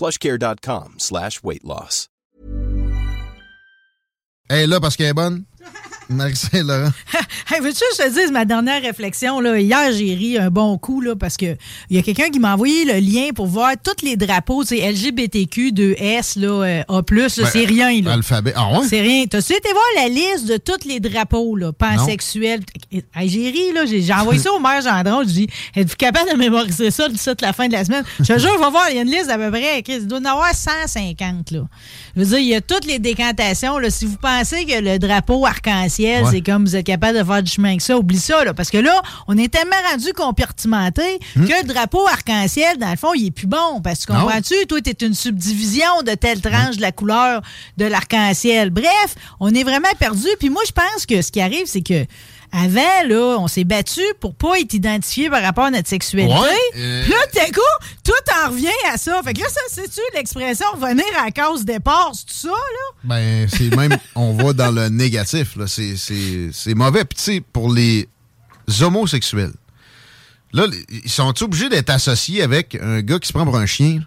plushcare.com 0.00 0.94
slash 0.98 1.42
weight 1.42 1.62
loss. 1.62 2.08
Est 4.48 4.66
là 4.66 4.80
parce 4.80 4.96
qu'elle 4.96 5.08
est 5.08 5.14
bonne. 5.14 5.44
Marie-Saint-Laurent. 6.10 6.90
hey, 7.50 7.60
veux-tu 7.60 7.78
que 7.78 8.02
je 8.02 8.02
te 8.02 8.20
dise 8.20 8.32
ma 8.32 8.44
dernière 8.44 8.82
réflexion? 8.82 9.40
Là? 9.40 9.58
Hier, 9.58 9.92
j'ai 9.92 10.14
ri 10.14 10.38
un 10.38 10.50
bon 10.50 10.76
coup 10.76 11.00
là, 11.00 11.14
parce 11.14 11.36
que 11.36 11.56
il 11.88 11.96
y 11.96 11.98
a 11.98 12.02
quelqu'un 12.02 12.30
qui 12.30 12.40
m'a 12.40 12.54
envoyé 12.54 12.84
le 12.84 12.98
lien 12.98 13.30
pour 13.34 13.46
voir 13.46 13.72
tous 13.82 14.04
les 14.04 14.16
drapeaux 14.16 14.62
LGBTQ 14.62 15.72
de 15.72 15.94
S, 15.98 16.36
là, 16.36 16.48
euh, 16.48 16.82
A, 16.88 17.02
là, 17.10 17.28
c'est 17.28 17.64
rien. 17.64 18.02
Là. 18.02 18.14
Alphabet. 18.14 18.52
Ah 18.56 18.72
ouais? 18.72 18.86
C'est 18.88 19.00
rien. 19.00 19.24
T'as-tu 19.26 19.52
été 19.52 19.70
voir 19.72 19.84
la 19.96 20.08
liste 20.08 20.46
de 20.46 20.56
tous 20.56 20.86
les 20.86 20.98
drapeaux 20.98 21.54
là, 21.56 21.72
pansexuels? 21.72 22.62
Hey, 23.14 23.28
j'ai 23.28 23.50
ri, 23.50 23.72
là. 23.72 23.84
J'ai 23.86 24.12
envoyé 24.12 24.40
ça 24.40 24.52
au 24.52 24.58
maire 24.58 24.80
Gendron. 24.82 25.22
J'ai 25.22 25.32
dit 25.32 25.48
Êtes-vous 25.76 25.96
capable 25.96 26.32
de 26.32 26.36
mémoriser 26.36 26.90
ça 26.90 27.08
d'ici 27.08 27.30
la 27.40 27.52
fin 27.52 27.68
de 27.68 27.72
la 27.72 27.84
semaine? 27.84 28.04
Je 28.18 28.32
te 28.32 28.38
jure, 28.38 28.58
va 28.58 28.70
voir, 28.70 28.90
il 28.90 28.96
y 28.96 28.98
a 28.98 29.02
une 29.02 29.10
liste 29.10 29.30
à 29.30 29.38
peu 29.38 29.50
près. 29.50 29.82
Il 29.86 30.06
doit 30.06 30.18
y 30.18 30.22
en 30.22 30.24
avoir 30.24 30.52
150. 30.52 31.52
Là. 31.52 31.60
Je 32.16 32.20
veux 32.20 32.26
dire, 32.26 32.38
il 32.38 32.48
y 32.48 32.54
a 32.54 32.60
toutes 32.60 32.86
les 32.86 32.98
décantations. 32.98 33.78
Là. 33.78 33.90
Si 33.90 34.06
vous 34.06 34.16
pensez 34.16 34.64
que 34.64 34.80
le 34.80 34.98
drapeau 34.98 35.46
arc-en-ciel, 35.50 36.24
c'est 36.30 36.40
comme 36.40 36.64
vous 36.64 36.76
êtes 36.76 36.86
capable 36.86 37.18
de 37.18 37.24
faire 37.24 37.42
du 37.42 37.50
chemin 37.50 37.76
que 37.76 37.82
ça, 37.82 37.98
oublie 37.98 38.18
ça. 38.18 38.44
Là, 38.44 38.54
parce 38.54 38.70
que 38.70 38.78
là, 38.78 39.02
on 39.28 39.36
est 39.36 39.52
tellement 39.52 39.76
rendu 39.90 40.12
compartimenté 40.12 41.18
hmm. 41.36 41.46
que 41.46 41.62
le 41.62 41.66
drapeau 41.66 42.06
arc-en-ciel, 42.06 42.78
dans 42.78 42.90
le 42.90 42.96
fond, 42.96 43.12
il 43.14 43.26
est 43.26 43.30
plus 43.30 43.46
bon. 43.46 43.80
Parce 43.82 44.06
que 44.06 44.12
comprends-tu? 44.12 44.66
Toi, 44.66 44.80
tu 44.80 44.90
es 44.90 45.06
une 45.06 45.14
subdivision 45.14 46.02
de 46.06 46.14
telle 46.14 46.40
tranche 46.40 46.76
de 46.76 46.82
la 46.82 46.92
couleur 46.92 47.42
de 47.76 47.84
l'arc-en-ciel. 47.84 48.70
Bref, 48.70 49.14
on 49.40 49.52
est 49.54 49.64
vraiment 49.64 49.88
perdu. 49.98 50.28
Puis 50.38 50.50
moi, 50.50 50.62
je 50.66 50.72
pense 50.72 51.06
que 51.06 51.22
ce 51.22 51.30
qui 51.30 51.40
arrive, 51.40 51.66
c'est 51.66 51.82
que 51.82 52.06
avant, 52.52 53.06
là, 53.06 53.36
on 53.38 53.48
s'est 53.48 53.64
battu 53.64 54.00
pour 54.18 54.34
pas 54.34 54.58
être 54.58 54.74
identifié 54.74 55.30
par 55.30 55.42
rapport 55.42 55.64
à 55.64 55.70
notre 55.70 55.88
sexualité. 55.88 56.34
Euh, 56.76 57.02
puis 57.02 57.12
là, 57.12 57.18
d'un 57.34 57.52
coup, 57.52 57.60
tout 58.04 58.12
en 58.44 58.50
revient 58.50 58.68
à 58.92 58.96
ça. 58.96 59.20
Fait 59.22 59.34
que 59.34 59.40
là, 59.40 59.48
ça, 59.48 59.60
c'est-tu 59.68 60.00
l'expression 60.14 60.66
revenir 60.74 61.04
à 61.24 61.30
cause 61.30 61.64
départ, 61.64 62.12
c'est 62.14 62.26
tout 62.26 62.48
ça, 62.48 62.48
là? 62.48 62.98
Ben, 63.04 63.48
c'est 63.48 63.74
même, 63.76 63.96
on 64.14 64.32
va 64.34 64.52
dans 64.52 64.70
le 64.70 64.88
négatif, 64.88 65.56
là. 65.56 65.66
C'est 65.66 66.74
mauvais. 66.74 67.04
Puis, 67.04 67.16
tu 67.16 67.22
sais, 67.22 67.40
pour 67.40 67.72
les 67.72 68.08
homosexuels, 68.80 69.52
là, 70.52 70.66
ils 70.88 71.10
sont 71.10 71.42
obligés 71.42 71.68
d'être 71.68 71.90
associés 71.90 72.42
avec 72.42 72.76
un 72.80 73.00
gars 73.00 73.18
qui 73.18 73.28
se 73.28 73.32
prend 73.32 73.44
pour 73.44 73.56
un 73.56 73.66
chien? 73.66 74.00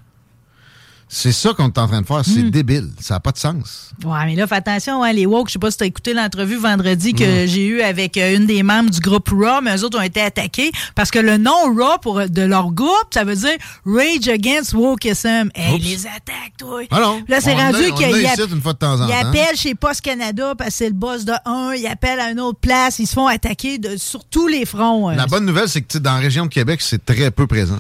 C'est 1.08 1.32
ça 1.32 1.54
qu'on 1.54 1.68
est 1.68 1.78
en 1.78 1.88
train 1.88 2.02
de 2.02 2.08
faire. 2.08 2.24
C'est 2.26 2.44
hmm. 2.44 2.50
débile. 2.50 2.90
Ça 3.00 3.16
n'a 3.16 3.20
pas 3.20 3.32
de 3.32 3.38
sens. 3.38 3.92
Ouais, 4.04 4.26
mais 4.26 4.36
là, 4.36 4.48
fais 4.48 4.56
attention, 4.56 5.04
hein, 5.04 5.14
les 5.14 5.26
woke, 5.26 5.50
je 5.50 5.54
sais 5.54 5.60
pas 5.60 5.70
si 5.70 5.78
tu 5.78 5.84
as 5.84 5.88
écouté 5.88 6.14
l'entrevue 6.14 6.58
vendredi 6.58 7.14
que 7.14 7.46
hmm. 7.46 7.48
j'ai 7.48 7.68
eue 7.68 7.82
avec 7.82 8.18
euh, 8.18 8.36
une 8.36 8.46
des 8.46 8.64
membres 8.64 8.90
du 8.90 9.00
groupe 9.00 9.30
Raw, 9.30 9.62
mais 9.62 9.78
eux 9.78 9.84
autres 9.84 10.00
ont 10.00 10.04
été 10.04 10.22
attaqués 10.22 10.72
parce 10.96 11.12
que 11.12 11.20
le 11.20 11.38
nom 11.38 11.76
Raw 11.76 12.00
pour, 12.02 12.28
de 12.28 12.42
leur 12.42 12.72
groupe, 12.72 13.08
ça 13.14 13.24
veut 13.24 13.36
dire 13.36 13.58
Rage 13.86 14.28
Against 14.28 14.74
Wokeism. 14.74 15.50
Hey, 15.54 15.80
les 15.80 16.08
attaques, 16.08 16.58
toi. 16.58 16.82
Ah 16.90 17.00
non. 17.00 17.24
Là, 17.28 17.42
c'est 17.42 17.54
rendu 17.54 17.92
qu'il 17.94 18.22
y 18.22 18.26
a. 18.26 18.36
une 18.36 18.62
fois 18.62 18.74
de 18.74 18.80
temps 18.80 19.00
en 19.00 19.08
Ils 19.08 19.14
appellent 19.14 19.56
chez 19.56 19.76
Post 19.76 20.02
Canada 20.02 20.54
parce 20.58 20.72
que 20.72 20.76
c'est 20.76 20.88
le 20.88 20.96
boss 20.96 21.26
de 21.26 21.34
un, 21.46 21.74
ils 21.74 21.88
appellent 21.88 22.20
à 22.20 22.32
une 22.32 22.40
autre 22.40 22.60
place, 22.60 23.00
ils 23.00 23.08
se 23.08 23.14
font 23.14 23.28
attaquer 23.28 23.78
de, 23.78 23.98
sur 23.98 24.26
tous 24.26 24.48
les 24.48 24.66
fronts. 24.66 25.10
La 25.12 25.28
bonne 25.28 25.46
nouvelle, 25.46 25.70
c'est 25.70 25.82
que 25.82 25.98
dans 25.98 26.14
la 26.14 26.20
région 26.20 26.46
de 26.46 26.50
Québec, 26.50 26.82
c'est 26.82 27.06
très 27.06 27.32
peu 27.32 27.48
présent. 27.48 27.80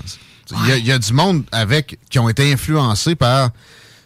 Il 0.52 0.86
y, 0.86 0.92
a 0.92 1.00
du 1.00 1.14
monde 1.14 1.44
avec 1.52 1.98
qui 2.09 2.20
ont 2.20 2.28
été 2.28 2.52
influencés 2.52 3.16
par 3.16 3.52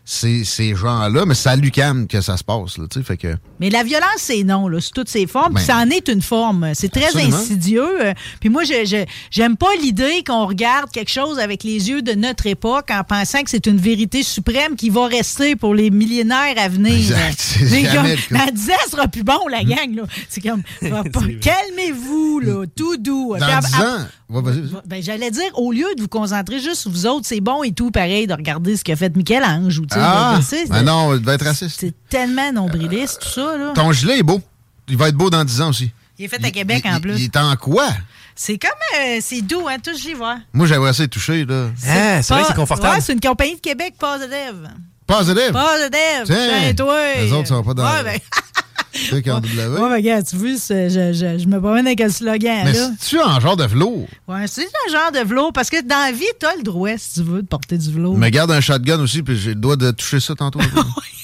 ces, 0.05 0.75
gens-là, 0.75 1.25
mais 1.25 1.33
c'est 1.33 1.49
à 1.49 1.55
l'UCAM 1.55 2.07
que 2.07 2.21
ça 2.21 2.37
se 2.37 2.43
passe. 2.43 2.77
Là, 2.77 2.85
fait 3.03 3.17
que... 3.17 3.35
Mais 3.59 3.69
la 3.69 3.83
violence, 3.83 4.17
c'est 4.17 4.43
non, 4.43 4.67
là, 4.67 4.79
sous 4.79 4.91
toutes 4.91 5.09
ses 5.09 5.27
formes. 5.27 5.53
Ben, 5.53 5.61
ça 5.61 5.77
en 5.77 5.89
est 5.89 6.07
une 6.07 6.21
forme. 6.21 6.71
C'est 6.73 6.91
très 6.91 7.15
insidieux. 7.17 8.05
Euh, 8.05 8.13
puis 8.39 8.49
moi, 8.49 8.63
je 8.63 9.05
j'aime 9.31 9.57
pas 9.57 9.73
l'idée 9.81 10.23
qu'on 10.25 10.45
regarde 10.45 10.91
quelque 10.91 11.11
chose 11.11 11.39
avec 11.39 11.63
les 11.63 11.89
yeux 11.89 12.01
de 12.01 12.13
notre 12.13 12.47
époque 12.47 12.89
en 12.91 13.03
pensant 13.03 13.43
que 13.43 13.49
c'est 13.49 13.65
une 13.65 13.77
vérité 13.77 14.23
suprême 14.23 14.75
qui 14.75 14.89
va 14.89 15.07
rester 15.07 15.55
pour 15.55 15.73
les 15.73 15.89
millénaires 15.89 16.55
à 16.57 16.67
venir. 16.69 16.95
Exact. 16.95 17.59
La 18.31 18.51
disait, 18.51 18.73
sera 18.89 19.07
plus 19.07 19.23
bon, 19.23 19.47
la 19.49 19.63
gang. 19.63 19.95
Là. 19.95 20.03
C'est 20.29 20.41
comme, 20.41 20.61
calmez-vous, 20.81 22.39
là, 22.39 22.65
tout 22.75 22.97
doux. 22.97 23.35
Dans 23.39 23.59
10 23.59 23.75
ans, 23.75 24.07
ben, 24.85 25.01
J'allais 25.01 25.31
dire, 25.31 25.49
au 25.55 25.71
lieu 25.71 25.87
de 25.95 26.01
vous 26.01 26.07
concentrer 26.07 26.59
juste 26.59 26.81
sur 26.81 26.91
vous 26.91 27.05
autres, 27.05 27.25
c'est 27.25 27.39
bon 27.39 27.63
et 27.63 27.71
tout, 27.71 27.91
pareil, 27.91 28.27
de 28.27 28.33
regarder 28.33 28.75
ce 28.75 28.83
qu'a 28.83 28.95
fait 28.95 29.15
Michel-Ange. 29.15 29.81
Ah, 29.91 30.39
ben 30.69 30.83
non, 30.83 31.15
il 31.15 31.23
va 31.23 31.35
être 31.35 31.45
raciste. 31.45 31.77
C'est 31.79 31.93
tellement 32.09 32.51
nombriliste, 32.51 33.21
tout 33.21 33.29
ça. 33.29 33.46
Là. 33.55 33.73
Ton 33.73 33.91
gilet 33.91 34.19
est 34.19 34.23
beau. 34.23 34.41
Il 34.87 34.97
va 34.97 35.09
être 35.09 35.15
beau 35.15 35.29
dans 35.29 35.43
10 35.43 35.61
ans 35.61 35.69
aussi. 35.69 35.91
Il 36.17 36.25
est 36.25 36.27
fait 36.27 36.43
à 36.43 36.51
Québec 36.51 36.85
en 36.85 36.99
plus. 36.99 37.15
Il 37.17 37.25
est 37.25 37.37
en 37.37 37.55
quoi? 37.55 37.89
C'est 38.35 38.57
comme. 38.57 38.71
Euh, 38.99 39.17
c'est 39.21 39.41
doux, 39.41 39.67
hein? 39.67 39.77
Touche, 39.83 40.01
j'y 40.01 40.13
vois. 40.13 40.37
Moi, 40.53 40.67
j'aimerais 40.67 40.93
ça 40.93 41.07
toucher, 41.07 41.45
là. 41.45 41.69
Ah, 41.87 42.21
c'est 42.21 42.33
vrai, 42.33 42.43
c'est 42.47 42.55
confortable. 42.55 42.95
Ouais, 42.95 43.01
c'est 43.01 43.13
une 43.13 43.19
compagnie 43.19 43.55
de 43.55 43.61
Québec, 43.61 43.95
Positive. 43.99 44.69
Positive? 45.05 45.51
Positive. 45.51 46.25
Tiens, 46.25 46.73
toi. 46.75 47.15
Les 47.15 47.31
autres 47.31 47.47
sont 47.47 47.63
pas 47.63 47.73
dans. 47.73 47.83
Ouais, 47.83 48.03
ben. 48.03 48.19
Qu'en 49.23 49.39
W. 49.39 49.67
Ouais, 49.67 49.93
regarde, 49.95 50.25
tu 50.25 50.35
vois, 50.37 50.49
je, 50.49 50.89
je, 50.89 51.37
je, 51.39 51.47
me 51.47 51.59
promène 51.59 51.85
avec 51.85 52.01
un 52.01 52.09
slogan. 52.09 52.61
Mais 52.65 52.73
c'est-tu 52.73 53.19
un 53.19 53.39
genre 53.39 53.55
de 53.55 53.65
velours? 53.65 54.07
Ouais, 54.27 54.47
c'est 54.47 54.63
un 54.65 54.91
genre 54.91 55.11
de 55.11 55.19
velours 55.19 55.53
parce 55.53 55.69
que 55.69 55.81
dans 55.81 56.05
la 56.05 56.11
vie, 56.11 56.25
t'as 56.39 56.55
le 56.55 56.63
droit, 56.63 56.97
si 56.97 57.15
tu 57.15 57.23
veux, 57.23 57.41
de 57.41 57.47
porter 57.47 57.77
du 57.77 57.91
velours. 57.91 58.17
Mais 58.17 58.31
garde 58.31 58.51
un 58.51 58.61
shotgun 58.61 58.99
aussi, 58.99 59.21
puis 59.21 59.37
j'ai 59.37 59.49
le 59.49 59.61
droit 59.61 59.75
de 59.75 59.91
toucher 59.91 60.19
ça 60.19 60.35
tantôt. 60.35 60.59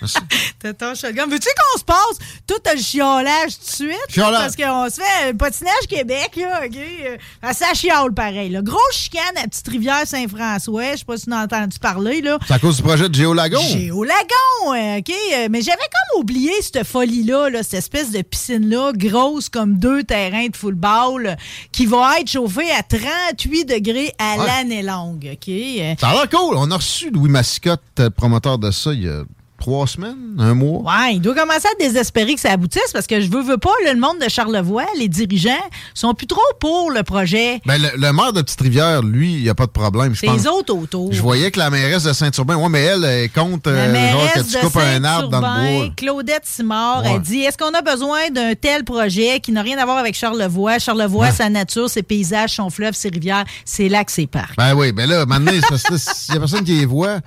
T'as 0.58 0.72
ton 0.72 0.94
shotgun. 0.94 1.26
Veux-tu 1.26 1.48
qu'on 1.48 1.78
se 1.78 1.84
passe 1.84 2.18
tout 2.46 2.54
le 2.64 2.80
chiolage 2.80 3.58
tout 3.58 3.66
de 3.66 3.90
suite? 3.90 4.16
Parce 4.16 4.56
qu'on 4.56 4.88
se 4.90 5.00
fait 5.00 5.28
un 5.28 5.34
patinage 5.34 5.86
Québec, 5.88 6.32
là, 6.36 6.62
OK? 6.66 6.76
Euh, 6.76 7.52
ça 7.52 7.74
chiole 7.74 8.12
pareil. 8.14 8.50
Là. 8.50 8.62
Grosse 8.62 8.92
chicane 8.92 9.36
à 9.36 9.46
Petite 9.48 9.68
Rivière 9.68 10.06
Saint-François. 10.06 10.92
Je 10.92 10.98
sais 10.98 11.04
pas 11.04 11.16
si 11.16 11.24
tu 11.24 11.32
as 11.32 11.42
entendu 11.42 11.78
parler, 11.78 12.20
là. 12.20 12.38
C'est 12.46 12.54
à 12.54 12.58
cause 12.58 12.76
du 12.76 12.82
projet 12.82 13.08
de 13.08 13.14
Géolagon. 13.14 13.60
Géolagon, 13.60 14.98
OK? 14.98 15.10
Euh, 15.10 15.48
mais 15.50 15.62
j'avais 15.62 15.78
comme 15.78 16.20
oublié 16.20 16.52
cette 16.60 16.84
folie-là, 16.86 17.50
là, 17.50 17.62
cette 17.62 17.74
espèce 17.74 18.10
de 18.10 18.22
piscine-là, 18.22 18.92
grosse 18.94 19.48
comme 19.48 19.78
deux 19.78 20.04
terrains 20.04 20.48
de 20.48 20.56
football, 20.56 21.36
qui 21.72 21.86
va 21.86 22.20
être 22.20 22.30
chauffée 22.30 22.70
à 22.70 22.82
38 22.82 23.64
degrés 23.64 24.14
à 24.18 24.36
l'année 24.36 24.82
longue, 24.82 25.30
OK? 25.32 25.54
Ça 25.98 26.10
a 26.10 26.12
l'air 26.14 26.30
cool. 26.30 26.56
On 26.56 26.70
a 26.70 26.76
reçu 26.76 27.10
Louis 27.10 27.30
Massicotte, 27.30 28.08
promoteur 28.16 28.58
de 28.58 28.70
ça, 28.70 28.92
il 28.92 29.04
y 29.04 29.08
a 29.08 29.22
trois 29.60 29.86
semaines, 29.86 30.34
un 30.38 30.54
mois? 30.54 30.82
Ouais, 30.82 31.14
il 31.14 31.20
doit 31.20 31.34
commencer 31.34 31.68
à 31.68 31.78
désespérer 31.78 32.34
que 32.34 32.40
ça 32.40 32.50
aboutisse 32.50 32.90
parce 32.92 33.06
que 33.06 33.20
je 33.20 33.30
veux, 33.30 33.42
veux 33.42 33.58
pas, 33.58 33.70
le 33.86 33.98
monde 33.98 34.18
de 34.20 34.28
Charlevoix, 34.28 34.86
les 34.98 35.08
dirigeants, 35.08 35.50
sont 35.94 36.14
plus 36.14 36.26
trop 36.26 36.40
pour 36.58 36.90
le 36.90 37.02
projet. 37.02 37.60
Ben, 37.66 37.80
le, 37.80 38.12
maire 38.12 38.32
de 38.32 38.42
Petite-Rivière, 38.42 39.02
lui, 39.02 39.34
il 39.34 39.42
n'y 39.42 39.48
a 39.48 39.54
pas 39.54 39.66
de 39.66 39.70
problème. 39.70 40.14
C'est 40.16 40.26
les 40.26 40.46
autres 40.46 40.74
autour. 40.74 41.12
Je 41.12 41.20
voyais 41.20 41.50
que 41.50 41.58
la 41.58 41.70
mairesse 41.70 42.04
de 42.04 42.12
Saint-Urbain, 42.12 42.56
ouais, 42.56 42.68
mais 42.68 42.82
elle, 42.82 43.04
elle 43.04 43.30
compte 43.30 43.66
euh, 43.66 44.12
genre 44.12 44.32
que 44.32 44.40
tu 44.40 44.58
coupes 44.58 44.76
un 44.76 45.04
arbre 45.04 45.28
dans 45.28 45.40
le 45.40 45.78
bois. 45.78 45.94
Claudette 45.96 46.46
Simard, 46.46 47.04
elle 47.06 47.20
dit 47.20 47.40
est-ce 47.40 47.58
qu'on 47.58 47.74
a 47.74 47.82
besoin 47.82 48.30
d'un 48.30 48.54
tel 48.54 48.84
projet 48.84 49.40
qui 49.40 49.52
n'a 49.52 49.62
rien 49.62 49.78
à 49.78 49.84
voir 49.84 49.98
avec 49.98 50.14
Charlevoix? 50.14 50.78
Charlevoix, 50.78 51.30
sa 51.30 51.50
nature, 51.50 51.88
ses 51.90 52.02
paysages, 52.02 52.54
son 52.54 52.70
fleuve, 52.70 52.94
ses 52.94 53.10
rivières, 53.10 53.44
c'est 53.64 53.88
là 53.88 54.04
que 54.04 54.12
c'est 54.12 54.26
parc. 54.26 54.56
Ben 54.56 54.74
oui, 54.74 54.92
ben 54.92 55.08
là, 55.08 55.26
maintenant, 55.26 55.52
il 55.52 55.58
n'y 55.58 55.64
a 55.64 55.68
personne 56.38 56.64
qui 56.64 56.72
les 56.72 56.86
voit. 56.86 57.20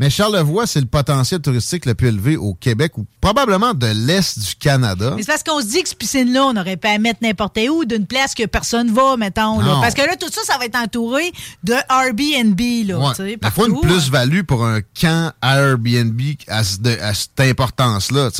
Mais 0.00 0.10
Charlevoix, 0.10 0.66
c'est 0.66 0.80
le 0.80 0.86
potentiel 0.86 1.40
touristique 1.40 1.75
le 1.84 1.94
plus 1.94 2.08
élevé 2.08 2.36
au 2.36 2.54
Québec 2.54 2.96
ou 2.96 3.06
probablement 3.20 3.74
de 3.74 3.86
l'Est 3.86 4.38
du 4.38 4.54
Canada. 4.54 5.12
Mais 5.16 5.22
c'est 5.22 5.32
parce 5.32 5.42
qu'on 5.42 5.60
se 5.60 5.66
dit 5.66 5.82
que 5.82 5.88
cette 5.88 5.98
piscine-là, 5.98 6.46
on 6.46 6.56
aurait 6.56 6.76
pu 6.76 6.86
la 6.86 6.98
mettre 6.98 7.20
n'importe 7.22 7.58
où, 7.70 7.84
d'une 7.84 8.06
place 8.06 8.34
que 8.34 8.46
personne 8.46 8.92
va, 8.92 9.16
mettons. 9.16 9.60
Là. 9.60 9.78
Parce 9.80 9.94
que 9.94 10.02
là, 10.02 10.16
tout 10.16 10.30
ça, 10.30 10.40
ça 10.44 10.58
va 10.58 10.64
être 10.64 10.76
entouré 10.76 11.32
de 11.64 11.74
Airbnb. 11.90 12.88
Là, 12.88 12.98
ouais. 12.98 13.38
Il 13.42 13.50
faut 13.50 13.66
une 13.66 13.80
plus-value 13.80 14.42
pour 14.42 14.64
un 14.64 14.80
camp 14.98 15.32
Airbnb 15.42 16.20
à, 16.48 16.60
à 16.60 17.14
cette 17.14 17.40
importance-là. 17.40 18.30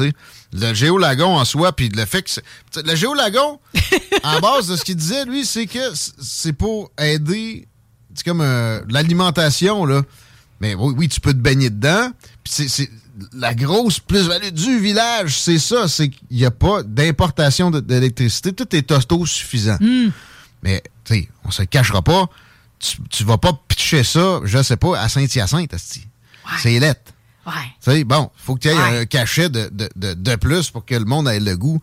Le 0.53 0.73
géolagon 0.73 1.37
en 1.37 1.44
soi, 1.44 1.73
puis 1.73 1.88
le 1.88 2.05
fait 2.06 2.23
que... 2.23 2.81
Le 2.83 2.94
géolagon, 2.94 3.61
en 4.23 4.41
base 4.41 4.69
de 4.69 4.77
ce 4.77 4.85
qu'il 4.85 4.97
disait, 4.97 5.25
lui, 5.25 5.44
c'est 5.44 5.67
que 5.67 5.93
c'est 5.94 6.53
pour 6.53 6.91
aider... 6.99 7.67
C'est 8.15 8.25
comme 8.25 8.41
euh, 8.41 8.81
l'alimentation, 8.88 9.85
là. 9.85 10.00
Mais 10.61 10.75
oui, 10.75 10.94
oui, 10.97 11.09
tu 11.09 11.21
peux 11.21 11.33
te 11.33 11.38
baigner 11.38 11.71
dedans. 11.71 12.11
Puis 12.43 12.69
c'est 12.69 12.91
la 13.33 13.55
grosse 13.55 13.99
plus-value 13.99 14.51
du 14.51 14.79
village, 14.79 15.41
c'est 15.41 15.59
ça, 15.59 15.89
c'est 15.89 16.09
qu'il 16.09 16.37
n'y 16.37 16.45
a 16.45 16.51
pas 16.51 16.83
d'importation 16.83 17.71
d'électricité. 17.71 18.53
Tout 18.53 18.75
est 18.75 18.91
auto-suffisant. 18.91 19.79
Hmm. 19.81 20.11
Mais, 20.63 20.83
tu 21.05 21.15
sais, 21.15 21.29
on 21.45 21.51
se 21.51 21.63
cachera 21.63 22.03
pas. 22.03 22.29
Tu, 22.79 22.99
tu 23.11 23.25
vas 23.25 23.39
pas 23.39 23.59
pitcher 23.69 24.05
ça, 24.05 24.41
je 24.45 24.63
sais 24.63 24.77
pas, 24.77 24.99
à 25.01 25.09
Saint-Hyacinthe, 25.09 25.75
C'est 26.59 26.79
lettre. 26.79 27.13
Ouais. 27.47 27.53
Tu 27.83 27.91
sais, 27.91 28.05
bon, 28.05 28.31
faut 28.37 28.57
que 28.57 28.61
tu 28.61 28.69
aies 28.69 29.01
un 29.01 29.07
cachet 29.07 29.49
de, 29.49 29.71
de, 29.73 30.15
de, 30.15 30.37
plus 30.37 30.71
pour 30.71 30.85
que 30.85 30.95
le 30.95 31.05
monde 31.05 31.29
ait 31.29 31.41
le 31.41 31.57
goût 31.57 31.81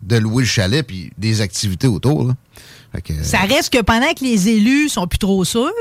de 0.00 0.16
louer 0.16 0.44
le 0.44 0.48
chalet 0.48 0.86
puis 0.86 1.12
des 1.18 1.40
activités 1.40 1.88
autour. 1.88 2.28
Là. 2.28 2.34
Ça 3.22 3.38
reste 3.40 3.72
que 3.72 3.80
pendant 3.80 4.12
que 4.12 4.24
les 4.24 4.48
élus 4.48 4.88
sont 4.90 5.06
plus 5.06 5.18
trop 5.18 5.44
sûrs, 5.44 5.72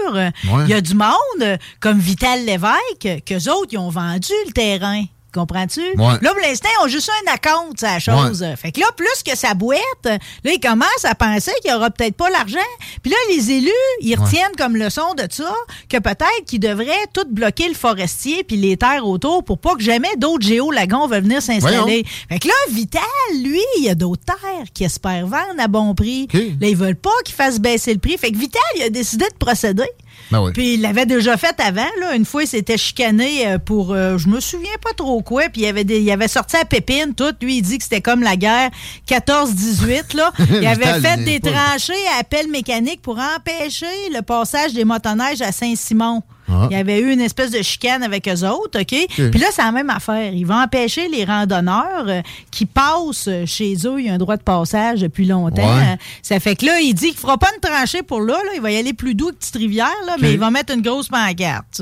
il 0.43 0.67
y 0.67 0.73
a 0.73 0.81
du 0.81 0.93
monde, 0.93 1.57
comme 1.79 1.99
Vital 1.99 2.45
Lévesque, 2.45 3.23
qu'eux 3.25 3.49
autres, 3.51 3.69
ils 3.71 3.77
ont 3.77 3.89
vendu 3.89 4.31
le 4.47 4.51
terrain. 4.53 5.03
Comprends-tu? 5.33 5.81
Là, 6.21 6.33
pour 6.33 6.41
l'instant, 6.41 6.67
ils 6.79 6.85
ont 6.85 6.87
juste 6.89 7.09
un 7.25 7.33
account, 7.33 7.69
la 7.81 7.99
chose. 7.99 8.45
Fait 8.57 8.71
que 8.73 8.79
là, 8.81 8.87
plus 8.97 9.23
que 9.25 9.35
sa 9.37 9.53
boîte, 9.53 9.79
là, 10.03 10.17
ils 10.51 10.59
commencent 10.59 11.05
à 11.05 11.15
penser 11.15 11.51
qu'il 11.61 11.71
n'y 11.71 11.77
aura 11.77 11.89
peut-être 11.89 12.15
pas 12.15 12.29
l'argent. 12.29 12.57
Puis 13.01 13.11
là, 13.11 13.17
les 13.29 13.51
élus, 13.51 13.71
ils 14.01 14.15
retiennent 14.15 14.55
comme 14.57 14.75
leçon 14.75 15.13
de 15.15 15.25
ça 15.29 15.53
que 15.89 15.97
peut-être 15.97 16.45
qu'ils 16.45 16.59
devraient 16.59 17.07
tout 17.13 17.25
bloquer 17.29 17.69
le 17.69 17.75
forestier 17.75 18.43
puis 18.43 18.57
les 18.57 18.75
terres 18.75 19.07
autour 19.07 19.43
pour 19.45 19.57
pas 19.57 19.75
que 19.75 19.81
jamais 19.81 20.13
d'autres 20.17 20.45
géolagons 20.45 21.07
veulent 21.07 21.23
venir 21.23 21.41
s'installer. 21.41 22.03
Fait 22.29 22.39
que 22.39 22.47
là, 22.47 22.53
Vital, 22.69 23.01
lui, 23.41 23.61
il 23.77 23.85
y 23.85 23.89
a 23.89 23.95
d'autres 23.95 24.25
terres 24.25 24.67
qui 24.73 24.83
espèrent 24.83 25.27
vendre 25.27 25.59
à 25.59 25.67
bon 25.67 25.95
prix. 25.95 26.27
Là, 26.59 26.67
ils 26.67 26.75
veulent 26.75 26.95
pas 26.95 27.09
qu'il 27.23 27.35
fasse 27.35 27.59
baisser 27.59 27.93
le 27.93 27.99
prix. 27.99 28.17
Fait 28.17 28.31
que 28.31 28.37
Vital, 28.37 28.61
il 28.75 28.83
a 28.83 28.89
décidé 28.89 29.25
de 29.29 29.35
procéder. 29.39 29.87
Ben 30.31 30.51
puis 30.53 30.75
il 30.75 30.81
l'avait 30.81 31.05
déjà 31.05 31.37
fait 31.37 31.59
avant. 31.59 31.87
Là. 31.99 32.15
Une 32.15 32.25
fois, 32.25 32.43
il 32.43 32.47
s'était 32.47 32.77
chicané 32.77 33.47
euh, 33.47 33.57
pour, 33.57 33.93
euh, 33.93 34.17
je 34.17 34.27
me 34.27 34.39
souviens 34.39 34.71
pas 34.81 34.93
trop 34.93 35.21
quoi, 35.21 35.43
puis 35.51 35.61
il 35.61 35.67
avait, 35.67 35.81
il 35.81 36.11
avait 36.11 36.27
sorti 36.27 36.55
à 36.55 36.65
Pépine, 36.65 37.13
tout. 37.15 37.33
Lui, 37.41 37.57
il 37.57 37.61
dit 37.61 37.77
que 37.77 37.83
c'était 37.83 38.01
comme 38.01 38.21
la 38.21 38.35
guerre 38.35 38.69
14-18. 39.07 40.15
là. 40.15 40.31
Il 40.61 40.65
avait 40.65 41.01
fait 41.01 41.23
des 41.23 41.39
tranchées 41.39 41.93
à 42.19 42.23
pelle 42.23 42.49
mécanique 42.49 43.01
pour 43.01 43.19
empêcher 43.19 43.85
le 44.13 44.21
passage 44.21 44.73
des 44.73 44.85
motoneiges 44.85 45.41
à 45.41 45.51
Saint-Simon. 45.51 46.23
Ah. 46.51 46.67
Il 46.69 46.77
y 46.77 46.79
avait 46.79 46.99
eu 46.99 47.11
une 47.11 47.21
espèce 47.21 47.51
de 47.51 47.61
chicane 47.61 48.03
avec 48.03 48.27
eux 48.27 48.47
autres, 48.47 48.81
OK? 48.81 49.07
Puis 49.07 49.39
là, 49.39 49.47
c'est 49.51 49.63
la 49.63 49.71
même 49.71 49.89
affaire. 49.89 50.33
Ils 50.33 50.45
vont 50.45 50.61
empêcher 50.61 51.07
les 51.07 51.25
randonneurs 51.25 52.05
euh, 52.07 52.21
qui 52.51 52.65
passent 52.65 53.29
chez 53.45 53.75
eux. 53.85 53.99
Il 53.99 54.05
y 54.05 54.09
a 54.09 54.13
un 54.13 54.17
droit 54.17 54.37
de 54.37 54.43
passage 54.43 55.01
depuis 55.01 55.25
longtemps. 55.25 55.97
Ça 56.21 56.39
fait 56.39 56.55
que 56.55 56.65
là, 56.65 56.79
il 56.79 56.93
dit 56.93 57.07
qu'il 57.07 57.15
ne 57.15 57.19
fera 57.19 57.37
pas 57.37 57.49
une 57.55 57.61
tranchée 57.61 58.03
pour 58.03 58.21
là, 58.21 58.37
Il 58.55 58.61
va 58.61 58.71
y 58.71 58.77
aller 58.77 58.93
plus 58.93 59.15
doux 59.15 59.29
que 59.29 59.35
Petite 59.35 59.55
Rivière, 59.55 59.87
là, 60.05 60.15
mais 60.19 60.33
il 60.33 60.39
va 60.39 60.51
mettre 60.51 60.73
une 60.73 60.81
grosse 60.81 61.07
pancarte, 61.07 61.81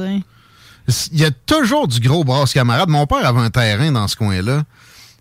Il 1.12 1.20
y 1.20 1.26
a 1.26 1.32
toujours 1.32 1.88
du 1.88 2.00
gros 2.00 2.24
brasse 2.24 2.54
camarade. 2.54 2.90
Mon 2.90 3.06
père 3.06 3.26
avait 3.26 3.42
un 3.42 3.50
terrain 3.50 3.92
dans 3.92 4.08
ce 4.08 4.16
coin-là 4.16 4.64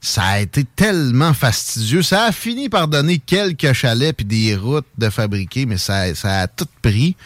ça 0.01 0.23
a 0.23 0.41
été 0.41 0.65
tellement 0.65 1.35
fastidieux. 1.35 2.03
Ça 2.03 2.25
a 2.25 2.33
fini 2.33 2.69
par 2.69 2.89
donner 2.89 3.19
quelques 3.19 3.73
chalets 3.73 4.17
puis 4.17 4.25
des 4.25 4.57
routes 4.57 4.87
de 4.97 5.11
fabriquer, 5.11 5.67
mais 5.67 5.79
ça, 5.79 6.05
a 6.25 6.47
tout 6.47 6.69
pris. 6.83 7.17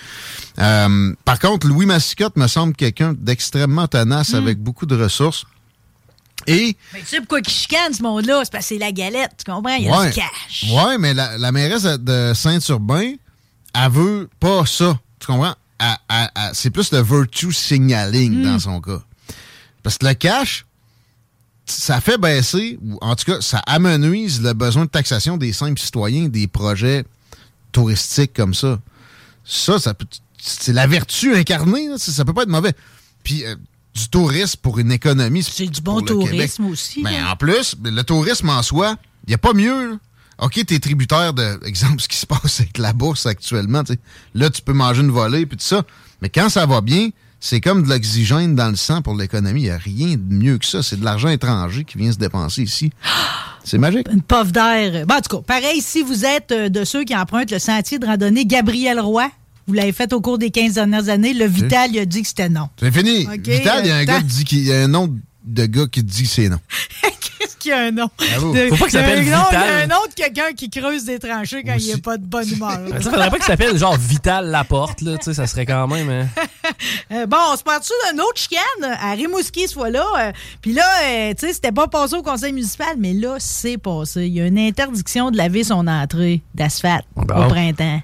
Euh, 0.59 1.15
par 1.25 1.39
contre, 1.39 1.67
Louis 1.67 1.87
Massicotte 1.87 2.37
me 2.37 2.47
semble 2.47 2.75
quelqu'un 2.75 3.15
d'extrêmement 3.17 3.89
tenace 3.89 4.33
hmm. 4.33 4.37
avec 4.37 4.59
beaucoup 4.59 4.87
de 4.87 4.97
ressources. 4.97 5.45
Et. 6.47 6.77
Mais 6.93 7.01
tu 7.01 7.07
sais 7.07 7.19
pourquoi 7.19 7.41
il 7.41 7.49
chicane 7.49 7.93
ce 7.93 8.03
monde-là? 8.03 8.41
C'est 8.45 8.53
parce 8.53 8.65
que 8.65 8.75
c'est 8.75 8.79
la 8.79 8.91
galette, 8.91 9.33
tu 9.39 9.51
comprends? 9.51 9.75
Il 9.75 9.85
y 9.85 9.91
a 9.91 10.07
du 10.07 10.13
cash. 10.13 10.65
Oui, 10.71 10.97
mais 10.99 11.15
la, 11.15 11.53
mairesse 11.53 11.85
de 11.85 12.33
Saint-Urbain, 12.35 13.13
elle 13.75 13.91
veut 13.91 14.29
pas 14.41 14.67
ça. 14.67 14.99
Tu 15.21 15.27
comprends? 15.27 15.55
c'est 16.53 16.71
plus 16.71 16.93
le 16.93 17.03
virtue 17.03 17.53
signaling 17.53 18.43
dans 18.43 18.55
hmm. 18.55 18.61
son 18.61 18.81
cas. 18.81 19.03
Parce 19.83 19.99
que 19.99 20.07
le 20.07 20.15
cash, 20.15 20.65
ça 21.79 22.01
fait 22.01 22.19
baisser, 22.19 22.79
ou 22.83 22.99
en 23.01 23.17
tout 23.17 23.25
cas, 23.25 23.41
ça 23.41 23.59
amenuise 23.67 24.43
le 24.43 24.53
besoin 24.53 24.85
de 24.85 24.91
taxation 24.91 25.37
des 25.37 25.53
simples 25.53 25.81
citoyens 25.81 26.29
des 26.29 26.47
projets 26.47 27.05
touristiques 27.73 28.35
comme 28.35 28.55
ça. 28.55 28.81
Ça, 29.45 29.79
ça 29.79 29.95
c'est 30.39 30.73
la 30.73 30.87
vertu 30.87 31.35
incarnée, 31.35 31.89
ça, 31.99 32.13
ça, 32.13 32.25
peut 32.25 32.33
pas 32.33 32.43
être 32.43 32.49
mauvais. 32.49 32.73
Puis 33.23 33.45
euh, 33.45 33.55
du 33.95 34.09
tourisme 34.09 34.59
pour 34.63 34.79
une 34.79 34.93
économie. 34.93 35.43
C'est 35.43 35.67
du 35.67 35.81
bon 35.81 36.01
tourisme 36.01 36.67
aussi. 36.67 37.03
Mais 37.03 37.23
en 37.23 37.37
plus, 37.37 37.77
le 37.83 38.03
tourisme 38.03 38.49
en 38.49 38.63
soi, 38.63 38.97
il 39.27 39.31
n'y 39.31 39.35
a 39.35 39.39
pas 39.39 39.53
mieux. 39.53 39.99
OK, 40.39 40.65
tu 40.67 40.75
es 40.75 40.79
tributaire 40.79 41.35
de, 41.35 41.61
exemple, 41.65 42.01
ce 42.01 42.09
qui 42.09 42.17
se 42.17 42.27
passe 42.27 42.61
avec 42.61 42.79
la 42.79 42.93
bourse 42.93 43.27
actuellement. 43.27 43.83
Là, 44.35 44.51
tu 44.51 44.63
peux 44.63 44.73
manger 44.73 45.03
une 45.03 45.11
volée, 45.11 45.47
puis 45.47 45.57
tout 45.57 45.65
ça. 45.65 45.85
Mais 46.21 46.31
quand 46.31 46.49
ça 46.49 46.67
va 46.67 46.81
bien, 46.81 47.11
c'est 47.45 47.61
comme 47.61 47.83
de 47.83 47.89
l'oxygène 47.89 48.55
dans 48.55 48.69
le 48.69 48.77
sang 48.77 49.03
pour 49.03 49.17
l'économie. 49.17 49.63
Il 49.63 49.65
n'y 49.65 49.71
a 49.71 49.77
rien 49.77 50.15
de 50.17 50.33
mieux 50.33 50.59
que 50.59 50.65
ça. 50.65 50.81
C'est 50.81 51.01
de 51.01 51.05
l'argent 51.05 51.29
étranger 51.29 51.83
qui 51.83 51.99
vient 51.99 52.13
se 52.13 52.17
dépenser 52.17 52.63
ici. 52.63 52.93
C'est 53.65 53.79
magique. 53.79 54.07
Une 54.13 54.23
puff 54.23 54.53
d'air. 54.53 55.05
en 55.09 55.21
tout 55.21 55.37
cas, 55.37 55.43
pareil, 55.43 55.81
si 55.81 56.03
vous 56.03 56.25
êtes 56.25 56.51
euh, 56.51 56.69
de 56.69 56.85
ceux 56.85 57.05
qui 57.05 57.17
empruntent 57.17 57.51
le 57.53 57.61
sentier 57.61 57.99
de 58.01 58.07
randonnée 58.07 58.45
Gabriel 58.45 58.99
Roy, 58.99 59.29
vous 59.67 59.75
l'avez 59.75 59.93
fait 59.93 60.13
au 60.13 60.21
cours 60.21 60.39
des 60.39 60.51
15 60.51 60.75
dernières 60.75 61.09
années, 61.09 61.33
le 61.33 61.47
Vital 61.47 61.91
il 61.93 61.99
a 62.01 62.05
dit 62.05 62.23
que 62.23 62.29
c'était 62.29 62.49
non. 62.49 62.69
C'est 62.79 62.91
fini. 62.93 63.27
Vital, 63.27 63.85
il 63.85 63.89
y 63.89 63.91
a 63.91 63.97
un 63.97 64.05
gars 64.05 64.19
qui 64.19 64.25
dit 64.25 64.45
qu'il 64.45 64.65
y 64.65 64.73
a 64.73 64.83
un 64.83 64.89
nom 64.89 65.13
de 65.45 65.67
gars 65.67 65.87
qui 65.91 66.03
dit 66.03 66.27
c'est 66.27 66.49
non. 66.49 66.59
Qu'il 67.63 67.71
y 67.71 67.75
a 67.75 67.79
un 67.79 67.91
nom? 67.93 68.11
Faut 68.19 68.53
pas 68.53 68.77
qu'il 68.77 68.91
s'appelle 68.91 69.21
Vital. 69.21 69.47
Il 69.53 69.55
y 69.55 69.57
a 69.57 69.77
un 69.85 69.87
nom 69.87 70.05
de 70.09 70.15
quelqu'un 70.15 70.53
qui 70.53 70.69
creuse 70.69 71.05
des 71.05 71.21
tranchées 71.21 71.63
quand 71.63 71.77
il 71.79 71.85
n'y 71.85 71.93
a 71.93 71.99
pas 71.99 72.17
de 72.17 72.27
bonne 72.27 72.49
humeur. 72.49 72.81
ça 73.01 73.11
faudrait 73.11 73.31
pas 73.31 73.37
qu'il 73.37 73.45
s'appelle 73.45 73.79
genre 73.79 73.97
Vital 73.97 74.51
Laporte, 74.51 75.01
là. 75.01 75.17
Tu 75.19 75.27
sais, 75.27 75.35
ça 75.35 75.47
serait 75.47 75.65
quand 75.65 75.87
même. 75.87 76.11
Hein. 76.11 76.27
Euh, 77.11 77.27
bon, 77.27 77.37
on 77.53 77.57
se 77.57 77.63
parle 77.63 77.81
dessus 77.81 77.93
d'un 78.11 78.23
autre 78.23 78.37
chicane? 78.37 78.63
À 78.83 79.13
Rimouski 79.13 79.69
ce 79.69 79.75
fois-là. 79.75 80.05
Euh, 80.19 80.33
puis 80.63 80.73
là, 80.73 80.85
euh, 81.05 81.35
tu 81.39 81.47
sais, 81.47 81.53
c'était 81.53 81.73
pas 81.73 81.87
passé 81.87 82.15
au 82.15 82.23
conseil 82.23 82.53
municipal, 82.53 82.95
mais 82.97 83.13
là, 83.13 83.37
c'est 83.39 83.77
passé. 83.77 84.27
Il 84.27 84.33
y 84.33 84.41
a 84.41 84.47
une 84.47 84.59
interdiction 84.59 85.31
de 85.31 85.37
laver 85.37 85.65
son 85.65 85.87
entrée 85.87 86.41
d'asphalte 86.55 87.05
au 87.17 87.25
printemps. 87.25 88.01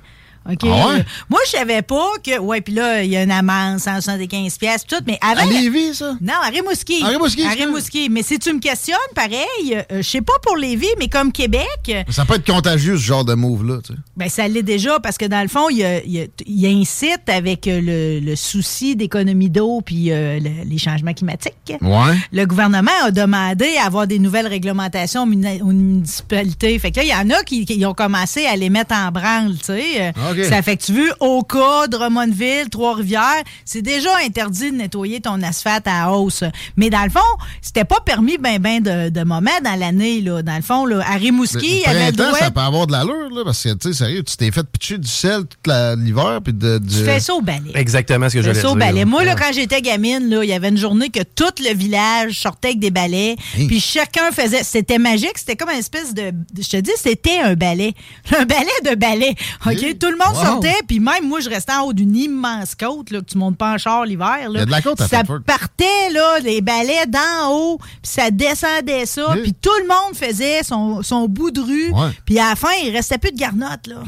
OK? 0.50 0.60
Ah 0.64 0.96
Moi, 1.28 1.40
je 1.46 1.50
savais 1.50 1.82
pas 1.82 2.10
que. 2.24 2.38
Ouais, 2.38 2.60
puis 2.60 2.74
là, 2.74 3.02
il 3.02 3.10
y 3.10 3.16
a 3.16 3.22
une 3.22 3.30
amende, 3.30 3.78
175 3.78 4.56
pièces 4.56 4.86
tout, 4.86 4.96
mais 5.06 5.18
avant. 5.20 5.42
À 5.42 5.44
Lévis, 5.44 5.94
ça? 5.94 6.16
Non, 6.20 6.34
à 6.42 6.48
Rimouski. 6.48 7.02
À 7.04 7.08
Rimouski. 7.08 7.42
À 7.44 7.50
Rimouski. 7.50 8.08
Mais 8.08 8.22
si 8.22 8.38
tu 8.38 8.52
me 8.52 8.58
questionnes, 8.58 8.96
pareil, 9.14 9.44
euh, 9.72 9.82
je 9.98 10.02
sais 10.02 10.22
pas 10.22 10.32
pour 10.42 10.56
Lévis, 10.56 10.86
mais 10.98 11.08
comme 11.08 11.32
Québec. 11.32 12.06
Ça 12.08 12.24
peut 12.24 12.36
être 12.36 12.50
contagieux, 12.50 12.96
ce 12.96 13.02
genre 13.02 13.24
de 13.24 13.34
move-là, 13.34 13.80
tu 13.84 13.92
sais. 13.92 13.98
Ben, 14.16 14.28
ça 14.28 14.48
l'est 14.48 14.62
déjà, 14.62 14.98
parce 15.00 15.18
que 15.18 15.26
dans 15.26 15.42
le 15.42 15.48
fond, 15.48 15.68
il 15.68 15.78
y 15.78 16.66
a, 16.66 16.68
incite 16.68 17.28
avec 17.28 17.66
euh, 17.66 18.20
le, 18.22 18.36
souci 18.36 18.96
d'économie 18.96 19.50
d'eau 19.50 19.80
puis 19.84 20.10
euh, 20.12 20.38
les 20.38 20.78
changements 20.78 21.12
climatiques. 21.12 21.54
Ouais. 21.82 22.16
Le 22.32 22.44
gouvernement 22.46 22.90
a 23.04 23.10
demandé 23.10 23.76
à 23.82 23.86
avoir 23.86 24.06
des 24.06 24.18
nouvelles 24.18 24.46
réglementations 24.46 25.22
aux 25.24 25.26
municipalités. 25.26 26.78
Fait 26.78 26.90
que 26.90 27.00
là, 27.00 27.02
il 27.04 27.10
y 27.10 27.14
en 27.14 27.30
a 27.30 27.42
qui, 27.42 27.84
ont 27.84 27.94
commencé 27.94 28.46
à 28.46 28.56
les 28.56 28.70
mettre 28.70 28.94
en 28.94 29.10
branle, 29.10 29.56
tu 29.58 29.66
sais. 29.66 30.12
Ça 30.44 30.62
fait 30.62 30.76
que 30.76 30.84
tu 30.84 30.92
veux, 30.92 31.10
Oka, 31.20 31.86
Drummondville, 31.88 32.68
Trois-Rivières, 32.70 33.42
c'est 33.64 33.82
déjà 33.82 34.10
interdit 34.24 34.70
de 34.70 34.76
nettoyer 34.76 35.20
ton 35.20 35.42
asphalte 35.42 35.86
à 35.86 36.12
hausse. 36.12 36.44
Mais 36.76 36.90
dans 36.90 37.04
le 37.04 37.10
fond, 37.10 37.20
c'était 37.62 37.84
pas 37.84 38.00
permis 38.04 38.38
ben 38.38 38.58
ben 38.58 38.82
de, 38.82 39.08
de 39.08 39.24
moments 39.24 39.50
dans 39.64 39.78
l'année, 39.78 40.20
là. 40.20 40.42
Dans 40.42 40.56
le 40.56 40.62
fond, 40.62 40.86
là, 40.86 41.02
à 41.06 41.16
Rimouski, 41.16 41.58
il 41.66 41.80
y 41.80 41.84
avait 41.84 42.10
le 42.12 42.34
ça 42.34 42.50
peut 42.50 42.60
avoir 42.60 42.86
de 42.86 42.92
l'allure, 42.92 43.30
là, 43.30 43.42
parce 43.44 43.62
que, 43.62 43.74
tu 43.74 43.88
sais, 43.88 43.94
sérieux, 43.94 44.22
tu 44.22 44.36
t'es 44.36 44.50
fait 44.50 44.64
pitcher 44.64 44.98
du 44.98 45.08
sel 45.08 45.42
tout 45.44 45.70
l'hiver, 45.98 46.40
puis 46.42 46.52
de, 46.52 46.78
Tu 46.78 47.04
fais 47.04 47.20
ça 47.20 47.34
au 47.34 47.40
balai. 47.40 47.72
Exactement 47.74 48.28
ce 48.28 48.34
que 48.34 48.42
j'allais 48.42 48.54
dire. 48.54 48.62
ça 48.62 48.70
au 48.70 48.76
balai. 48.76 49.04
Moi, 49.04 49.24
là, 49.24 49.34
quand 49.34 49.52
j'étais 49.52 49.80
gamine, 49.82 50.28
là, 50.28 50.44
il 50.44 50.50
y 50.50 50.52
avait 50.52 50.68
une 50.68 50.76
journée 50.76 51.10
que 51.10 51.22
tout 51.22 51.44
le 51.60 51.74
village 51.74 52.40
sortait 52.40 52.68
avec 52.68 52.80
des 52.80 52.90
balais, 52.90 53.36
puis 53.54 53.80
chacun 53.80 54.30
faisait... 54.32 54.62
C'était 54.62 54.98
magique, 54.98 55.36
c'était 55.36 55.56
comme 55.56 55.70
une 55.70 55.78
espèce 55.78 56.14
de... 56.14 56.32
Je 56.58 56.68
te 56.68 56.76
dis, 56.76 56.90
c'était 56.96 57.38
un 57.40 57.54
balai. 57.54 57.94
Un 58.38 58.44
balai 58.44 58.66
de 58.84 58.94
balai, 58.94 59.34
OK? 59.66 59.98
Tout 59.98 60.10
le 60.10 60.16
monde 60.16 60.27
sortait, 60.34 60.76
puis 60.86 61.00
même 61.00 61.26
moi, 61.26 61.40
je 61.40 61.48
restais 61.48 61.72
en 61.72 61.82
haut 61.82 61.92
d'une 61.92 62.16
immense 62.16 62.74
côte, 62.74 63.10
là, 63.10 63.20
que 63.20 63.24
tu 63.26 63.38
montes 63.38 63.56
pas 63.56 63.74
en 63.74 63.78
char 63.78 64.04
l'hiver. 64.04 64.36
Il 64.48 64.56
y 64.56 64.60
a 64.60 64.64
de 64.66 64.70
la 64.70 64.82
côte 64.82 65.00
à 65.00 65.08
Ça 65.08 65.22
partait, 65.24 66.10
là, 66.12 66.38
les 66.42 66.60
balais 66.60 67.06
d'en 67.06 67.50
haut, 67.52 67.78
puis 67.78 67.88
ça 68.02 68.30
descendait 68.30 69.06
ça, 69.06 69.34
puis 69.42 69.54
tout 69.54 69.70
le 69.82 69.88
monde 69.88 70.16
faisait 70.16 70.62
son, 70.62 71.02
son 71.02 71.28
bout 71.28 71.50
de 71.50 71.60
rue, 71.60 71.92
puis 72.24 72.38
à 72.38 72.50
la 72.50 72.56
fin, 72.56 72.68
il 72.84 72.90
restait 72.90 73.18
plus 73.18 73.32
de 73.32 73.38
garnottes, 73.38 73.86
là. 73.86 74.02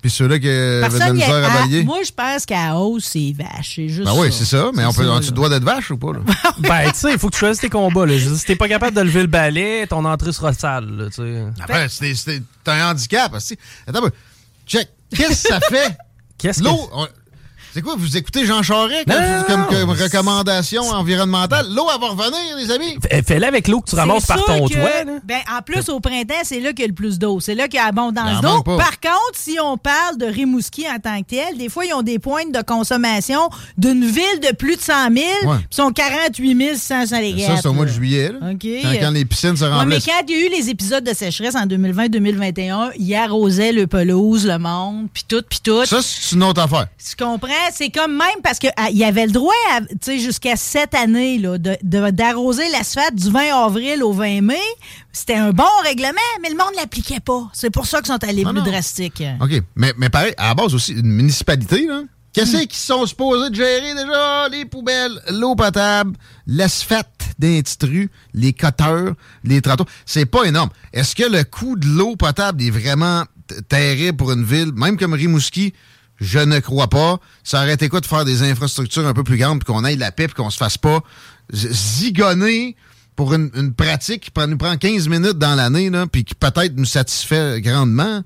Puis 0.00 0.10
ceux-là 0.10 0.38
qui 0.38 0.48
avaient 0.48 1.08
de 1.08 1.12
misère 1.12 1.44
à 1.44 1.50
balayer. 1.50 1.82
Moi, 1.82 1.98
je 2.06 2.12
pense 2.12 2.46
qu'à 2.46 2.76
hausse, 2.76 3.04
c'est 3.04 3.34
vache. 3.36 3.72
C'est 3.74 3.88
juste 3.88 4.04
Ben 4.04 4.14
oui, 4.16 4.28
c'est 4.30 4.44
ça. 4.44 4.70
Mais 4.72 4.84
on 4.84 4.92
peut, 4.92 5.02
ça, 5.02 5.10
on-tu 5.10 5.26
là. 5.26 5.32
doit 5.32 5.48
d'être 5.48 5.64
vache 5.64 5.90
ou 5.90 5.96
pas? 5.98 6.12
Là? 6.12 6.20
Ben, 6.60 6.90
tu 6.92 6.98
sais, 7.00 7.12
il 7.12 7.18
faut 7.18 7.28
que 7.28 7.34
tu 7.34 7.40
choisisses 7.40 7.60
tes 7.60 7.68
combats. 7.68 8.06
Là. 8.06 8.16
Je 8.16 8.24
veux 8.24 8.30
dire, 8.30 8.38
si 8.38 8.46
t'es 8.46 8.54
pas 8.54 8.68
capable 8.68 8.96
de 8.96 9.00
lever 9.00 9.22
le 9.22 9.26
balai, 9.26 9.86
ton 9.88 10.04
entrée 10.04 10.32
sera 10.32 10.52
sale. 10.52 10.88
Là, 10.88 11.06
tu 11.06 11.14
sais. 11.16 11.44
Après, 11.60 11.88
c'est- 11.88 12.42
un 12.66 12.90
handicap. 12.90 13.34
aussi. 13.34 13.58
Attends, 13.86 13.98
un 13.98 14.02
peu. 14.02 14.14
check. 14.66 14.88
Qu'est-ce 15.14 15.42
que 15.44 15.48
ça 15.48 15.60
fait? 15.60 15.96
Qu'est-ce 16.38 16.60
que- 16.60 16.64
L'eau. 16.64 16.88
on- 16.92 17.08
C'est 17.74 17.82
quoi, 17.82 17.94
vous 17.96 18.16
écoutez 18.16 18.44
Jean 18.46 18.62
Charest 18.62 19.04
comme, 19.06 19.14
Non, 19.16 19.44
comme- 19.46 19.60
non. 19.60 19.66
comme 19.86 19.90
recommandation 19.90 20.82
environnementale? 20.90 21.66
L'eau, 21.70 21.86
elle 21.94 22.00
va 22.00 22.08
revenir, 22.08 22.56
les 22.56 22.70
amis. 22.70 22.96
Fais- 23.02 23.22
Fais-le 23.22 23.46
avec 23.46 23.68
l'eau 23.68 23.80
que 23.80 23.90
tu 23.90 23.96
ramasses 23.96 24.26
par 24.26 24.44
ton 24.44 24.66
que- 24.66 24.72
toit. 24.74 25.04
Là. 25.04 25.12
Ben, 25.24 25.38
en 25.56 25.62
plus, 25.62 25.88
au 25.88 26.00
printemps, 26.00 26.34
c'est 26.44 26.60
là 26.60 26.70
qu'il 26.70 26.80
y 26.80 26.84
a 26.84 26.88
le 26.88 26.94
plus 26.94 27.18
d'eau. 27.18 27.40
C'est 27.40 27.54
là 27.54 27.68
qu'il 27.68 27.78
y 27.78 27.82
a 27.82 27.86
abondance 27.86 28.40
d'eau. 28.40 28.62
Par 28.62 28.98
contre, 29.00 29.34
si 29.34 29.58
on 29.62 29.76
parle 29.76 30.16
de 30.18 30.26
Rimouski 30.26 30.86
en 30.88 30.98
tant 30.98 31.18
que 31.22 31.26
tel, 31.28 31.58
des 31.58 31.68
fois, 31.68 31.84
ils 31.84 31.92
ont 31.92 32.02
des 32.02 32.18
pointes 32.18 32.52
de 32.52 32.62
consommation 32.62 33.50
d'une 33.76 34.04
ville 34.04 34.40
de 34.48 34.54
plus 34.56 34.76
de 34.76 34.80
100 34.80 35.12
000, 35.12 35.26
Ouais. 35.44 35.56
puis 35.58 35.66
ils 35.70 35.74
sont 35.76 35.92
48 35.92 36.76
100 36.76 37.20
les 37.20 37.44
Ça, 37.44 37.56
c'est 37.60 37.68
au 37.68 37.72
mois 37.74 37.84
de 37.84 37.90
juillet. 37.90 38.32
là. 38.32 38.50
OK. 38.52 38.66
Quand, 38.82 38.92
quand 39.00 39.10
les 39.10 39.24
piscines 39.24 39.56
se 39.56 39.64
Ouais, 39.64 39.70
mais 39.70 39.76
remplissent. 39.76 40.06
quand 40.06 40.22
il 40.28 40.34
y 40.34 40.42
a 40.42 40.46
eu 40.46 40.50
les 40.50 40.70
épisodes 40.70 41.04
de 41.04 41.14
sécheresse 41.14 41.54
en 41.54 41.66
2020-2021, 41.66 42.90
ils 42.98 43.14
arrosaient 43.14 43.72
le 43.72 43.86
pelouse, 43.86 44.46
le 44.46 44.58
monde, 44.58 45.06
puis 45.12 45.24
tout, 45.28 45.42
puis 45.48 45.60
tout. 45.62 45.84
Ça, 45.84 46.00
c'est 46.02 46.34
une 46.34 46.42
autre 46.42 46.60
affaire. 46.62 46.86
Tu 46.98 47.16
comprends? 47.22 47.48
C'est 47.72 47.90
comme 47.90 48.12
même 48.16 48.40
parce 48.42 48.58
qu'il 48.58 48.72
y 48.92 49.04
avait 49.04 49.26
le 49.26 49.32
droit, 49.32 49.52
tu 49.90 49.96
sais, 50.02 50.18
jusqu'à 50.18 50.56
cette 50.56 50.94
année, 50.94 51.38
là, 51.38 51.58
de- 51.58 51.76
de- 51.82 52.10
d'arroser 52.10 52.68
l'asphalte 52.72 53.14
du 53.14 53.30
20 53.30 53.64
avril 53.66 54.02
au 54.02 54.12
20 54.12 54.40
mai. 54.42 54.56
C'était 55.12 55.34
un 55.36 55.50
bon 55.52 55.64
règlement, 55.84 56.12
mais 56.42 56.48
le 56.50 56.56
monde 56.56 56.72
ne 56.74 56.80
l'appliquait 56.80 57.20
pas. 57.20 57.48
C'est 57.52 57.70
pour 57.70 57.86
ça 57.86 57.98
qu'ils 57.98 58.12
sont 58.12 58.24
allés 58.24 58.44
Ah 58.46 58.50
plus 58.50 58.58
non. 58.60 58.64
drastiques. 58.64 59.22
OK. 59.40 59.62
Mais, 59.76 59.92
mais 59.98 60.08
pareil, 60.08 60.32
à 60.36 60.48
la 60.48 60.54
base 60.54 60.74
aussi, 60.74 60.92
une 60.92 61.06
municipalité, 61.12 61.86
là. 61.86 62.02
Qu'est-ce 62.32 62.56
qu'ils 62.58 62.72
sont 62.78 63.04
supposés 63.06 63.50
de 63.50 63.54
gérer 63.56 63.94
déjà? 63.94 64.48
Les 64.50 64.64
poubelles, 64.64 65.20
l'eau 65.30 65.56
potable, 65.56 66.12
l'asphalte 66.46 67.08
d'un 67.38 67.60
petit 67.62 67.86
rue, 67.86 68.10
les 68.34 68.52
cutters, 68.52 69.14
les 69.44 69.60
trottoirs. 69.60 69.88
C'est 70.06 70.26
pas 70.26 70.44
énorme. 70.44 70.70
Est-ce 70.92 71.16
que 71.16 71.24
le 71.24 71.42
coût 71.44 71.74
de 71.76 71.86
l'eau 71.86 72.14
potable 72.16 72.62
est 72.62 72.70
vraiment 72.70 73.24
terrible 73.68 74.16
pour 74.16 74.30
une 74.32 74.44
ville, 74.44 74.72
même 74.74 74.96
comme 74.98 75.14
Rimouski? 75.14 75.72
Je 76.20 76.38
ne 76.40 76.58
crois 76.58 76.88
pas. 76.88 77.18
Ça 77.44 77.58
aurait 77.62 77.74
été 77.74 77.88
quoi 77.88 78.00
de 78.00 78.06
faire 78.06 78.24
des 78.24 78.42
infrastructures 78.42 79.06
un 79.06 79.14
peu 79.14 79.22
plus 79.24 79.36
grandes, 79.38 79.62
qu'on 79.64 79.84
aille 79.84 79.96
la 79.96 80.10
paix, 80.12 80.26
puis 80.26 80.34
qu'on 80.34 80.50
se 80.50 80.56
fasse 80.58 80.76
pas 80.78 81.00
zigonner 81.52 82.76
pour 83.16 83.34
une, 83.34 83.50
une 83.54 83.72
pratique 83.74 84.24
qui 84.24 84.30
prend- 84.30 84.46
nous 84.46 84.58
prend 84.58 84.76
15 84.76 85.08
minutes 85.08 85.38
dans 85.38 85.54
l'année, 85.54 85.90
puis 86.12 86.24
qui 86.24 86.34
peut-être 86.34 86.76
nous 86.76 86.84
satisfait 86.84 87.60
grandement? 87.60 88.22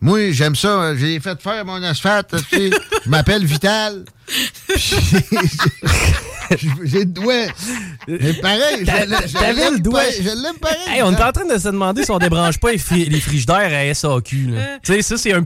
Moi, 0.00 0.30
j'aime 0.32 0.54
ça. 0.54 0.94
J'ai 0.96 1.18
fait 1.20 1.40
faire 1.40 1.64
mon 1.64 1.82
asphalte. 1.82 2.34
tu 2.50 2.56
sais. 2.56 2.70
Je 3.04 3.10
m'appelle 3.10 3.44
Vital. 3.44 4.04
J'ai- 6.84 6.98
le 7.00 7.04
doigt. 7.06 7.34
Mais 8.08 8.32
pareil, 8.34 8.84
l'aime 8.84 9.74
le 9.74 9.78
doigt. 9.80 10.00
pareil, 10.00 10.22
Je 10.22 10.28
l'aime 10.42 10.56
pareil. 10.60 10.78
Hey, 10.88 11.02
on 11.02 11.12
est 11.12 11.22
en 11.22 11.32
train 11.32 11.44
de 11.46 11.58
se 11.58 11.68
demander 11.68 12.04
si 12.04 12.10
on 12.10 12.18
débranche 12.18 12.58
pas 12.58 12.72
les, 12.72 12.78
fri- 12.78 13.08
les 13.08 13.20
frigidaires 13.20 13.70
à 13.72 13.94
SAQ. 13.94 14.36
là. 14.52 14.60
Tu 14.82 14.92
sais, 14.94 15.02
ça, 15.02 15.16
c'est 15.16 15.32
un 15.32 15.42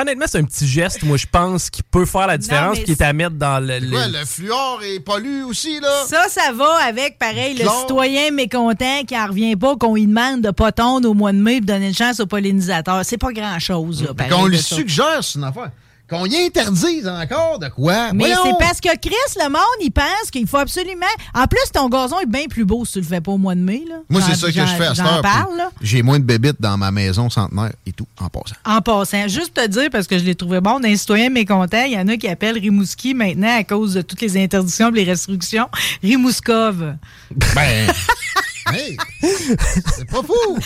Honnêtement, 0.00 0.26
c'est 0.28 0.38
un 0.38 0.44
petit 0.44 0.66
geste, 0.66 1.02
moi, 1.02 1.16
je 1.16 1.26
pense, 1.30 1.70
qui 1.70 1.82
peut 1.82 2.04
faire 2.06 2.26
la 2.26 2.38
différence, 2.38 2.78
qui 2.80 2.92
est 2.92 3.02
à 3.02 3.12
mettre 3.12 3.36
dans 3.36 3.60
le. 3.64 3.78
le- 3.78 3.96
Ouais, 3.96 4.08
le 4.08 4.24
fluor 4.24 4.80
est 4.84 5.00
pollu 5.00 5.42
aussi, 5.44 5.80
là? 5.80 6.04
Ça, 6.08 6.24
ça 6.28 6.52
va 6.52 6.76
avec, 6.86 7.18
pareil, 7.18 7.54
le 7.54 7.64
citoyen 7.80 8.30
mécontent 8.30 9.02
qui 9.06 9.16
en 9.18 9.26
revient 9.26 9.56
pas, 9.56 9.76
qu'on 9.76 9.94
lui 9.94 10.06
demande 10.06 10.42
de 10.42 10.50
pas 10.50 10.72
tondre 10.72 11.08
au 11.10 11.14
mois 11.14 11.32
de 11.32 11.38
mai 11.38 11.58
pour 11.58 11.66
donner 11.66 11.88
une 11.88 11.94
chance 11.94 12.20
aux 12.20 12.26
pollinisateurs. 12.26 13.00
C'est 13.04 13.18
pas 13.18 13.32
grand-chose, 13.32 14.06
qu'on 14.30 14.46
lui 14.46 14.58
suggère, 14.76 15.18
c'est 15.22 15.38
une 15.38 15.44
affaire. 15.44 15.70
Qu'on 16.08 16.26
y 16.26 16.36
interdise 16.36 17.08
encore 17.08 17.58
de 17.58 17.68
quoi? 17.68 18.12
Mais 18.12 18.26
c'est 18.26 18.58
parce 18.58 18.78
que 18.78 18.94
Chris, 18.98 19.14
le 19.36 19.48
monde, 19.48 19.62
il 19.80 19.90
pense 19.90 20.30
qu'il 20.30 20.46
faut 20.46 20.58
absolument. 20.58 21.06
En 21.34 21.46
plus, 21.46 21.64
ton 21.72 21.88
gazon 21.88 22.20
est 22.20 22.26
bien 22.26 22.44
plus 22.48 22.66
beau 22.66 22.84
si 22.84 22.92
tu 22.92 23.00
le 23.00 23.06
fais 23.06 23.22
pas 23.22 23.32
au 23.32 23.38
mois 23.38 23.54
de 23.54 23.60
mai. 23.60 23.82
Là. 23.88 23.96
Moi, 24.10 24.20
c'est 24.20 24.34
ça 24.34 24.48
que 24.48 24.52
je 24.52 24.76
fais 24.76 24.86
à 24.86 24.94
cette 24.94 25.04
heure. 25.04 25.70
J'ai 25.80 26.02
moins 26.02 26.18
de 26.18 26.24
bébites 26.24 26.60
dans 26.60 26.76
ma 26.76 26.90
maison 26.90 27.30
centenaire 27.30 27.72
et 27.86 27.92
tout, 27.92 28.06
en 28.20 28.28
passant. 28.28 28.56
En 28.66 28.82
passant, 28.82 29.28
juste 29.28 29.54
te 29.54 29.66
dire, 29.66 29.88
parce 29.90 30.06
que 30.06 30.18
je 30.18 30.24
l'ai 30.24 30.34
trouvé 30.34 30.60
bon, 30.60 30.78
d'un 30.78 30.94
citoyen 30.94 31.30
mécontent, 31.30 31.84
il 31.86 31.92
y 31.92 31.98
en 31.98 32.06
a 32.08 32.16
qui 32.18 32.28
appellent 32.28 32.58
Rimouski 32.58 33.14
maintenant 33.14 33.56
à 33.58 33.64
cause 33.64 33.94
de 33.94 34.02
toutes 34.02 34.20
les 34.20 34.36
interdictions 34.42 34.90
et 34.90 34.96
les 34.96 35.04
restrictions. 35.04 35.68
Rimouskov. 36.02 36.96
Ben. 37.54 37.92
hey! 38.72 38.96
C'est 39.96 40.08
pas 40.10 40.22
fou! 40.22 40.58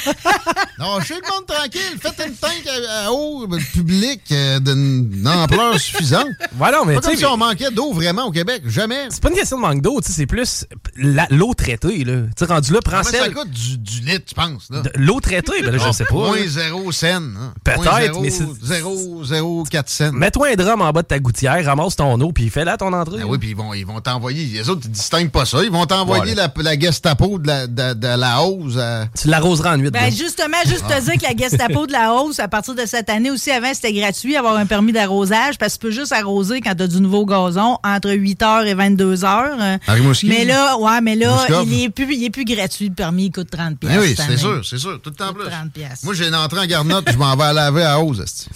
Non, 0.78 1.00
chez 1.00 1.14
le 1.14 1.21
monde 1.31 1.47
tranquille. 1.47 1.99
Faites 2.00 2.23
une 2.26 2.35
tank 2.35 2.52
à, 2.67 3.07
à 3.07 3.11
eau 3.12 3.47
publique 3.73 4.23
euh, 4.33 4.61
d'une 4.61 5.26
ampleur 5.26 5.78
suffisante. 5.78 6.26
Voilà, 6.57 6.83
mais 6.87 7.00
tu 7.00 7.11
sais, 7.11 7.17
si 7.17 7.25
on 7.26 7.37
manquait 7.37 7.71
d'eau 7.71 7.93
vraiment 7.93 8.25
au 8.26 8.31
Québec. 8.31 8.62
Jamais. 8.67 9.07
c'est 9.11 9.23
pas 9.23 9.31
une 9.31 9.37
question 9.37 9.57
de 9.57 9.62
manque 9.62 9.83
d'eau, 9.83 10.00
tu 10.00 10.09
sais, 10.09 10.12
c'est 10.14 10.26
plus 10.26 10.64
la- 10.97 11.26
l'eau 11.31 11.55
traitée, 11.55 12.05
là. 12.05 12.23
Tu 12.37 12.45
sais, 12.47 12.52
rendu 12.52 12.73
là, 12.73 12.81
prends 12.85 13.02
Combien 13.02 13.19
ça 13.19 13.25
celle. 13.25 13.35
coûte 13.35 13.50
du, 13.50 13.78
du 13.78 14.00
litre, 14.00 14.25
tu 14.26 14.35
penses? 14.35 14.69
Là? 14.71 14.81
de- 14.83 14.93
L'eau 14.97 15.21
traitée, 15.21 15.62
ben 15.62 15.73
là, 15.73 15.78
je 15.87 15.93
sais 15.93 16.05
pas. 16.05 16.14
Moins 16.14 16.37
là. 16.38 16.47
zéro 16.47 16.93
cent. 16.93 17.07
hein. 17.17 17.55
Peut-être, 17.64 17.83
Moins 17.83 18.00
zéro- 18.00 18.21
mais 18.21 18.31
c'est- 18.31 18.45
zéro, 18.64 19.25
zéro, 19.25 19.64
quatre 19.64 19.88
cents. 19.90 20.12
Mets-toi 20.12 20.49
un 20.52 20.55
drum 20.55 20.81
en 20.83 20.90
bas 20.93 21.02
de 21.02 21.07
ta 21.09 21.19
gouttière, 21.19 21.64
ramasse 21.64 21.97
ton 21.97 22.21
eau, 22.21 22.33
puis 22.33 22.49
fais-la 22.50 22.76
ton 22.76 22.93
entrée. 22.93 23.17
Ah 23.19 23.21
là. 23.21 23.26
oui, 23.26 23.38
puis 23.38 23.50
ils 23.50 23.57
vont 23.57 23.75
ils 23.75 23.87
vont 23.87 24.00
t'envoyer. 24.00 24.45
Les 24.47 24.69
autres, 24.71 24.83
ils 24.85 24.90
distinguent 24.90 25.31
pas 25.31 25.45
ça. 25.45 25.62
Ils 25.62 25.71
vont 25.71 25.87
t'envoyer 25.87 26.35
la, 26.35 26.52
la 26.57 26.78
Gestapo 26.78 27.38
de 27.38 27.47
la, 27.47 27.67
de, 27.67 27.88
de 27.95 28.07
la 28.21 28.42
hausse. 28.42 28.76
à- 28.76 29.07
Tu 29.21 29.28
l'arroseras 29.28 29.75
en 29.75 29.78
nuit. 29.78 29.90
Ben, 29.90 30.11
justement, 30.12 30.57
juste 30.66 30.87
te 30.87 31.00
dire 31.00 31.14
que 31.14 31.23
la 31.23 31.37
Gestapo 31.37 31.87
de 31.87 31.92
la 31.92 32.12
hausse, 32.14 32.38
à 32.40 32.49
partir 32.49 32.75
de 32.75 32.85
cette 32.87 33.09
année 33.11 33.30
aussi, 33.30 33.50
avant, 33.50 33.73
c'était 33.75 33.92
gratuit, 33.92 34.37
avoir 34.37 34.57
un 34.57 34.66
permis 34.66 34.92
d'arrosage, 34.92 35.59
parce 35.59 35.75
que 35.75 35.80
tu 35.80 35.87
peux 35.87 35.92
juste 35.92 36.12
arroser 36.12 36.61
quand 36.61 36.75
tu 36.75 36.83
as 36.83 36.87
du 36.88 37.00
nouveau 37.00 37.25
gazon 37.26 37.78
entre 37.85 38.11
8h 38.11 38.66
et 38.66 38.75
22h. 38.75 39.78
À 39.87 39.92
Rimouski? 39.92 40.26
Mais 40.28 40.45
là, 40.45 40.76
ouais, 40.78 41.00
mais 41.00 41.14
là, 41.16 41.47
il 41.64 41.83
est, 41.85 41.88
plus, 41.90 42.14
il 42.14 42.25
est 42.25 42.30
plus 42.30 42.45
gratuit, 42.45 42.88
le 42.88 42.95
permis, 42.95 43.26
il 43.26 43.33
coûte 43.33 43.50
30 43.50 43.76
Ben 43.83 43.99
oui, 44.00 44.14
c'est 44.16 44.37
sûr, 44.37 44.64
c'est 44.64 44.78
sûr. 44.78 45.00
Tout 45.02 45.11
le 45.11 45.16
temps 45.16 45.33
plus. 45.33 45.45
30 45.49 45.73
piastres. 45.73 46.04
Moi, 46.04 46.14
j'ai 46.14 46.28
une 46.28 46.35
entrée 46.35 46.61
en 46.61 46.66
garnotte, 46.66 47.11
je 47.11 47.16
m'en 47.16 47.35
vais 47.37 47.45
à 47.45 47.52
laver 47.52 47.85
à 47.85 48.00
hausse. 48.00 48.49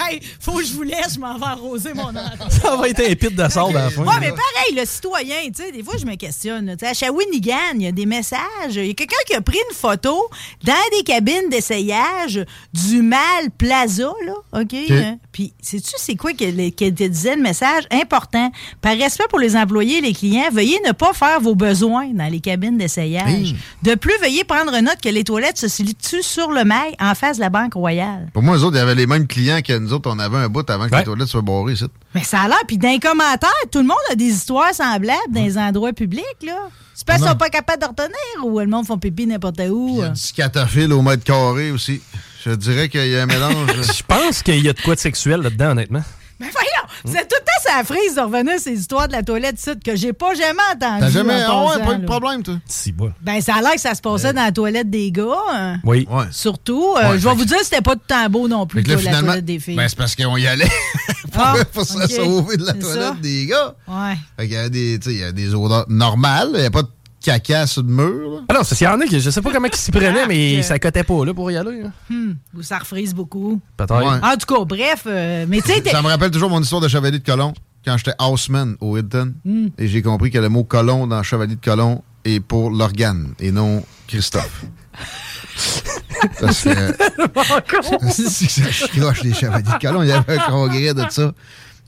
Hey, 0.00 0.20
faut 0.40 0.52
que 0.58 0.64
je 0.64 0.72
vous 0.72 0.82
laisse, 0.82 1.14
je 1.14 1.20
m'en 1.20 1.38
vais 1.38 1.46
arroser 1.46 1.92
mon 1.94 2.08
entrée. 2.08 2.50
Ça 2.50 2.76
va 2.76 2.88
être 2.88 3.00
un 3.00 3.14
pit 3.14 3.34
de 3.34 3.48
sable 3.48 3.76
à 3.76 3.84
la 3.84 3.90
fin. 3.90 4.02
Ouais, 4.02 4.14
mais 4.20 4.30
pareil, 4.30 4.74
le 4.76 4.84
citoyen, 4.84 5.36
tu 5.54 5.62
sais, 5.62 5.72
des 5.72 5.82
fois, 5.82 5.94
je 6.00 6.06
me 6.06 6.14
questionne. 6.16 6.66
là. 6.66 6.76
Tu 6.76 6.84
sais, 6.86 6.90
à 6.90 6.94
Shawinigan, 7.26 7.74
il 7.76 7.82
y 7.82 7.86
a 7.86 7.92
des 7.92 8.06
messages. 8.06 8.40
Il 8.74 8.86
y 8.86 8.90
a 8.90 8.94
quelqu'un 8.94 9.16
qui 9.26 9.34
a 9.34 9.40
pris 9.40 9.58
une 9.70 9.74
photo 9.76 10.28
dans 10.64 10.72
des 10.96 11.02
cabines 11.04 11.48
d'essayage 11.50 12.44
du 12.72 13.02
Mal 13.02 13.50
Plaza, 13.56 14.12
là, 14.26 14.34
OK? 14.60 14.74
hein? 14.90 15.18
Puis, 15.32 15.52
sais-tu, 15.62 15.92
c'est 15.96 16.16
quoi 16.16 16.32
que, 16.32 16.44
le- 16.44 16.70
que 16.70 16.90
te 16.90 17.04
disait 17.04 17.36
le 17.36 17.42
message? 17.42 17.84
Important. 17.90 18.50
Par 18.80 18.96
respect 18.96 19.24
pour 19.30 19.38
les 19.38 19.56
employés 19.56 19.98
et 19.98 20.00
les 20.00 20.12
clients, 20.12 20.50
veuillez 20.52 20.78
ne 20.86 20.92
pas 20.92 21.12
faire 21.12 21.40
vos 21.40 21.54
besoins 21.54 22.08
dans 22.12 22.30
les 22.30 22.40
cabines 22.40 22.76
d'essayage. 22.76 23.54
De 23.82 23.94
plus, 23.94 24.12
veuillez 24.20 24.44
prendre 24.44 24.76
note 24.80 25.00
que 25.02 25.08
les 25.08 25.24
toilettes 25.24 25.58
se 25.58 25.68
situent 25.68 26.22
sur 26.22 26.50
le 26.50 26.64
mail 26.64 26.94
en 27.00 27.14
face 27.14 27.36
de 27.36 27.42
la 27.42 27.50
Banque 27.50 27.74
Royale. 27.74 28.28
Pour 28.32 28.42
moi, 28.42 28.56
eux 28.56 28.64
autres, 28.64 28.76
il 28.76 28.80
y 28.80 28.82
avait 28.82 28.94
les 28.94 29.06
mêmes 29.06 29.26
clients 29.26 29.60
que 29.62 29.76
nous 29.78 29.92
autres. 29.92 30.10
On 30.12 30.18
avait 30.18 30.38
un 30.38 30.48
bout 30.48 30.68
avant 30.68 30.86
que 30.86 30.92
Ouais. 30.92 30.98
les 30.98 31.04
toilettes 31.04 31.28
soient 31.28 31.42
barrées. 31.42 31.72
ici. 31.72 31.84
Mais 32.14 32.22
ça 32.24 32.40
a 32.42 32.48
l'air. 32.48 32.58
Puis 32.66 32.78
dans 32.78 32.88
les 32.90 32.98
commentaires, 32.98 33.50
tout 33.70 33.78
le 33.78 33.86
monde 33.86 33.96
a 34.10 34.14
des 34.14 34.26
histoires 34.26 34.74
semblables 34.74 35.18
dans 35.30 35.42
les 35.42 35.56
endroits 35.58 35.92
publics, 35.92 36.24
là. 36.42 36.68
C'est 36.94 37.06
parce 37.06 37.18
qu'ils 37.18 37.26
Non. 37.26 37.32
sont 37.32 37.38
pas 37.38 37.48
capables 37.48 37.80
de 37.82 37.86
retenir 37.88 38.44
ou 38.44 38.60
le 38.60 38.66
monde 38.66 38.86
font 38.86 38.98
pipi 38.98 39.26
n'importe 39.26 39.60
où. 39.70 39.88
Il 39.94 39.98
y 40.00 40.02
a 40.02 40.08
du 40.10 40.20
scatophiles 40.20 40.92
au 40.92 41.00
mètre 41.02 41.24
carré 41.24 41.70
aussi. 41.70 42.02
Je 42.44 42.50
dirais 42.50 42.88
qu'il 42.88 43.06
y 43.08 43.16
a 43.16 43.22
un 43.22 43.26
mélange. 43.26 43.70
Je 43.96 44.02
pense 44.06 44.42
qu'il 44.42 44.62
y 44.62 44.68
a 44.68 44.72
de 44.72 44.80
quoi 44.80 44.94
de 44.94 45.00
sexuel 45.00 45.40
là-dedans, 45.40 45.70
honnêtement. 45.70 46.02
Mais 46.38 46.48
voyons, 46.50 46.92
vous 47.04 47.16
êtes 47.16 47.28
tout 47.28 47.36
le 47.38 47.44
temps 47.44 47.62
sur 47.64 47.76
la 47.76 47.84
frise 47.84 48.14
de 48.16 48.20
revenir 48.20 48.58
ces 48.58 48.72
histoires 48.72 49.06
de 49.06 49.12
la 49.12 49.22
toilette 49.22 49.58
site 49.60 49.82
que 49.84 49.94
j'ai 49.94 50.12
pas 50.12 50.34
jamais 50.34 50.58
entendues. 50.74 51.00
T'as 51.00 51.10
jamais. 51.10 51.40
Ah 51.46 51.64
ouais, 51.66 51.84
pas 51.84 51.94
eu 51.94 51.98
de 51.98 52.04
problème, 52.04 52.42
toi. 52.42 52.54
Si, 52.66 52.90
bon. 52.90 53.12
Ben, 53.22 53.40
ça 53.40 53.54
a 53.54 53.60
l'air 53.62 53.74
que 53.74 53.80
ça 53.80 53.94
se 53.94 54.00
passait 54.02 54.32
dans 54.32 54.42
la 54.42 54.50
toilette 54.52 54.90
des 54.90 55.12
gars. 55.12 55.24
hein. 55.52 55.78
Oui. 55.84 56.06
Ouais. 56.10 56.24
Surtout. 56.32 56.94
Euh, 56.96 57.10
Ouais, 57.12 57.18
je 57.18 57.22
vais 57.24 57.30
fait 57.30 57.36
vous 57.36 57.44
dire, 57.44 57.58
c'était 57.62 57.80
pas 57.80 57.94
tout 57.94 58.00
le 58.08 58.14
temps 58.14 58.28
beau 58.28 58.48
non 58.48 58.66
plus, 58.66 58.80
Fait 58.80 58.84
que 58.84 58.88
là, 58.90 58.96
là, 58.96 59.00
la 59.02 59.08
finalement, 59.08 59.26
toilette 59.28 59.44
des 59.44 59.60
filles. 59.60 59.76
ben, 59.76 59.88
c'est 59.88 59.96
parce 59.98 60.16
qu'on 60.16 60.36
y 60.36 60.46
allait 60.48 60.66
Ah, 61.38 61.54
pour 61.72 61.84
se 61.84 62.06
sauver 62.08 62.56
de 62.56 62.64
la 62.66 62.74
toilette 62.74 63.02
ça. 63.02 63.16
des 63.20 63.46
gars. 63.46 63.74
Ouais. 63.88 64.16
Fait 64.38 64.46
qu'il 64.48 64.54
y 64.54 64.56
a 64.56 64.68
des, 64.68 64.98
tu 65.00 65.10
sais, 65.10 65.14
il 65.16 65.20
y 65.20 65.24
a 65.24 65.32
des 65.32 65.54
odeurs 65.54 65.86
normales. 65.88 66.50
Il 66.54 66.60
n'y 66.60 66.66
a 66.66 66.70
pas 66.70 66.82
de 66.82 66.88
caca 67.22 67.66
sur 67.66 67.82
le 67.82 67.88
mur. 67.88 68.30
là. 68.30 68.40
Ah 68.48 68.54
non, 68.54 68.60
qu'il 68.62 68.82
y 68.84 68.86
en 68.86 69.00
a 69.00 69.06
qui, 69.06 69.20
je 69.20 69.30
sais 69.30 69.40
pas 69.40 69.50
comment 69.52 69.68
ils 69.68 69.76
s'y 69.76 69.90
prenaient, 69.92 70.26
mais 70.26 70.62
ça 70.62 70.78
cotait 70.78 71.04
pas 71.04 71.24
là, 71.24 71.32
pour 71.32 71.50
y 71.50 71.56
aller. 71.56 71.82
là. 71.82 71.90
Hmm, 72.10 72.32
Ou 72.56 72.62
ça 72.62 72.78
refrise 72.78 73.14
beaucoup. 73.14 73.60
Peut-être. 73.76 73.94
Ouais. 73.96 74.18
En 74.22 74.36
tout 74.36 74.54
cas, 74.54 74.64
bref. 74.64 75.04
euh, 75.06 75.46
mais 75.48 75.60
tu 75.62 75.72
sais, 75.72 75.80
t'es- 75.80 75.90
Ça 75.90 76.02
me 76.02 76.08
rappelle 76.08 76.30
toujours 76.30 76.50
mon 76.50 76.60
histoire 76.60 76.80
de 76.80 76.88
Chevalier 76.88 77.18
de 77.20 77.24
Colomb 77.24 77.52
quand 77.84 77.96
j'étais 77.96 78.14
houseman 78.20 78.76
au 78.80 78.96
Hilton. 78.96 79.34
Hmm. 79.44 79.68
Et 79.78 79.88
j'ai 79.88 80.02
compris 80.02 80.30
que 80.30 80.38
le 80.38 80.48
mot 80.48 80.64
colon 80.64 81.06
dans 81.06 81.22
Chevalier 81.22 81.54
de 81.56 81.64
Colomb 81.64 82.02
est 82.24 82.40
pour 82.40 82.70
l'organe 82.70 83.34
et 83.40 83.50
non 83.52 83.84
Christophe. 84.08 84.64
Parce 86.40 86.62
que. 86.62 88.10
si 88.10 88.46
ça 88.46 88.70
chicoche 88.70 89.22
les 89.22 89.34
Chevaliers 89.34 89.62
de 89.62 89.78
Colomb, 89.80 90.02
il 90.02 90.08
y 90.08 90.12
avait 90.12 90.38
un 90.38 90.50
congrès 90.50 90.94
de 90.94 91.04
ça. 91.10 91.32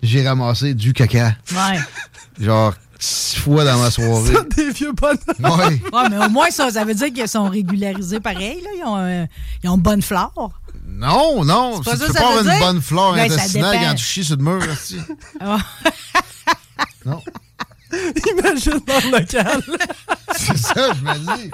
J'ai 0.03 0.27
ramassé 0.27 0.75
du 0.75 0.93
caca. 0.93 1.35
Ouais. 1.53 1.79
Genre 2.41 2.75
six 2.99 3.37
fois 3.39 3.65
dans 3.65 3.79
ma 3.79 3.91
soirée. 3.91 4.35
Des 4.57 4.71
vieux 4.71 4.93
bonhommes. 4.93 5.59
Ouais. 5.59 5.81
Ouais, 5.93 6.09
mais 6.11 6.25
au 6.25 6.29
moins, 6.31 6.51
ça, 6.51 6.71
ça 6.71 6.85
veut 6.85 6.95
dire 6.95 7.13
qu'ils 7.13 7.29
sont 7.29 7.49
régularisés 7.49 8.21
pareil. 8.21 8.61
Là. 8.63 8.71
Ils, 8.79 8.85
ont, 8.85 8.97
euh, 8.97 9.27
ils 9.63 9.71
ont 9.71 9.77
une 9.77 9.83
bonne 9.83 10.03
flore. 10.03 10.53
Non, 10.87 11.45
non. 11.45 11.81
C'est 11.83 11.91
pas 11.91 11.97
ça 11.97 12.13
ça 12.13 12.41
une 12.41 12.43
dire? 12.43 12.59
bonne 12.61 12.81
flore 12.81 13.15
Ben, 13.15 13.29
ça 13.29 13.35
intestinale 13.37 13.79
quand 13.81 13.95
tu 13.95 14.05
chies 14.05 14.25
sur 14.25 14.37
le 14.37 14.43
mur. 14.45 14.63
Ah. 15.41 15.59
non. 17.05 17.21
Imagine 17.93 18.81
dans 18.87 19.11
le 19.11 19.19
local. 19.19 19.63
C'est 20.37 20.57
ça, 20.57 20.93
je 20.95 21.01
me 21.03 21.37
dis. 21.37 21.51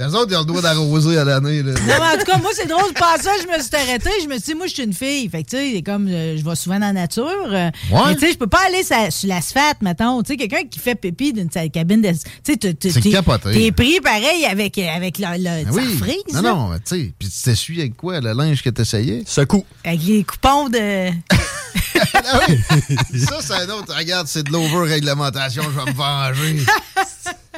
Les 0.00 0.14
autres, 0.14 0.28
ils 0.30 0.36
ont 0.36 0.40
le 0.40 0.46
droit 0.46 0.62
d'arroser 0.62 1.18
à 1.18 1.24
l'année. 1.24 1.62
là. 1.62 1.72
Non, 1.72 1.78
mais 1.86 2.16
en 2.16 2.18
tout 2.18 2.24
cas, 2.24 2.38
moi, 2.38 2.50
c'est 2.54 2.66
drôle. 2.66 2.84
Je 2.88 2.98
pensais, 2.98 3.28
je 3.42 3.46
me 3.46 3.62
suis 3.62 3.76
arrêtée. 3.76 4.10
Je 4.22 4.28
me 4.28 4.32
suis 4.38 4.42
dit, 4.42 4.54
moi, 4.54 4.66
je 4.66 4.72
suis 4.72 4.82
une 4.82 4.94
fille. 4.94 5.28
Fait 5.28 5.42
que, 5.44 5.50
tu 5.50 5.56
sais, 5.76 5.82
comme, 5.82 6.08
euh, 6.08 6.38
je 6.38 6.42
vais 6.42 6.54
souvent 6.56 6.78
dans 6.78 6.86
la 6.86 6.92
nature. 6.94 7.26
euh, 7.28 7.70
Ouais. 7.92 8.00
Mais, 8.08 8.14
tu 8.14 8.20
sais, 8.26 8.32
je 8.32 8.38
peux 8.38 8.46
pas 8.46 8.60
aller 8.66 8.82
sa- 8.82 9.10
sur 9.10 9.28
l'asphalte, 9.28 9.82
mettons. 9.82 10.22
Tu 10.22 10.28
sais, 10.32 10.36
quelqu'un 10.38 10.64
qui 10.70 10.78
fait 10.78 10.94
pipi 10.94 11.34
d'une 11.34 11.50
sa 11.50 11.68
cabine 11.68 12.00
de. 12.00 12.08
Tu 12.08 12.16
sais, 12.44 12.56
tu- 12.56 12.74
t'es- 12.74 13.72
pris 13.72 14.00
pareil 14.00 14.46
avec, 14.50 14.78
euh, 14.78 14.88
avec 14.96 15.18
le. 15.18 15.26
le 15.36 15.64
Ben 15.64 15.66
ça 15.66 15.70
oui. 15.72 15.96
frise, 15.98 16.34
non, 16.34 16.40
là. 16.42 16.50
non, 16.54 16.68
mais 16.68 16.78
tu 16.78 16.84
sais. 16.86 17.12
Puis 17.18 17.28
tu 17.28 17.42
t'essuies 17.42 17.80
avec 17.80 17.96
quoi? 17.96 18.20
Le 18.20 18.32
linge 18.32 18.62
que 18.62 18.70
t'essayais? 18.70 19.22
Secoue. 19.26 19.66
Avec 19.84 20.00
les 20.06 20.24
coupons 20.24 20.68
de. 20.70 21.10
Ah 22.14 22.40
oui! 22.48 22.58
ça, 23.20 23.36
c'est 23.40 23.52
un 23.52 23.68
autre. 23.70 23.94
Regarde, 23.94 24.26
c'est 24.26 24.42
de 24.44 24.50
l'over-réglementation. 24.52 25.62
Je 25.62 25.68
vais 25.84 25.92
me 25.92 25.96
venger. 25.96 26.56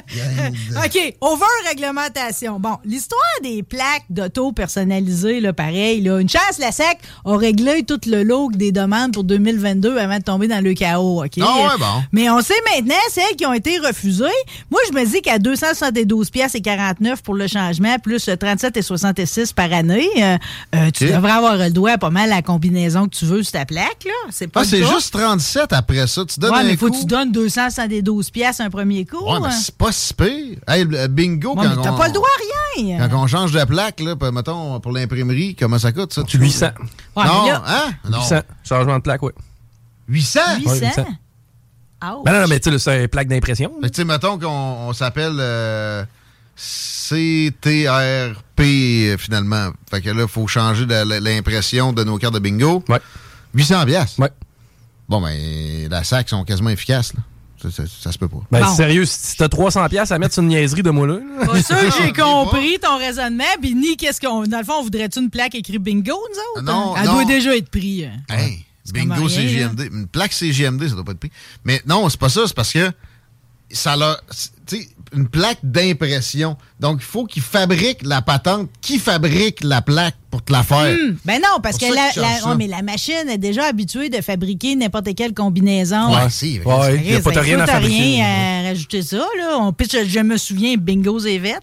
OK, 0.84 1.14
over-réglementation. 1.20 2.58
Bon, 2.58 2.78
l'histoire 2.84 3.20
des 3.42 3.62
plaques 3.62 4.04
d'auto 4.10 4.52
personnalisées, 4.52 5.40
là, 5.40 5.52
pareil, 5.52 6.00
là, 6.02 6.18
une 6.20 6.28
chance, 6.28 6.58
la 6.58 6.72
SEC 6.72 6.98
a 7.24 7.36
réglé 7.36 7.82
tout 7.84 8.00
le 8.06 8.22
lot 8.22 8.50
des 8.52 8.72
demandes 8.72 9.12
pour 9.12 9.24
2022 9.24 9.96
avant 9.98 10.18
de 10.18 10.22
tomber 10.22 10.48
dans 10.48 10.62
le 10.62 10.74
chaos, 10.74 11.24
OK? 11.24 11.32
Ah 11.40 11.56
ouais, 11.56 11.78
bon. 11.78 12.02
Mais 12.12 12.30
on 12.30 12.40
sait 12.40 12.54
maintenant, 12.74 12.94
celles 13.10 13.36
qui 13.36 13.46
ont 13.46 13.52
été 13.52 13.78
refusées, 13.78 14.24
moi, 14.70 14.80
je 14.90 14.94
me 14.94 15.04
dis 15.04 15.22
qu'à 15.22 15.38
272 15.38 16.30
pièces 16.30 16.54
et 16.54 16.60
49 16.60 17.22
pour 17.22 17.34
le 17.34 17.46
changement, 17.46 17.98
plus 17.98 18.28
euh, 18.28 18.36
37 18.36 18.76
et 18.76 18.82
66 18.82 19.52
par 19.52 19.72
année, 19.72 20.08
euh, 20.18 20.36
euh, 20.74 20.90
tu 20.92 21.06
devrais 21.06 21.32
avoir 21.32 21.56
le 21.56 21.70
droit 21.70 21.92
à 21.92 21.98
pas 21.98 22.10
mal 22.10 22.30
la 22.30 22.42
combinaison 22.42 23.08
que 23.08 23.16
tu 23.16 23.24
veux 23.24 23.42
sur 23.42 23.52
ta 23.52 23.64
plaque, 23.64 24.04
là. 24.04 24.12
C'est 24.30 24.46
pas 24.48 24.60
Ah, 24.60 24.64
c'est 24.64 24.82
juste 24.82 25.12
37 25.12 25.72
après 25.72 26.06
ça. 26.06 26.22
Tu 26.24 26.40
donnes 26.40 26.52
Ouais, 26.52 26.58
un 26.60 26.64
mais 26.64 26.76
faut 26.76 26.86
coup. 26.88 26.94
que 26.94 27.00
tu 27.00 27.06
donnes 27.06 27.32
272 27.32 28.30
pièces 28.30 28.60
un 28.60 28.70
premier 28.70 29.04
coup. 29.04 29.24
Ouais, 29.24 29.38
mais 29.40 29.48
hein. 29.48 29.50
c'est 29.50 29.74
pas 29.76 29.91
si 29.92 30.14
pire. 30.14 30.58
Hey, 30.66 30.84
bingo, 31.08 31.50
Ouais, 31.50 31.56
quand, 31.64 31.76
mais 31.76 31.82
t'as 31.82 31.92
on, 31.92 31.98
pas 31.98 32.08
le 32.08 32.12
droit 32.14 32.28
à 32.28 32.80
rien. 32.80 33.08
quand 33.08 33.22
on 33.22 33.26
change 33.26 33.52
de 33.52 33.64
plaque, 33.64 34.00
là, 34.00 34.14
mettons, 34.32 34.80
pour 34.80 34.92
l'imprimerie, 34.92 35.54
comment 35.54 35.78
ça 35.78 35.92
coûte, 35.92 36.12
ça? 36.12 36.22
Tu 36.24 36.38
800. 36.38 36.70
Ouais, 37.16 37.24
non, 37.26 37.46
là- 37.46 37.62
hein? 37.66 37.92
Non. 38.10 38.18
800. 38.20 38.40
Changement 38.64 38.96
de 38.96 39.02
plaque, 39.02 39.22
oui. 39.22 39.32
800? 40.08 40.40
800? 40.58 40.70
Ouais, 40.70 40.80
800. 40.80 41.02
Ouch. 41.02 42.24
Ben 42.24 42.32
non, 42.32 42.40
non, 42.40 42.46
mais 42.48 42.58
tu 42.58 42.70
sais, 42.70 42.78
c'est 42.78 43.02
une 43.02 43.08
plaque 43.08 43.28
d'impression. 43.28 43.70
Tu 43.82 43.88
sais, 43.94 44.04
mettons 44.04 44.38
qu'on 44.38 44.48
on 44.48 44.92
s'appelle 44.92 45.36
euh, 45.38 46.04
CTRP, 46.56 48.60
euh, 48.60 49.16
finalement. 49.18 49.70
Fait 49.90 50.00
que 50.00 50.10
là, 50.10 50.22
il 50.22 50.28
faut 50.28 50.46
changer 50.46 50.86
l'impression 50.86 51.92
de 51.92 52.04
nos 52.04 52.18
cartes 52.18 52.34
de 52.34 52.38
bingo. 52.40 52.82
Ouais. 52.88 53.00
800 53.54 53.84
piastres. 53.86 54.20
Ouais. 54.20 54.30
Bon, 55.08 55.20
ben, 55.20 55.88
la 55.90 56.04
SAC 56.04 56.28
sont 56.28 56.44
quasiment 56.44 56.70
efficaces, 56.70 57.14
là. 57.14 57.20
Ça, 57.62 57.70
ça- 57.70 57.82
ça 58.02 58.12
se 58.12 58.18
peut 58.18 58.28
pas. 58.28 58.40
Ben, 58.50 58.60
Bon. 58.64 58.74
sérieux, 58.74 59.04
si 59.04 59.36
t'as 59.36 59.48
300$ 59.48 59.88
piastres 59.88 60.12
à 60.14 60.18
mettre 60.18 60.34
sur 60.34 60.42
une 60.42 60.48
niaiserie 60.48 60.82
de 60.82 60.90
moi 60.90 61.06
là. 61.06 61.14
là. 61.38 61.46
Pas 61.46 61.62
sûr 61.62 61.76
que 61.78 61.90
j'ai 62.02 62.12
compris 62.22 62.78
ton 62.80 62.98
raisonnement. 62.98 63.44
Puis 63.60 63.74
ni 63.74 63.96
qu'est-ce 63.96 64.20
qu'on. 64.20 64.42
Dans 64.44 64.58
le 64.58 64.64
fond, 64.64 64.74
on 64.80 64.82
voudrait-tu 64.82 65.20
une 65.20 65.30
plaque 65.30 65.54
écrite 65.54 65.82
bingo, 65.82 66.12
nous 66.12 66.60
autres? 66.60 66.62
Non, 66.62 66.94
hein? 66.96 67.00
Elle 67.02 67.06
non. 67.06 67.12
doit 67.14 67.24
déjà 67.24 67.56
être 67.56 67.68
prise. 67.70 68.08
Hey, 68.28 68.64
C'est 68.84 68.92
bingo 68.94 69.28
CGMD. 69.28 69.88
Une 69.92 70.06
plaque 70.08 70.32
CGMD, 70.32 70.88
ça 70.88 70.94
doit 70.94 71.04
pas 71.04 71.12
être 71.12 71.20
pris. 71.20 71.30
Mais 71.64 71.80
non, 71.86 72.08
c'est 72.08 72.18
pas 72.18 72.28
ça, 72.28 72.42
c'est 72.46 72.54
parce 72.56 72.72
que 72.72 72.90
ça 73.70 73.96
l'a. 73.96 74.20
Tu 74.66 74.76
sais, 74.78 74.88
une 75.14 75.28
plaque 75.28 75.58
d'impression. 75.62 76.56
Donc, 76.80 76.98
il 77.00 77.04
faut 77.04 77.24
qu'ils 77.26 77.42
fabriquent 77.42 78.02
la 78.04 78.22
patente. 78.22 78.68
Qui 78.80 78.98
fabrique 78.98 79.62
la 79.62 79.82
plaque 79.82 80.14
pour 80.30 80.42
te 80.44 80.52
la 80.52 80.62
faire? 80.62 80.94
Hmm, 80.96 81.16
Ben 81.24 81.40
non, 81.40 81.60
parce 81.62 81.78
que 81.78 81.84
la, 81.84 82.10
la- 82.16 82.48
ouais, 82.48 82.54
mais 82.56 82.66
la 82.66 82.82
machine 82.82 83.28
est 83.28 83.38
déjà 83.38 83.64
habituée 83.66 84.08
de 84.08 84.20
fabriquer 84.20 84.74
n'importe 84.76 85.14
quelle 85.14 85.34
combinaison. 85.34 86.14
Ouais, 86.14 86.30
si. 86.30 86.60
Ouais, 86.64 86.96
il 86.96 87.10
n'y 87.10 87.14
a 87.16 87.20
pas 87.20 87.30
rien 87.40 87.60
à 87.60 87.66
fabriquer. 87.66 87.94
rien 88.02 88.24
à 88.64 88.68
rajouter 88.68 89.02
ça, 89.02 89.18
là. 89.38 89.58
On 89.58 89.72
pitch, 89.72 89.96
je 90.06 90.20
me 90.20 90.36
souviens, 90.36 90.76
bingos 90.76 91.26
et 91.26 91.38
là. 91.38 91.60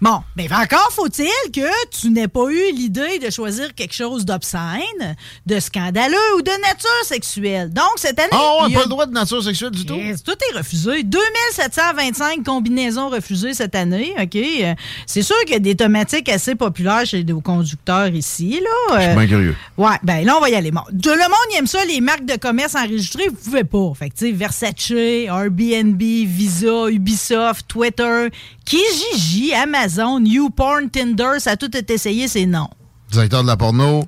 Bon, 0.00 0.20
mais 0.36 0.48
encore 0.52 0.90
faut-il 0.92 1.26
que 1.52 1.68
tu 1.98 2.10
n'aies 2.10 2.28
pas 2.28 2.46
eu 2.50 2.72
l'idée 2.72 3.18
de 3.18 3.30
choisir 3.30 3.74
quelque 3.74 3.94
chose 3.94 4.24
d'obscène, 4.24 5.16
de 5.46 5.58
scandaleux 5.60 6.16
ou 6.36 6.42
de 6.42 6.50
nature 6.62 7.04
sexuelle. 7.04 7.72
Donc, 7.72 7.84
cette 7.96 8.18
année. 8.18 8.28
Ah, 8.32 8.62
ouais, 8.62 8.68
il 8.68 8.72
y 8.72 8.76
a- 8.76 8.78
pas 8.78 8.84
le 8.84 8.90
droit 8.90 9.06
de 9.06 9.12
nature 9.12 9.42
sexuelle 9.42 9.70
du 9.72 9.84
tout? 9.84 9.96
Tout 10.24 10.36
est 10.52 10.56
refusé. 10.56 11.02
2725 11.02 12.44
combinaisons 12.44 13.08
refusées 13.08 13.54
cette 13.54 13.74
année. 13.74 14.14
OK? 14.20 14.36
Euh, 14.36 14.74
C'est 15.06 15.22
sûr 15.22 15.36
qu'il 15.40 15.52
y 15.52 15.56
a 15.56 15.60
des 15.60 15.74
thématiques 15.74 16.28
assez 16.28 16.54
populaires 16.54 17.04
chez 17.06 17.24
nos 17.24 17.40
conducteurs 17.40 18.08
ici. 18.08 18.60
Là. 18.62 18.98
Euh, 19.00 19.14
bien 19.14 19.26
curieux. 19.26 19.56
Ouais, 19.76 19.96
ben 20.02 20.24
là, 20.24 20.36
on 20.36 20.40
va 20.40 20.50
y 20.50 20.54
aller. 20.54 20.70
Bon, 20.70 20.82
tout 21.02 21.08
le 21.10 21.16
monde 21.16 21.48
il 21.52 21.56
aime 21.58 21.66
ça, 21.66 21.84
les 21.84 22.00
marques 22.00 22.24
de 22.24 22.36
commerce 22.36 22.74
enregistrées, 22.74 23.28
vous 23.28 23.36
pouvez 23.36 23.64
pas. 23.64 23.92
Fait 23.98 24.10
que, 24.10 24.14
tu 24.16 24.26
sais, 24.26 24.32
Versace, 24.32 24.90
Airbnb, 24.90 26.00
Visa, 26.00 26.88
Ubisoft, 26.88 27.66
Twitter, 27.68 28.28
Kijiji, 28.68 29.54
Amazon, 29.54 30.22
YouPorn, 30.26 30.90
Tinder, 30.90 31.38
ça 31.38 31.52
a 31.52 31.56
tout 31.56 31.74
été 31.74 31.94
essayé, 31.94 32.28
c'est 32.28 32.44
non. 32.44 32.68
Directeur 33.10 33.42
de 33.42 33.46
la 33.46 33.56
porno. 33.56 34.06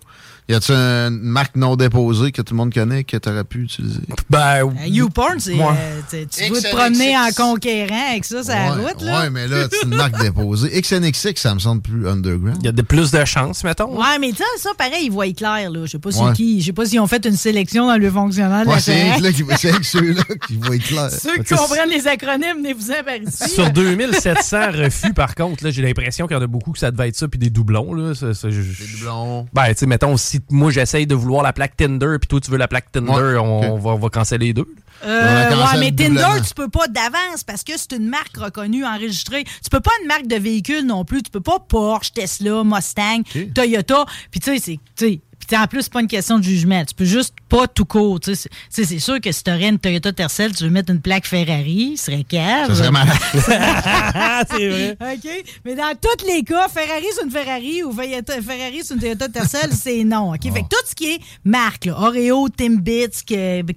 Y 0.50 0.54
a-tu 0.54 0.72
une 0.72 1.20
marque 1.22 1.54
non 1.54 1.76
déposée 1.76 2.32
que 2.32 2.42
tout 2.42 2.54
le 2.54 2.58
monde 2.58 2.74
connaît 2.74 3.04
que 3.04 3.16
t'aurais 3.16 3.44
pu 3.44 3.62
utiliser? 3.62 4.00
Ben, 4.28 4.64
Euh, 4.66 4.86
YouPorn, 4.86 5.38
c'est. 5.38 5.52
Euh, 5.54 6.02
tu- 6.10 6.52
veux 6.52 6.60
te 6.60 6.74
promener 6.74 7.16
en 7.16 7.30
conquérant 7.36 8.10
avec 8.10 8.24
ça, 8.24 8.40
la 8.48 8.74
ouais, 8.74 8.82
route, 8.88 9.02
là? 9.02 9.20
Ouais, 9.20 9.30
mais 9.30 9.46
là, 9.46 9.66
c'est 9.70 9.86
une 9.86 9.94
marque 9.94 10.20
déposée. 10.20 10.70
XNXX, 10.80 11.36
ça 11.40 11.54
me 11.54 11.60
semble 11.60 11.82
plus 11.82 12.08
underground. 12.08 12.56
il 12.60 12.66
y 12.66 12.68
a 12.68 12.72
de 12.72 12.82
plus 12.82 13.12
de 13.12 13.24
chances, 13.24 13.62
mettons. 13.62 13.96
Ouais, 13.96 14.18
mais 14.20 14.32
ça, 14.32 14.44
ça, 14.58 14.70
pareil, 14.76 15.04
ils 15.06 15.12
voient 15.12 15.32
clair, 15.32 15.70
là. 15.70 15.86
Je 15.86 15.92
sais 15.92 15.98
pas 16.00 16.10
Ouais. 16.10 16.32
qui. 16.32 16.60
Je 16.60 16.66
sais 16.66 16.72
pas 16.72 16.84
s'ils 16.84 16.98
ont 16.98 17.06
fait 17.06 17.24
une 17.26 17.36
sélection 17.36 17.86
dans 17.86 17.96
le 17.96 18.10
fonctionnaire 18.10 18.64
de 18.64 18.68
Ouais, 18.70 18.74
la 18.74 18.80
c'est 18.80 19.12
ceux-là 19.82 20.24
qui 20.48 20.56
voient 20.56 20.78
clair. 20.78 21.10
Ceux 21.10 21.42
qui 21.44 21.54
comprennent 21.54 21.90
les 21.90 22.08
acronymes, 22.08 22.56
venez-vous-en 22.56 23.04
par 23.04 23.14
ici. 23.16 23.48
Sur 23.54 23.70
2700 23.70 24.72
refus, 24.72 25.12
par 25.14 25.34
contre, 25.36 25.62
là, 25.64 25.70
j'ai 25.70 25.82
l'impression 25.82 26.26
qu'il 26.26 26.36
y 26.36 26.40
en 26.40 26.42
a 26.42 26.46
beaucoup 26.48 26.72
que 26.72 26.78
ça 26.80 26.90
devait 26.90 27.08
être 27.08 27.16
ça, 27.16 27.28
puis 27.28 27.38
des 27.38 27.50
doublons. 27.50 27.94
Là, 27.94 28.14
Ça- 28.16 28.34
ça- 28.34 28.48
Les 28.48 28.96
doublons. 28.98 29.46
Ben, 29.52 29.68
tu 29.68 29.74
sais, 29.76 29.86
mettons, 29.86 30.16
si 30.16 30.39
moi 30.50 30.70
j'essaye 30.70 31.06
de 31.06 31.14
vouloir 31.14 31.42
la 31.42 31.52
plaque 31.52 31.76
Tinder, 31.76 32.16
puis 32.20 32.28
toi 32.28 32.40
tu 32.40 32.50
veux 32.50 32.58
la 32.58 32.68
plaque 32.68 32.92
Tinder, 32.92 33.10
Ouais, 33.10 33.36
on, 33.36 33.78
va, 33.78 33.90
on 33.90 33.98
va 33.98 34.08
canceller 34.08 34.46
les 34.46 34.52
deux. 34.52 34.66
Euh, 35.04 35.50
ouais, 35.50 35.78
mais 35.78 35.90
doublement. 35.90 36.20
Tinder, 36.20 36.46
tu 36.46 36.54
peux 36.54 36.68
pas 36.68 36.86
d'avance 36.88 37.44
parce 37.46 37.64
que 37.64 37.72
c'est 37.76 37.92
une 37.92 38.08
marque 38.08 38.36
reconnue, 38.36 38.84
enregistrée. 38.84 39.44
Tu 39.44 39.70
peux 39.70 39.80
pas 39.80 39.92
une 40.02 40.08
marque 40.08 40.26
de 40.26 40.36
véhicule 40.36 40.84
non 40.84 41.04
plus. 41.04 41.22
Tu 41.22 41.30
peux 41.30 41.40
pas 41.40 41.58
Porsche, 41.58 42.12
Tesla, 42.12 42.62
Mustang, 42.64 43.22
Toyota. 43.54 44.04
Puis 44.30 44.40
tu 44.40 44.58
sais, 44.58 44.78
c'est. 44.96 45.20
Puis 45.50 45.58
en 45.58 45.66
plus, 45.66 45.82
c'est 45.82 45.92
pas 45.92 46.00
une 46.00 46.06
question 46.06 46.38
de 46.38 46.44
jugement. 46.44 46.84
Tu 46.84 46.94
peux 46.94 47.04
juste 47.04 47.34
pas 47.48 47.66
tout 47.66 47.84
court. 47.84 48.20
Tu 48.20 48.36
sais, 48.36 48.48
c'est- 48.68 49.00
sûr 49.00 49.20
que 49.20 49.32
si 49.32 49.42
tu 49.42 49.50
aurais 49.50 49.68
une 49.68 49.80
Toyota 49.80 50.12
Tercel, 50.12 50.54
tu 50.54 50.62
veux 50.62 50.70
mettre 50.70 50.92
une 50.92 51.00
plaque 51.00 51.26
Ferrari, 51.26 51.94
ce 51.96 52.04
serait 52.04 52.22
cave. 52.22 52.68
Ça 52.68 52.74
serait 52.76 52.90
malade. 52.92 53.16
C'est 54.48 54.68
vrai. 54.68 54.96
OK? 55.00 55.44
Mais 55.64 55.74
dans 55.74 55.92
tous 56.00 56.24
les 56.26 56.44
cas, 56.44 56.68
Ferrari, 56.68 57.04
c'est 57.16 57.24
une 57.24 57.30
Ferrari 57.32 57.82
ou 57.82 57.92
Ferrari, 57.92 58.80
c'est 58.84 58.94
une 58.94 59.00
Toyota 59.00 59.28
Tercel, 59.28 59.70
c'est 59.74 60.04
non. 60.04 60.32
OK? 60.34 60.42
Fait 60.42 60.62
que 60.62 60.68
tout 60.68 60.86
ce 60.88 60.94
qui 60.94 61.14
est 61.14 61.20
marque, 61.44 61.86
là, 61.86 61.98
Oreo, 61.98 62.48
Timbits, 62.48 63.24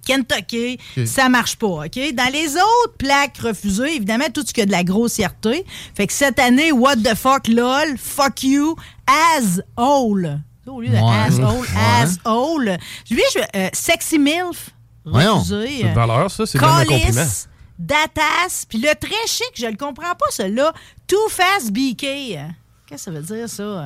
Kentucky, 0.05 0.77
ça 1.05 1.27
marche 1.27 1.55
pas. 1.55 1.86
OK? 1.86 2.13
Dans 2.13 2.31
les 2.31 2.49
autres 2.55 2.97
plaques 2.99 3.38
refusées, 3.39 3.95
évidemment, 3.95 4.25
tout 4.31 4.43
ce 4.45 4.53
qui 4.53 4.62
a 4.62 4.67
de 4.67 4.71
la 4.71 4.83
grossièreté. 4.83 5.65
Fait 5.95 6.05
que 6.05 6.13
cette 6.13 6.38
année, 6.38 6.71
what 6.71 6.97
the 6.97 7.15
fuck, 7.15 7.47
lol, 7.47 7.97
fuck 7.97 8.43
you, 8.43 8.75
asshole. 9.07 10.39
Au 10.67 10.80
lieu 10.82 10.89
de 10.89 10.93
Ouais. 10.93 11.02
asshole, 11.28 11.60
Ouais. 11.60 12.02
asshole. 12.02 12.78
Lui, 13.12 13.21
je, 13.34 13.39
euh, 13.58 13.69
sexy 13.73 14.17
MILF, 14.19 14.69
Voyons. 15.06 15.43
C'est 15.43 15.84
de 15.84 15.93
valeur, 15.93 16.32
ça, 16.32 16.45
c'est 16.45 16.60
même 16.62 16.69
un 16.69 16.86
compliment. 16.86 17.13
Callis, 17.13 17.45
Datas, 17.78 18.65
puis 18.69 18.78
le 18.78 18.93
très 18.99 19.28
chic, 19.28 19.52
je 19.56 19.65
le 19.65 19.76
comprends 19.76 20.15
pas, 20.15 20.26
celui-là, 20.30 20.71
Too 21.08 21.17
Fast 21.30 21.71
BK. 21.71 22.02
Qu'est-ce 22.02 22.47
que 22.89 22.97
ça 22.97 23.12
veut 23.12 23.21
dire, 23.21 23.49
ça? 23.49 23.86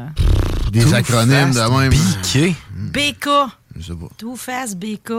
Des 0.72 0.94
acronymes 0.94 1.52
de 1.52 1.80
même. 1.80 1.90
Piqué. 1.92 2.56
BK. 2.76 3.30
Je 3.76 3.82
sais 3.88 3.96
pas. 3.96 4.08
Too 4.18 4.36
Fast 4.36 4.76
BK. 4.78 5.12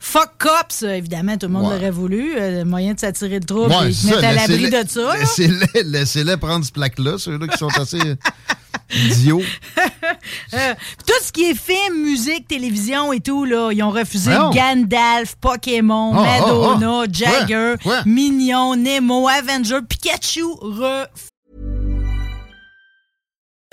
Fuck 0.00 0.32
Cops, 0.38 0.82
évidemment, 0.82 1.36
tout 1.38 1.46
le 1.46 1.52
monde 1.52 1.66
Ouais. 1.68 1.74
l'aurait 1.76 1.90
voulu. 1.90 2.34
euh, 2.36 2.64
moyen 2.64 2.92
de 2.94 3.00
s'attirer 3.00 3.38
le 3.40 3.44
trouble 3.44 3.70
Ouais, 3.72 3.86
et 3.86 3.88
de 3.88 3.92
c'est 3.92 4.10
mettre 4.10 4.24
à 4.24 4.32
l'abri 4.32 4.70
de 4.70 4.84
ça. 4.88 5.14
laissez-les 5.84 6.36
prendre 6.36 6.64
ce 6.64 6.72
plaque-là, 6.72 7.16
ceux-là 7.18 7.46
qui 7.48 7.56
sont 7.58 7.68
assez 7.68 7.98
idiots. 8.90 9.42
Euh, 10.54 10.74
tout 11.06 11.22
ce 11.22 11.30
qui 11.30 11.44
est 11.50 11.54
film, 11.54 12.02
musique, 12.02 12.48
télévision 12.48 13.12
et 13.12 13.20
tout, 13.20 13.44
là, 13.44 13.70
ils 13.70 13.82
ont 13.82 13.90
refusé 13.90 14.32
Voyons. 14.32 14.50
Gandalf, 14.50 15.34
Pokémon, 15.36 16.14
Ah, 16.16 16.22
Madonna, 16.40 17.00
ah, 17.00 17.04
ah. 17.04 17.06
Jagger, 17.12 17.74
Quoi? 17.82 17.96
Quoi? 17.96 18.02
Mignon, 18.06 18.76
Nemo, 18.76 19.28
Avenger, 19.28 19.80
Pikachu, 19.88 20.54
refusé. 20.60 21.28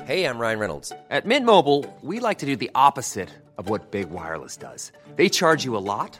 Hey, 0.05 0.25
I'm 0.25 0.37
Ryan 0.37 0.59
Reynolds. 0.59 0.91
At 1.09 1.25
Mint 1.25 1.45
Mobile, 1.45 1.85
we 2.03 2.19
like 2.19 2.39
to 2.39 2.45
do 2.45 2.55
the 2.55 2.69
opposite 2.75 3.29
of 3.57 3.69
what 3.69 3.89
Big 3.91 4.09
Wireless 4.11 4.57
does. 4.57 4.91
They 5.15 5.29
charge 5.29 5.63
you 5.65 5.75
a 5.77 5.79
lot, 5.81 6.19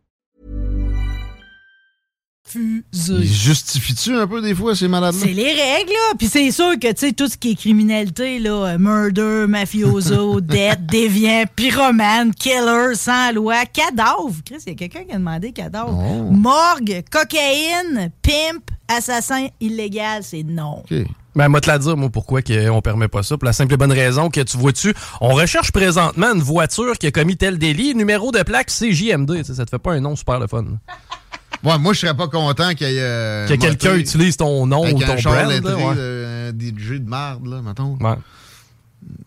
Ils 2.55 3.25
justifient-tu 3.25 4.15
un 4.15 4.27
peu 4.27 4.41
des 4.41 4.55
fois 4.55 4.75
ces 4.75 4.87
malades-là? 4.87 5.19
C'est 5.21 5.33
les 5.33 5.53
règles, 5.53 5.91
là. 5.91 6.15
Puis 6.17 6.27
c'est 6.27 6.51
sûr 6.51 6.73
que, 6.79 6.91
tu 6.91 7.07
sais, 7.07 7.11
tout 7.13 7.27
ce 7.27 7.37
qui 7.37 7.51
est 7.51 7.55
criminalité, 7.55 8.39
là, 8.39 8.73
euh, 8.73 8.77
murder, 8.77 9.45
mafioso, 9.47 10.41
dette, 10.41 10.85
déviant, 10.85 11.43
pyromane, 11.55 12.33
killer, 12.33 12.95
sans 12.95 13.31
loi, 13.33 13.65
cadavre. 13.65 14.35
Chris, 14.45 14.57
il 14.65 14.69
y 14.69 14.71
a 14.71 14.75
quelqu'un 14.75 15.03
qui 15.03 15.11
a 15.13 15.17
demandé 15.17 15.51
cadavre. 15.51 15.91
Morgue, 15.91 17.03
cocaïne, 17.09 18.11
pimp, 18.21 18.69
assassin 18.87 19.47
illégal, 19.59 20.23
c'est 20.23 20.43
non. 20.43 20.83
OK. 20.89 20.93
Ben, 21.33 21.47
moi, 21.47 21.61
te 21.61 21.69
la 21.69 21.79
dire, 21.79 21.95
moi, 21.95 22.09
pourquoi 22.09 22.41
que 22.41 22.69
on 22.69 22.81
permet 22.81 23.07
pas 23.07 23.23
ça? 23.23 23.37
Pour 23.37 23.45
la 23.45 23.53
simple 23.53 23.73
et 23.73 23.77
bonne 23.77 23.93
raison 23.93 24.29
que 24.29 24.41
tu 24.41 24.57
vois-tu, 24.57 24.93
on 25.21 25.29
recherche 25.29 25.71
présentement 25.71 26.33
une 26.33 26.41
voiture 26.41 26.97
qui 26.97 27.07
a 27.07 27.11
commis 27.11 27.37
tel 27.37 27.57
délit, 27.57 27.95
numéro 27.95 28.31
de 28.31 28.43
plaque 28.43 28.67
CJMD. 28.67 29.37
Tu 29.37 29.43
sais, 29.45 29.55
Ça 29.55 29.65
te 29.65 29.69
fait 29.69 29.79
pas 29.79 29.93
un 29.93 30.01
nom 30.01 30.15
super 30.17 30.39
le 30.39 30.47
fun. 30.47 30.65
Ouais, 31.63 31.77
moi, 31.77 31.93
je 31.93 31.99
serais 31.99 32.15
pas 32.15 32.27
content 32.27 32.73
qu'il 32.73 32.87
y 32.89 32.95
ait. 32.95 32.99
euh, 33.01 33.47
que 33.47 33.53
quelqu'un 33.53 33.95
utilise 33.95 34.35
ton 34.37 34.65
nom 34.65 34.83
ou 34.85 34.99
ton 34.99 35.15
brand. 35.21 35.47
lettré, 35.49 35.71
là, 35.71 35.77
ouais. 35.77 35.95
de- 35.95 36.49
un 36.49 36.51
DJ 36.51 36.99
de 36.99 37.07
marde, 37.09 37.45
là, 37.47 37.61
mettons. 37.61 37.97
Ouais. 38.01 38.15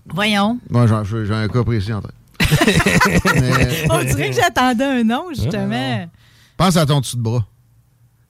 Voyons. 0.07 0.59
Moi, 0.71 0.87
j'ai 1.05 1.35
un 1.35 1.49
cas 1.49 1.63
précis 1.65 1.93
en 1.93 2.01
tête. 2.01 2.11
Mais, 3.35 3.85
On 3.91 4.03
dirait 4.05 4.31
que 4.31 4.37
j'attendais 4.37 4.85
un 4.85 5.05
nom, 5.05 5.25
justement. 5.35 6.09
pense 6.57 6.77
à 6.77 6.87
ton 6.87 7.01
dessous 7.01 7.17
de 7.17 7.23
bras. 7.23 7.45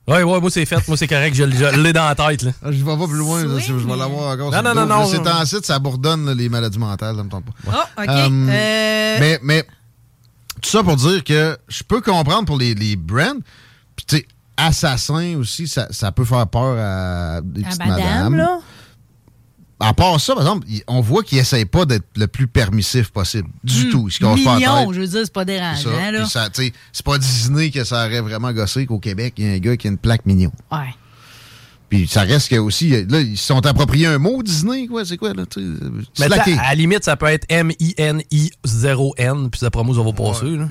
Ouais, 0.07 0.23
ouais, 0.23 0.39
moi, 0.41 0.51
c'est 0.51 0.67
fait. 0.67 0.87
Moi, 0.87 0.97
c'est 0.99 1.07
correct. 1.09 1.35
Je, 1.35 1.45
je 1.51 1.81
l'ai 1.81 1.95
dans 1.95 2.05
la 2.07 2.15
tête, 2.15 2.43
là. 2.43 2.51
Ah, 2.63 2.71
Je 2.71 2.85
vais 2.85 2.97
pas 2.97 3.07
plus 3.07 3.17
loin, 3.17 3.43
là, 3.43 3.59
je 3.59 3.73
vais 3.73 3.97
l'avoir 3.97 4.35
encore. 4.35 4.51
Non, 4.53 4.63
non, 4.63 4.75
non, 4.75 4.87
non, 4.87 5.07
C'est 5.07 5.27
en 5.27 5.45
site, 5.47 5.65
ça 5.65 5.79
bourdonne 5.79 6.27
là, 6.27 6.35
les 6.35 6.51
maladies 6.51 6.79
mentales, 6.79 7.17
ça 7.17 7.23
me 7.25 7.31
tente 7.31 7.45
pas. 7.47 7.53
Oh, 7.69 8.03
OK. 8.03 8.09
Euh, 8.09 8.29
Euh, 8.51 9.17
Mais, 9.19 9.41
mais 9.43 9.63
tout 10.61 10.69
ça 10.69 10.83
pour 10.83 10.97
dire 10.97 11.25
que 11.25 11.57
je 11.69 11.83
peux 11.83 12.03
comprendre 12.03 12.45
pour 12.45 12.59
les, 12.59 12.75
les 12.75 12.97
brands. 12.97 13.39
Puis, 14.07 14.07
tu 14.07 14.17
sais, 14.17 14.27
assassin 14.57 15.37
aussi, 15.37 15.69
ça, 15.69 15.89
ça 15.91 16.13
peut 16.13 16.25
faire 16.25 16.47
peur 16.47 16.77
à 16.79 17.41
des 17.43 17.65
à 17.65 17.69
petites 17.69 17.79
madame, 17.81 17.99
madames. 17.99 18.37
là? 18.37 18.61
À 19.81 19.93
part 19.93 20.21
ça, 20.21 20.35
par 20.35 20.45
exemple, 20.45 20.67
on 20.87 21.01
voit 21.01 21.25
qu'ils 21.25 21.39
n'essayent 21.39 21.65
pas 21.65 21.85
d'être 21.85 22.07
le 22.17 22.27
plus 22.27 22.47
permissif 22.47 23.11
possible. 23.11 23.49
Du 23.65 23.91
tout. 23.91 24.07
Cassent 24.07 24.21
pas 24.21 24.37
la 24.37 24.57
Mignon, 24.57 24.93
je 24.93 25.01
veux 25.01 25.09
dire, 25.09 25.21
c'est 25.25 25.33
pas 25.33 25.45
dérangeant, 25.45 25.91
c'est 26.27 27.05
pas 27.05 27.19
Disney 27.19 27.71
que 27.71 27.85
ça 27.85 28.07
aurait 28.07 28.21
vraiment 28.21 28.53
gossé 28.53 28.87
qu'au 28.87 29.01
Québec, 29.01 29.35
il 29.37 29.45
y 29.45 29.49
a 29.49 29.53
un 29.53 29.59
gars 29.59 29.77
qui 29.77 29.89
a 29.89 29.91
une 29.91 29.99
plaque 29.99 30.27
mignon. 30.27 30.53
Ouais. 30.71 30.95
Puis 31.91 32.09
ça 32.09 32.23
reste 32.23 32.49
que 32.49 32.57
aussi, 32.57 32.91
là, 33.07 33.21
ils 33.21 33.37
se 33.37 33.47
sont 33.47 33.65
appropriés 33.67 34.07
un 34.07 34.19
mot 34.19 34.43
Disney, 34.43 34.87
quoi, 34.87 35.05
c'est 35.05 35.17
quoi, 35.17 35.35
là, 35.35 35.45
Mais 36.19 36.33
à 36.33 36.69
la 36.69 36.75
limite, 36.75 37.05
ça 37.05 37.17
peut 37.17 37.27
être 37.27 37.45
M-I-N-I-0-N, 37.49 39.51
puis 39.51 39.61
ça 39.61 39.71
promo, 39.71 39.95
ça 39.95 40.03
va 40.03 40.13
passer, 40.13 40.57
là. 40.57 40.69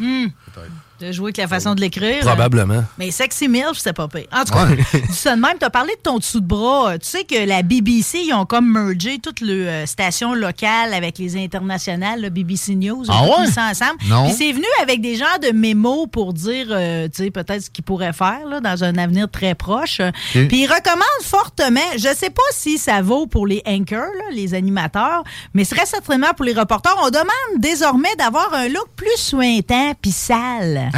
De 1.04 1.12
jouer 1.12 1.26
avec 1.28 1.38
la 1.38 1.50
façon 1.50 1.76
de 1.76 1.82
l'écrire. 1.82 2.22
Probablement. 2.22 2.82
Mais 2.98 3.12
Sexy 3.12 3.50
Milf, 3.50 3.74
c'était 3.78 3.92
pas 3.92 4.08
pire. 4.08 4.24
En 4.32 4.46
tout 4.46 4.54
cas, 4.54 4.68
dis 4.94 5.14
ça 5.14 5.36
de 5.36 5.42
même, 5.42 5.58
t'as 5.60 5.70
parlé 5.70 5.92
de 5.96 6.02
ton 6.02 6.18
dessous 6.18 6.40
de 6.40 6.46
bras. 6.46 6.98
Tu 6.98 7.10
sais 7.10 7.24
que 7.26 7.46
la 7.46 7.62
BBC, 7.62 8.20
ils 8.26 8.34
ont 8.34 8.46
comme 8.46 8.72
mergé 8.72 9.20
toutes 9.20 9.42
les 9.42 9.66
euh, 9.66 9.86
stations 9.86 10.34
locales 10.34 10.94
avec 10.94 11.18
les 11.18 11.36
internationales, 11.36 12.22
le 12.22 12.30
BBC 12.30 12.76
News. 12.76 13.04
Ah 13.10 13.20
Ils 13.22 13.30
ont 13.30 13.40
ouais? 13.40 13.46
mis 13.48 13.52
ça 13.52 13.64
ensemble. 13.70 13.98
Non. 14.08 14.28
Puis 14.28 14.36
c'est 14.38 14.54
venu 14.54 14.66
avec 14.82 15.02
des 15.02 15.18
genres 15.18 15.40
de 15.42 15.52
mémos 15.52 16.08
pour 16.10 16.32
dire, 16.34 16.68
euh, 16.70 17.10
tu 17.14 17.24
sais, 17.26 17.32
peut-être 17.32 17.64
ce 17.64 17.70
qu'ils 17.70 17.84
pourraient 17.84 18.14
faire 18.14 18.48
là, 18.50 18.62
dans 18.62 18.86
un 18.86 18.98
avenir 18.98 19.30
très 19.30 19.56
proche. 19.56 20.00
Puis 20.32 20.48
ils 20.64 20.68
recommandent 20.68 21.04
fortement, 21.24 21.82
je 21.98 22.14
sais 22.16 22.30
pas 22.30 22.42
si 22.54 22.78
ça 22.78 23.02
vaut 23.02 23.28
pour 23.28 23.46
les 23.46 23.62
anchors, 23.68 24.00
là, 24.00 24.32
les 24.32 24.54
animateurs, 24.54 25.24
mais 25.54 25.66
ce 25.66 25.76
serait 25.76 25.86
certainement 25.86 26.34
pour 26.34 26.46
les 26.46 26.54
reporters. 26.54 26.96
On 27.04 27.10
demande 27.10 27.60
désormais 27.60 28.16
d'avoir 28.18 28.54
un 28.54 28.70
look 28.70 28.88
plus 28.96 29.18
suintant 29.18 29.92
puis 30.02 30.12
sale. 30.12 30.92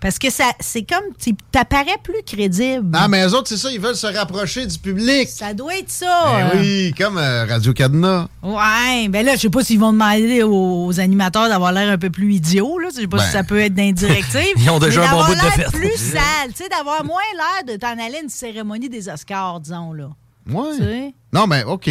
Parce 0.00 0.18
que 0.18 0.30
ça, 0.30 0.44
c'est 0.60 0.82
comme, 0.82 1.04
tu 1.18 1.34
t'apparais 1.52 1.98
plus 2.02 2.22
crédible. 2.26 2.88
Ah, 2.94 3.08
mais 3.08 3.26
eux 3.26 3.34
autres, 3.34 3.48
c'est 3.48 3.56
ça, 3.56 3.70
ils 3.70 3.80
veulent 3.80 3.96
se 3.96 4.06
rapprocher 4.06 4.66
du 4.66 4.78
public. 4.78 5.28
Ça 5.28 5.52
doit 5.54 5.76
être 5.76 5.90
ça. 5.90 6.24
Ben 6.52 6.60
oui, 6.60 6.94
comme 6.96 7.18
euh, 7.18 7.44
Radio 7.46 7.72
Cadena. 7.72 8.28
Ouais, 8.42 9.08
ben 9.08 9.24
là, 9.26 9.34
je 9.36 9.40
sais 9.42 9.50
pas 9.50 9.62
s'ils 9.62 9.78
vont 9.80 9.92
demander 9.92 10.42
aux, 10.42 10.86
aux 10.86 11.00
animateurs 11.00 11.48
d'avoir 11.48 11.72
l'air 11.72 11.90
un 11.90 11.98
peu 11.98 12.10
plus 12.10 12.34
idiot, 12.34 12.78
là. 12.78 12.88
Je 12.94 13.00
sais 13.00 13.06
pas 13.06 13.18
Ben. 13.18 13.24
si 13.24 13.32
ça 13.32 13.44
peut 13.44 13.60
être 13.60 13.74
d'indirective. 13.74 14.40
Ils 14.56 14.70
ont 14.70 14.78
déjà 14.78 15.08
un 15.08 15.10
bon 15.10 15.24
bout 15.24 15.34
de 15.34 15.40
fête. 15.40 15.72
plus 15.72 15.96
sale, 15.96 16.50
tu 16.50 16.62
sais, 16.62 16.68
d'avoir 16.68 17.04
moins 17.04 17.20
l'air 17.36 17.74
de 17.74 17.78
t'en 17.78 17.92
aller 17.92 18.16
à 18.18 18.22
une 18.22 18.28
cérémonie 18.28 18.88
des 18.88 19.08
Oscars, 19.08 19.60
disons, 19.60 19.92
là. 19.92 20.08
Ouais. 20.50 21.12
Non, 21.32 21.46
mais 21.46 21.64
OK. 21.64 21.88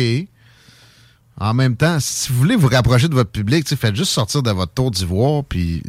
En 1.39 1.53
même 1.53 1.77
temps, 1.77 1.97
si 2.01 2.31
vous 2.31 2.37
voulez 2.39 2.55
vous 2.57 2.67
rapprocher 2.67 3.07
de 3.07 3.13
votre 3.13 3.31
public, 3.31 3.65
faites 3.75 3.95
juste 3.95 4.11
sortir 4.11 4.43
de 4.43 4.51
votre 4.51 4.73
tour 4.73 4.91
d'ivoire, 4.91 5.43
puis 5.45 5.81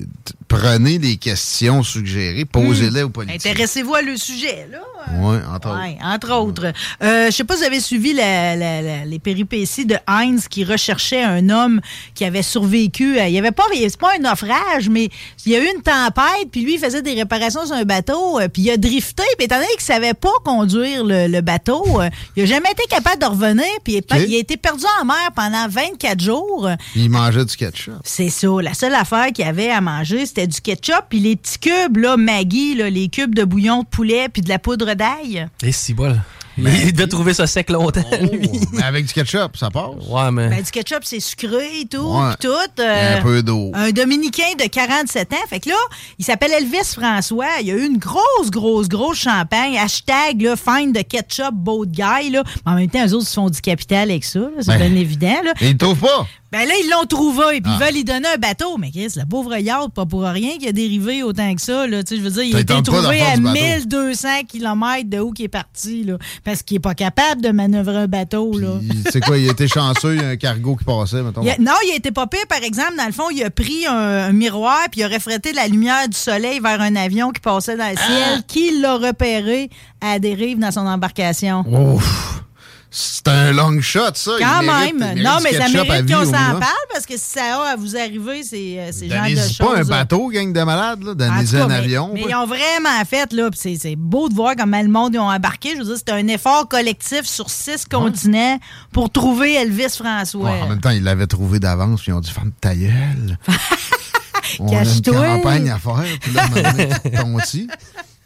prenez 0.50 0.98
des 0.98 1.16
questions 1.16 1.82
suggérées, 1.84 2.44
posez-les 2.44 3.04
aux 3.04 3.08
politiciens. 3.08 3.52
Intéressez-vous 3.52 3.94
à 3.94 4.02
le 4.02 4.16
sujet, 4.16 4.66
là. 4.70 4.78
Oui, 5.14 5.36
entre 5.54 5.68
autres. 5.70 5.80
Ouais, 5.80 5.96
entre 6.02 6.32
autres. 6.34 6.72
Euh, 7.02 7.26
je 7.26 7.30
sais 7.30 7.44
pas 7.44 7.54
si 7.54 7.60
vous 7.60 7.66
avez 7.66 7.80
suivi 7.80 8.12
la- 8.12 8.56
la- 8.56 8.82
la- 8.82 9.04
les 9.04 9.18
péripéties 9.20 9.86
de 9.86 9.96
Heinz 10.08 10.48
qui 10.48 10.64
recherchait 10.64 11.22
un 11.22 11.48
homme 11.50 11.80
qui 12.14 12.24
avait 12.24 12.42
survécu. 12.42 13.18
à- 13.18 13.28
Il 13.28 13.34
y 13.34 13.38
avait 13.38 13.52
pas, 13.52 13.62
c'est 13.72 13.96
pas 13.96 14.10
un 14.16 14.18
naufrage, 14.18 14.88
mais 14.90 15.08
il 15.46 15.52
y 15.52 15.56
a 15.56 15.60
eu 15.60 15.66
une 15.74 15.82
tempête, 15.82 16.50
puis 16.50 16.62
lui, 16.62 16.74
il 16.74 16.78
faisait 16.80 17.00
des 17.02 17.14
réparations 17.14 17.64
sur 17.64 17.76
un 17.76 17.84
bateau, 17.84 18.40
euh, 18.40 18.48
puis 18.48 18.62
il 18.62 18.70
a 18.70 18.76
drifté, 18.76 19.22
puis 19.38 19.44
étant 19.46 19.54
donné 19.56 19.68
qu'il 19.74 19.80
savait 19.82 20.14
pas 20.14 20.32
conduire 20.44 21.04
le, 21.04 21.28
le 21.28 21.40
bateau, 21.42 21.84
euh, 22.00 22.08
il 22.36 22.42
a 22.42 22.46
jamais 22.46 22.70
été 22.72 22.82
capable 22.90 23.20
de 23.22 23.26
revenir, 23.26 23.64
puis 23.84 23.94
il 23.94 24.02
il 24.28 24.34
a 24.34 24.38
été 24.38 24.56
perdu 24.56 24.84
en 25.00 25.04
mer 25.04 25.30
pendant 25.36 25.68
24 25.68 26.20
jours. 26.20 26.68
Puis 26.92 27.04
ils 27.04 27.10
mangeaient 27.10 27.44
du 27.44 27.56
ketchup. 27.56 27.94
C'est 28.04 28.28
ça. 28.30 28.48
La 28.60 28.74
seule 28.74 28.94
affaire 28.94 29.28
qu'il 29.32 29.44
avait 29.46 29.70
à 29.70 29.80
manger, 29.80 30.26
c'était 30.26 30.39
du 30.46 30.60
ketchup, 30.60 31.04
puis 31.08 31.20
les 31.20 31.36
petits 31.36 31.58
cubes, 31.58 31.96
là, 31.96 32.16
Maggie, 32.16 32.74
là, 32.74 32.90
les 32.90 33.08
cubes 33.08 33.34
de 33.34 33.44
bouillon 33.44 33.82
de 33.82 33.86
poulet, 33.88 34.28
puis 34.28 34.42
de 34.42 34.48
la 34.48 34.58
poudre 34.58 34.94
d'ail. 34.94 35.46
Et 35.62 35.72
si 35.72 35.94
bol. 35.94 36.20
Il 36.58 36.92
devait 36.92 37.06
trouver 37.06 37.32
ça 37.32 37.46
sec 37.46 37.70
longtemps, 37.70 38.02
lui. 38.20 38.50
Mais 38.72 38.82
avec 38.82 39.06
du 39.06 39.12
ketchup, 39.14 39.56
ça 39.56 39.70
passe. 39.70 39.94
Ouais, 40.08 40.30
mais. 40.30 40.48
Ben, 40.50 40.62
du 40.62 40.70
ketchup, 40.70 40.98
c'est 41.04 41.20
sucré 41.20 41.80
et 41.82 41.86
tout, 41.86 41.98
Ouais. 42.02 42.34
puis 42.38 42.48
tout. 42.48 42.82
Euh, 42.82 43.18
un 43.18 43.22
peu 43.22 43.42
d'eau. 43.42 43.70
un 43.72 43.92
Dominicain 43.92 44.52
de 44.58 44.64
47 44.68 45.32
ans. 45.32 45.36
Fait 45.48 45.60
que 45.60 45.70
là, 45.70 45.76
il 46.18 46.24
s'appelle 46.24 46.50
Elvis 46.52 46.94
François. 46.98 47.46
Il 47.62 47.68
y 47.68 47.70
a 47.70 47.76
eu 47.76 47.86
une 47.86 47.96
grosse, 47.96 48.50
grosse, 48.50 48.88
grosse 48.90 49.20
champagne. 49.20 49.78
Hashtag, 49.78 50.42
là, 50.42 50.54
find 50.56 50.94
the 50.94 51.06
ketchup 51.06 51.54
boat 51.54 51.86
guy, 51.86 52.28
là. 52.30 52.42
Mais 52.66 52.72
en 52.72 52.74
même 52.74 52.90
temps, 52.90 53.06
eux 53.06 53.14
autres, 53.14 53.24
ils 53.24 53.28
se 53.28 53.34
font 53.34 53.48
du 53.48 53.60
capital 53.62 54.10
avec 54.10 54.24
ça. 54.24 54.40
C'est 54.60 54.66
Ben. 54.66 54.90
bien 54.90 55.00
évident, 55.00 55.40
là. 55.42 55.54
Ils 55.62 55.70
le 55.72 55.78
trouvent 55.78 56.00
pas. 56.00 56.26
Ben 56.52 56.66
là, 56.66 56.74
ils 56.82 56.90
l'ont 56.90 57.06
trouvé, 57.06 57.60
puis 57.60 57.70
ils 57.72 57.78
Ah. 57.80 57.84
veulent 57.84 57.94
lui 57.94 58.04
donner 58.04 58.26
un 58.34 58.38
bateau. 58.38 58.76
Mais 58.76 58.90
Chris, 58.90 59.12
le 59.16 59.24
pauvre 59.24 59.56
yacht, 59.56 59.92
pas 59.94 60.04
pour 60.04 60.22
rien 60.22 60.58
qu'il 60.58 60.68
a 60.68 60.72
dérivé 60.72 61.22
autant 61.22 61.54
que 61.54 61.60
ça, 61.62 61.86
là. 61.86 62.02
Tu 62.02 62.14
sais, 62.14 62.20
je 62.20 62.24
veux 62.24 62.30
dire, 62.30 62.42
il 62.42 62.56
a 62.56 62.60
été 62.60 62.82
trouvé 62.82 63.20
à 63.22 63.36
du 63.36 63.42
bateau? 63.42 63.60
1200 63.60 64.28
km 64.48 65.08
de 65.08 65.18
où 65.20 65.30
qu'il 65.32 65.44
est 65.44 65.48
parti, 65.48 66.02
là. 66.02 66.14
Parce 66.44 66.62
qu'il 66.62 66.78
est 66.78 66.80
pas 66.80 66.94
capable 66.94 67.40
de 67.40 67.50
manœuvrer 67.50 67.98
un 67.98 68.06
bateau, 68.08 68.58
là. 68.58 68.78
Puis, 68.80 68.98
C'est 69.12 69.20
quoi, 69.20 69.38
il 69.38 69.48
était 69.48 69.68
chanceux, 69.68 70.16
il 70.16 70.22
y 70.22 70.24
a 70.24 70.28
un 70.30 70.36
cargo 70.36 70.74
qui 70.74 70.84
passait, 70.84 71.22
mettons. 71.22 71.42
Il 71.42 71.50
a- 71.50 71.58
non, 71.58 71.72
il 71.86 71.92
a 71.92 71.96
été 71.96 72.10
pas 72.10 72.26
pire, 72.26 72.46
par 72.48 72.62
exemple. 72.62 72.94
Dans 72.98 73.06
le 73.06 73.12
fond, 73.12 73.30
il 73.30 73.42
a 73.44 73.50
pris 73.50 73.86
un, 73.86 73.94
un 74.28 74.32
miroir 74.32 74.80
puis 74.90 75.00
il 75.02 75.04
a 75.04 75.08
reflété 75.08 75.52
la 75.52 75.68
lumière 75.68 76.08
du 76.08 76.16
soleil 76.16 76.58
vers 76.60 76.80
un 76.80 76.96
avion 76.96 77.30
qui 77.30 77.40
passait 77.40 77.76
dans 77.76 77.88
le 77.88 77.94
Ah! 77.96 78.06
ciel, 78.06 78.42
qui 78.48 78.80
l'a 78.80 78.96
repéré 78.96 79.70
à 80.00 80.14
la 80.14 80.18
dérive 80.18 80.58
dans 80.58 80.72
son 80.72 80.86
embarcation. 80.86 81.64
Ouf. 81.68 82.42
C'est 82.92 83.28
un 83.28 83.52
long 83.52 83.80
shot, 83.80 84.00
ça. 84.14 84.32
Il 84.40 84.44
Quand 84.44 84.62
mérite- 84.62 84.98
même. 84.98 85.14
il 85.16 85.22
Non, 85.22 85.38
mais 85.44 85.52
ça 85.52 85.68
mérite 85.68 86.12
qu'on 86.12 86.24
s'en 86.24 86.30
parle 86.32 86.86
parce 86.92 87.06
que 87.06 87.16
si 87.16 87.24
ça 87.24 87.60
a 87.62 87.72
à 87.72 87.76
vous 87.76 87.96
arriver, 87.96 88.42
c'est 88.42 88.78
euh, 88.80 88.90
ces 88.92 89.08
genres 89.08 89.26
de 89.26 89.36
choses. 89.36 89.58
pas 89.58 89.76
un 89.78 89.84
bateau, 89.84 90.28
gang 90.28 90.52
de 90.52 90.60
malades, 90.62 91.02
là. 91.04 91.14
Donnez-y 91.14 91.56
un 91.56 91.68
mais- 91.68 91.74
avion. 91.74 92.10
Mais 92.12 92.24
ils 92.28 92.34
ont 92.34 92.46
vraiment 92.46 93.04
fait, 93.08 93.32
là, 93.32 93.48
c'est 93.54 93.94
beau 93.96 94.28
de 94.28 94.34
voir 94.34 94.54
comment 94.58 94.82
le 94.82 94.88
monde 94.88 95.14
ils 95.14 95.20
ont 95.20 95.30
embarqué. 95.30 95.70
Je 95.74 95.78
veux 95.78 95.84
dire, 95.84 95.96
c'était 95.98 96.12
un 96.12 96.26
effort 96.26 96.66
collectif 96.68 97.22
sur 97.26 97.48
six 97.48 97.84
continents 97.88 98.58
pour 98.92 99.08
trouver 99.10 99.54
Elvis 99.54 99.96
François. 99.96 100.50
Ouais, 100.50 100.60
en 100.62 100.68
même 100.68 100.80
temps, 100.80 100.90
ils 100.90 101.04
l'avaient 101.04 101.28
trouvé 101.28 101.60
d'avance, 101.60 102.02
puis 102.02 102.10
ils 102.10 102.14
ont 102.14 102.20
dit, 102.20 102.30
femme 102.32 102.50
ta 102.60 102.74
gueule. 102.74 103.38
on 104.58 104.66
a 104.76 104.82
une 104.82 105.02
campagne 105.02 105.70
à 105.70 105.78
faire. 105.78 106.04
Puis 106.20 106.32
là, 106.32 106.42
à 106.44 107.22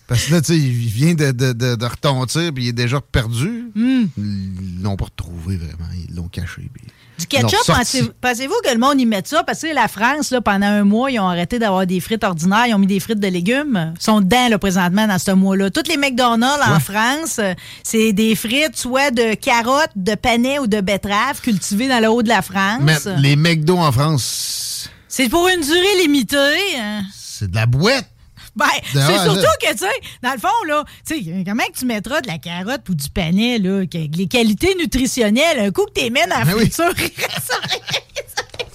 Parce 0.07 0.27
que 0.27 0.33
là, 0.35 0.41
tu 0.43 0.49
sais, 0.53 0.59
il 0.59 0.71
vient 0.71 1.15
de, 1.15 1.31
de, 1.33 1.53
de, 1.53 1.77
de 1.77 1.87
retontir, 1.87 2.53
puis 2.53 2.65
il 2.65 2.69
est 2.69 2.73
déjà 2.73 3.01
perdu. 3.01 3.71
Hmm. 3.75 4.05
Ils 4.19 4.83
l'ont 4.83 4.97
pas 4.97 5.07
retrouvé 5.07 5.57
vraiment. 5.57 5.89
Ils 6.09 6.15
l'ont 6.15 6.29
caché. 6.29 6.69
puis- 6.73 6.85
Du 7.19 7.27
ketchup, 7.27 7.61
pensez- 7.67 8.11
pensez-vous 8.21 8.55
que 8.65 8.73
le 8.73 8.79
monde 8.79 9.01
y 9.01 9.07
mette 9.07 9.29
ça? 9.29 9.45
Parce 9.45 9.63
que 9.63 9.73
la 9.73 9.87
France, 9.89 10.31
là, 10.33 10.41
pendant 10.41 10.67
un 10.67 10.83
mois, 10.85 11.11
ils 11.13 11.21
ont 11.21 11.29
arrêté 11.29 11.59
d'avoir 11.61 11.87
des 11.87 12.01
frites 12.01 12.25
ordinaires. 12.25 12.67
Ils 12.67 12.75
ont 12.75 12.79
mis 12.79 12.89
des 12.89 12.99
frites 13.01 13.21
de 13.21 13.29
légumes. 13.29 13.95
Ils 13.99 14.03
sont 14.03 14.21
dedans, 14.21 14.49
là, 14.49 14.59
présentement, 14.59 15.07
dans 15.07 15.19
ce 15.19 15.31
mois-là. 15.31 15.71
Toutes 15.71 15.89
les 15.89 15.97
McDonald's 15.97 16.67
en 16.69 16.81
France, 16.81 17.37
euh, 17.39 17.55
c'est 17.85 18.13
des 18.13 18.35
frites 18.35 18.77
soit 18.77 19.11
de 19.13 19.35
carottes, 19.35 19.93
de 19.97 20.17
panais 20.17 20.59
ou 20.59 20.67
de 20.67 20.81
betteraves 20.81 21.41
cultivées 21.41 21.89
dans 21.89 22.01
le 22.01 22.09
haut 22.11 22.23
de 22.25 22.29
la 22.29 22.43
France. 22.43 22.81
Mais 22.83 22.97
les 23.21 23.37
McDo 23.37 23.79
en 23.79 23.93
France, 23.93 24.91
C'est 25.09 25.29
pour 25.31 25.47
une 25.49 25.61
durée 25.63 26.03
limitée. 26.03 26.37
hein. 26.79 27.03
c'est 27.15 27.49
de 27.51 27.55
la 27.55 27.67
boîte. 27.67 28.09
Ben, 28.57 28.67
A 28.67 28.71
c'est 28.93 29.01
à 29.01 29.25
surtout 29.25 29.47
que, 29.61 29.73
tu 29.73 29.79
sais, 29.79 29.87
dans 30.23 30.33
le 30.33 30.39
fond, 30.39 30.49
là, 30.69 30.85
tu 31.07 31.17
sais, 31.17 31.45
comment 31.45 31.65
que 31.73 31.79
tu 31.79 31.87
mettras 31.87 32.21
de 32.21 32.29
la 32.29 32.39
carotte 32.39 32.89
ou 32.89 32.95
du 32.95 33.11
panais, 33.11 33.59
là, 33.59 33.85
que 33.87 33.99
les 34.17 34.27
qualités 34.27 34.75
nutritionnelles, 34.81 35.59
un 35.59 35.71
coup 35.73 35.87
que 35.87 36.01
tu 36.01 36.11
mets 36.11 36.27
dans 36.27 36.39
la 36.39 36.45
Ben 36.45 36.55
oui. 36.57 36.71
friture, 36.71 36.93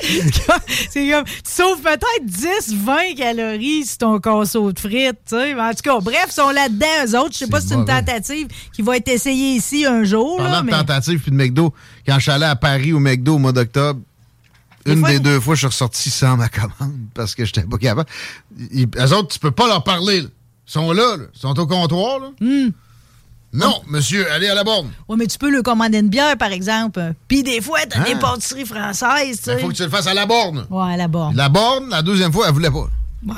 c'est 0.89 1.09
comme, 1.09 1.23
tu 1.25 1.51
sauves 1.51 1.81
peut-être 1.81 2.25
10, 2.25 2.73
20 2.75 3.15
calories 3.17 3.85
sur 3.85 3.97
ton 3.97 4.19
casseau 4.19 4.71
de 4.71 4.79
frites, 4.79 5.19
tu 5.27 5.35
sais. 5.35 5.53
En 5.53 5.71
tout 5.71 5.81
cas, 5.83 5.99
bref, 6.01 6.25
ils 6.27 6.33
sont 6.33 6.49
là-dedans, 6.49 6.87
eux 7.05 7.19
autres. 7.19 7.33
Je 7.33 7.37
sais 7.39 7.47
pas 7.47 7.61
si 7.61 7.69
c'est 7.69 7.75
une 7.75 7.85
tentative 7.85 8.47
qui 8.73 8.81
va 8.81 8.97
être 8.97 9.07
essayée 9.07 9.55
ici 9.55 9.85
un 9.85 10.03
jour, 10.03 10.41
là, 10.41 10.63
mais... 10.63 10.71
de 10.71 10.77
tentative 10.77 11.19
puis 11.19 11.31
de 11.31 11.35
McDo, 11.35 11.73
quand 12.05 12.15
je 12.15 12.21
suis 12.21 12.31
allé 12.31 12.45
à 12.45 12.55
Paris 12.55 12.93
au 12.93 12.99
McDo 12.99 13.35
au 13.35 13.39
mois 13.39 13.51
d'octobre, 13.51 13.99
Des 14.85 14.93
une 14.93 14.99
fois, 14.99 15.09
des 15.09 15.15
il- 15.15 15.21
deux 15.21 15.39
fois, 15.39 15.55
je 15.55 15.59
suis 15.59 15.67
ressorti 15.67 16.09
sans 16.09 16.37
ma 16.37 16.49
commande 16.49 16.95
parce 17.13 17.35
que 17.35 17.45
j'étais 17.45 17.63
pas 17.63 17.77
capable. 17.77 18.09
Ils, 18.71 18.87
eux 18.97 19.13
autres, 19.13 19.27
tu 19.29 19.39
peux 19.39 19.51
pas 19.51 19.67
leur 19.67 19.83
parler. 19.83 20.21
là. 20.21 20.27
Ils 20.67 20.71
sont 20.71 20.91
là, 20.91 21.17
là. 21.17 21.23
Ils 21.33 21.39
sont 21.39 21.57
au 21.59 21.67
comptoir. 21.67 22.19
Là. 22.19 22.27
Hmm. 22.39 22.69
Non, 23.51 23.81
monsieur, 23.87 24.31
allez 24.31 24.47
à 24.47 24.53
la 24.53 24.63
borne. 24.63 24.91
Ouais, 25.07 25.17
mais 25.17 25.25
tu 25.25 25.39
peux 25.39 25.49
le 25.49 25.63
commander 25.63 25.97
une 25.97 26.09
bière, 26.09 26.37
par 26.37 26.51
exemple. 26.51 27.13
Puis 27.27 27.41
des 27.41 27.61
fois, 27.61 27.79
t'as 27.89 28.01
Ah. 28.01 28.03
des 28.03 28.15
pâtisseries 28.15 28.65
françaises, 28.65 29.41
tu 29.43 29.49
Il 29.51 29.57
faut 29.59 29.69
que 29.69 29.73
tu 29.73 29.81
le 29.83 29.89
fasses 29.89 30.05
à 30.05 30.13
la 30.13 30.27
borne. 30.27 30.67
Ouais, 30.69 30.95
là-bas. 30.95 31.31
La 31.33 31.49
borne, 31.49 31.89
la 31.89 32.03
deuxième 32.03 32.31
fois, 32.31 32.45
elle 32.47 32.53
voulait 32.53 32.69
pas. 32.69 32.87
Ouais. 33.25 33.33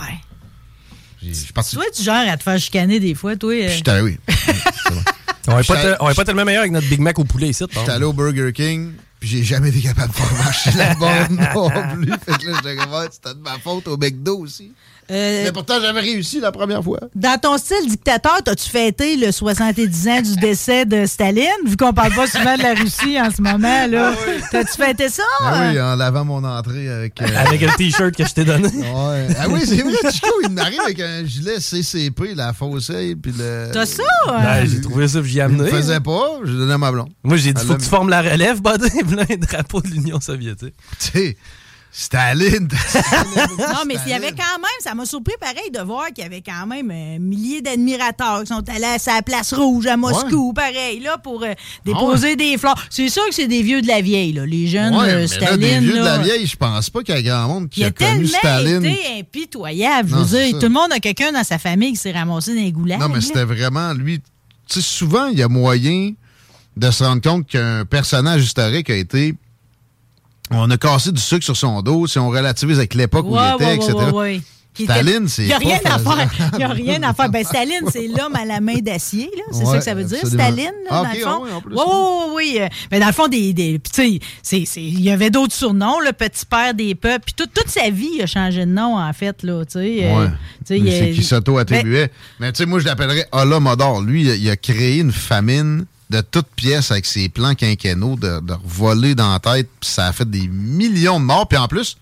J'ai- 1.23 1.29
Je 1.29 1.39
suis 1.39 1.53
parti. 1.53 1.75
Toi, 1.75 1.85
tu 1.95 2.03
genre 2.03 2.15
à 2.27 2.35
te 2.35 2.43
faire 2.43 2.59
chicaner 2.59 2.99
des 2.99 3.15
fois, 3.15 3.37
toi. 3.37 3.53
euh? 3.53 3.79
Allé, 3.87 4.01
oui. 4.01 4.17
On 5.47 5.57
est 5.57 5.67
pas, 5.67 5.95
te- 5.95 6.15
pas 6.15 6.25
tellement 6.25 6.45
meilleur 6.45 6.61
avec 6.61 6.71
notre 6.73 6.87
Big 6.89 6.99
Mac 6.99 7.17
au 7.17 7.23
poulet 7.23 7.49
ici. 7.49 7.63
J'étais 7.63 7.75
contre. 7.79 7.91
allé 7.91 8.03
au 8.05 8.13
Burger 8.13 8.51
King, 8.53 8.91
puis 9.21 9.29
j'ai 9.29 9.43
jamais 9.43 9.69
été 9.69 9.79
capable 9.79 10.09
de 10.09 10.15
faire 10.17 10.43
marcher 10.43 10.71
la 10.75 10.95
borne 10.95 11.37
non 11.55 11.95
plus. 11.95 12.11
Fait 12.25 12.37
que 12.43 12.47
là, 12.49 12.57
j'étais 12.57 12.75
comme, 12.75 12.93
Ah, 12.93 13.05
c'était 13.09 13.33
de 13.35 13.39
ma 13.41 13.57
faute 13.63 13.87
au 13.87 13.95
McDo 13.95 14.39
aussi. 14.39 14.73
Euh, 15.09 15.41
Mais 15.43 15.51
pourtant, 15.51 15.73
j'avais 15.81 15.99
réussi 15.99 16.39
la 16.39 16.53
première 16.53 16.81
fois. 16.81 16.99
Dans 17.15 17.37
ton 17.37 17.57
style 17.57 17.85
dictateur, 17.89 18.37
t'as-tu 18.45 18.69
fêté 18.69 19.17
le 19.17 19.33
70 19.33 20.07
ans 20.07 20.21
du 20.21 20.35
décès 20.37 20.85
de 20.85 21.05
Staline? 21.05 21.49
Vu 21.65 21.75
qu'on 21.75 21.91
parle 21.91 22.13
pas 22.15 22.27
souvent 22.27 22.55
de 22.55 22.63
la 22.63 22.73
Russie 22.75 23.19
en 23.19 23.29
ce 23.29 23.41
moment, 23.41 23.87
là. 23.87 24.13
T'as-tu 24.51 24.71
fêté 24.81 25.09
ça? 25.09 25.23
Ah 25.41 25.69
oui, 25.69 25.81
en 25.81 25.97
lavant 25.97 26.23
mon 26.23 26.43
entrée 26.45 26.87
avec. 26.87 27.21
euh, 27.21 27.25
Avec 27.45 27.59
le 27.61 27.75
t-shirt 27.75 28.15
que 28.15 28.25
je 28.25 28.33
t'ai 28.33 28.45
donné. 28.45 28.67
Ouais. 28.69 29.27
Ah 29.37 29.49
oui, 29.49 29.59
c'est 29.65 29.81
vrai, 29.81 30.11
Chico, 30.13 30.29
il 30.43 30.49
m'arrive 30.51 30.79
avec 30.79 30.99
un 31.01 31.25
gilet 31.25 31.59
CCP, 31.59 32.33
la 32.33 32.53
fausse-aile, 32.53 33.17
puis 33.17 33.33
le. 33.37 33.67
T'as 33.73 33.85
ça? 33.87 34.03
Ben, 34.27 34.65
j'ai 34.65 34.79
trouvé 34.79 35.09
ça, 35.09 35.19
puis 35.19 35.31
j'y 35.31 35.39
ai 35.39 35.41
amené. 35.41 35.69
faisait 35.71 35.99
pas, 35.99 36.39
je 36.45 36.53
donnais 36.53 36.73
à 36.73 36.77
ma 36.77 36.91
blonde. 36.91 37.09
Moi, 37.23 37.35
j'ai 37.35 37.51
dit, 37.51 37.59
Elle 37.61 37.67
faut 37.67 37.75
que 37.75 37.81
tu 37.81 37.89
formes 37.89 38.09
la 38.09 38.21
relève, 38.21 38.61
buddy. 38.61 39.03
Là, 39.15 39.23
un 39.29 39.35
drapeau 39.37 39.81
de 39.81 39.87
l'Union 39.87 40.19
soviétique. 40.21 40.73
Tu 40.99 41.07
sais, 41.11 41.37
Staline. 41.93 42.69
Non, 43.57 43.83
mais 43.85 43.95
il 44.05 44.11
y 44.11 44.13
avait 44.13 44.31
quand 44.31 44.57
même, 44.57 44.79
ça 44.79 44.95
m'a 44.95 45.05
surpris 45.05 45.33
pareil 45.39 45.69
de 45.73 45.79
voir 45.81 46.07
qu'il 46.07 46.23
y 46.23 46.27
avait 46.27 46.41
quand 46.41 46.65
même 46.65 46.89
un 46.89 47.19
millier 47.19 47.61
d'admirateurs 47.61 48.41
qui 48.41 48.47
sont 48.47 48.63
allés 48.69 48.85
à 48.85 48.97
sa 48.99 49.21
place 49.21 49.53
rouge 49.53 49.87
à 49.87 49.97
Moscou, 49.97 50.53
pareil, 50.53 50.99
là, 51.01 51.17
pour 51.17 51.43
euh, 51.43 51.53
déposer 51.85 52.35
des 52.37 52.57
fleurs. 52.57 52.75
C'est 52.89 53.09
sûr 53.09 53.25
que 53.27 53.33
c'est 53.35 53.47
des 53.47 53.61
vieux 53.61 53.81
de 53.81 53.87
la 53.87 53.99
vieille, 54.01 54.31
là, 54.33 54.45
les 54.45 54.67
jeunes 54.67 54.95
Ouais, 54.95 55.09
euh, 55.09 55.15
mais 55.15 55.21
là, 55.21 55.27
Staline. 55.27 55.59
des 55.59 55.79
vieux 55.79 55.99
de 55.99 56.03
la 56.05 56.17
vieille, 56.19 56.47
je 56.47 56.55
pense 56.55 56.89
pas 56.89 57.03
qu'il 57.03 57.13
y 57.15 57.17
a 57.17 57.21
grand 57.21 57.47
monde 57.53 57.69
qui 57.69 57.81
Il 57.81 57.83
a 57.83 57.87
a 57.87 57.91
connu 57.91 58.25
tellement 58.25 58.37
Staline. 58.39 58.85
été 58.85 59.19
impitoyable. 59.19 60.09
Je 60.09 60.15
Non, 60.15 60.21
veux 60.23 60.27
c'est 60.37 60.43
dire, 60.45 60.53
ça. 60.55 60.59
tout 60.59 60.67
le 60.67 60.73
monde 60.73 60.91
a 60.93 60.99
quelqu'un 60.99 61.31
dans 61.33 61.43
sa 61.43 61.57
famille 61.59 61.91
qui 61.91 61.97
s'est 61.97 62.11
ramassé 62.13 62.55
dans 62.55 62.61
les 62.61 62.71
goulags. 62.71 62.99
Non, 63.01 63.09
mais 63.09 63.19
c'était 63.21 63.43
vraiment 63.43 63.93
lui. 63.93 64.19
Tu 64.19 64.75
sais, 64.75 64.81
souvent, 64.81 65.27
il 65.27 65.37
y 65.39 65.43
a 65.43 65.49
moyen 65.49 66.13
de 66.77 66.91
se 66.91 67.03
rendre 67.03 67.21
compte 67.21 67.47
qu'un 67.47 67.85
personnage 67.85 68.43
historique 68.43 68.89
a 68.89 68.95
été. 68.95 69.35
On 70.51 70.69
a 70.69 70.77
cassé 70.77 71.11
du 71.11 71.21
sucre 71.21 71.45
sur 71.45 71.55
son 71.55 71.81
dos 71.81 72.07
si 72.07 72.19
on 72.19 72.29
relativise 72.29 72.77
avec 72.77 72.93
l'époque 72.93 73.25
où 73.27 73.37
il 73.37 73.53
était, 73.55 73.65
ouais, 73.65 73.75
etc. 73.75 73.93
ouais, 74.13 74.41
Staline, 74.73 75.27
c'est 75.27 75.43
Il 75.43 75.47
n'y 75.47 75.53
a 75.53 75.57
rien 75.57 75.79
à 75.85 75.99
faire. 75.99 76.29
Il 76.53 76.57
n'y 76.57 76.63
a 76.63 76.67
rien 76.69 77.03
à 77.03 77.13
faire. 77.13 77.29
Ben, 77.29 77.43
Staline, 77.43 77.83
c'est 77.91 78.07
l'homme 78.07 78.35
à 78.35 78.45
la 78.45 78.61
main 78.61 78.77
d'acier, 78.79 79.29
là. 79.35 79.43
C'est 79.51 79.65
ça 79.65 79.77
que 79.77 79.83
ça 79.83 79.93
veut 79.93 80.05
dire. 80.05 80.25
Staline, 80.25 80.71
là, 80.89 80.89
Ah, 80.89 81.03
dans 81.03 81.11
le 81.13 81.19
fond. 81.19 81.43
Oui, 81.67 81.83
oui, 82.35 82.59
oui. 82.59 82.67
Mais 82.89 82.99
dans 83.01 83.07
le 83.07 83.11
fond, 83.11 83.27
des. 83.27 83.51
des 83.53 83.79
tu 83.79 84.19
sais, 84.41 84.61
il 84.77 85.01
y 85.01 85.11
avait 85.11 85.29
d'autres 85.29 85.53
surnoms, 85.53 85.99
le 85.99 86.13
petit 86.13 86.45
père 86.45 86.73
des 86.73 86.95
peuples. 86.95 87.25
Puis 87.25 87.33
toute- 87.35 87.53
toute 87.53 87.67
sa 87.69 87.89
vie, 87.89 88.09
il 88.15 88.21
a 88.23 88.27
changé 88.27 88.61
de 88.65 88.71
nom, 88.71 88.97
en 88.97 89.13
fait, 89.13 89.43
là. 89.43 89.63
Tu 89.65 89.73
sais. 89.73 89.79
Ouais. 90.13 90.27
tu 90.27 90.65
sais, 90.65 90.79
Mais 90.79 90.89
il- 90.89 90.91
c'est 90.91 91.11
qui 91.11 91.23
s'auto-attribuait. 91.23 92.09
Mais 92.39 92.51
tu 92.53 92.59
sais, 92.59 92.65
moi, 92.65 92.79
je 92.79 92.85
l'appellerais 92.85 93.27
Holodomor. 93.33 94.01
Lui, 94.01 94.21
il 94.23 94.29
a, 94.31 94.35
il 94.35 94.49
a 94.49 94.55
créé 94.55 94.99
une 94.99 95.11
famine 95.11 95.85
de 96.11 96.21
toutes 96.21 96.47
pièces 96.55 96.91
avec 96.91 97.05
ses 97.05 97.29
plans 97.29 97.55
quinquennaux 97.55 98.15
de, 98.17 98.39
de 98.41 98.53
voler 98.63 99.15
dans 99.15 99.31
la 99.31 99.39
tête. 99.39 99.69
Puis 99.79 99.89
ça 99.89 100.07
a 100.07 100.13
fait 100.13 100.29
des 100.29 100.47
millions 100.47 101.19
de 101.19 101.25
morts. 101.25 101.47
Puis 101.47 101.57
en 101.57 101.67
plus, 101.67 101.97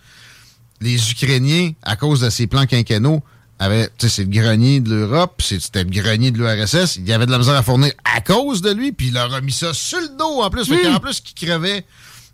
les 0.82 1.12
Ukrainiens, 1.12 1.72
à 1.84 1.95
cause 1.95 2.22
de 2.22 2.30
ces 2.30 2.48
plans 2.48 2.65
quinquennaux, 2.65 3.22
avaient, 3.60 3.88
tu 3.98 4.08
sais, 4.08 4.10
c'est 4.10 4.24
le 4.24 4.30
grenier 4.30 4.80
de 4.80 4.89
l'Europe, 4.89 5.41
c'était 5.43 5.84
le 5.84 5.89
grenier 5.89 6.32
de 6.32 6.38
l'URSS. 6.38 6.95
Il 6.95 7.08
y 7.08 7.13
avait 7.13 7.26
de 7.26 7.32
la 7.32 7.38
misère 7.38 7.56
à 7.56 7.62
fournir 7.63 7.91
à 8.06 8.22
cause 8.22 8.62
de 8.62 8.72
lui, 8.72 8.91
puis 8.93 9.08
il 9.08 9.13
leur 9.13 9.34
a 9.34 9.41
mis 9.41 9.52
ça 9.52 9.74
sur 9.74 10.00
le 10.00 10.17
dos 10.17 10.41
en 10.41 10.50
plus. 10.50 10.65
Fait 10.65 10.89
Hmm. 10.89 11.00
plus 11.00 11.19
qu'il 11.19 11.48
crevait 11.48 11.86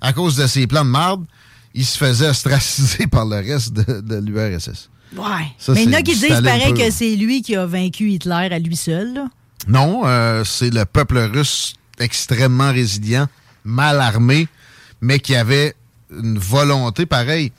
à 0.01 0.13
cause 0.13 0.35
de 0.35 0.45
ses 0.47 0.67
plans 0.67 0.85
de 0.85 0.89
marde, 0.91 1.25
il 1.73 1.85
se 1.85 1.97
faisait 1.97 2.29
ostraciser 2.29 3.07
par 3.11 3.25
le 3.25 3.37
reste 3.37 3.73
de, 3.73 4.01
de 4.01 4.15
l'URSS. 4.17 4.89
Ouais. 5.17 5.23
Ça, 5.57 5.73
Mais 5.73 5.83
il 5.83 5.89
y 5.89 5.89
en 5.89 5.93
a 5.93 5.97
c'est 5.97 6.03
qui 6.03 6.15
disent 6.15 6.41
pareil 6.43 6.73
que 6.73 6.91
c'est 6.91 7.15
lui 7.15 7.41
qui 7.41 7.55
a 7.55 7.65
vaincu 7.65 8.11
Hitler 8.11 8.49
à 8.51 8.59
lui 8.59 8.75
seul, 8.75 9.13
là. 9.13 9.27
Non, 9.67 10.03
euh, 10.05 10.43
c'est 10.43 10.69
le 10.69 10.85
peuple 10.85 11.17
russe 11.17 11.73
extrêmement 11.99 12.71
résilient, 12.71 13.27
mal 13.63 13.99
armé, 13.99 14.47
mais 15.01 15.19
qui 15.19 15.35
avait 15.35 15.75
une 16.11 16.37
volonté 16.37 17.05
pareille 17.05 17.51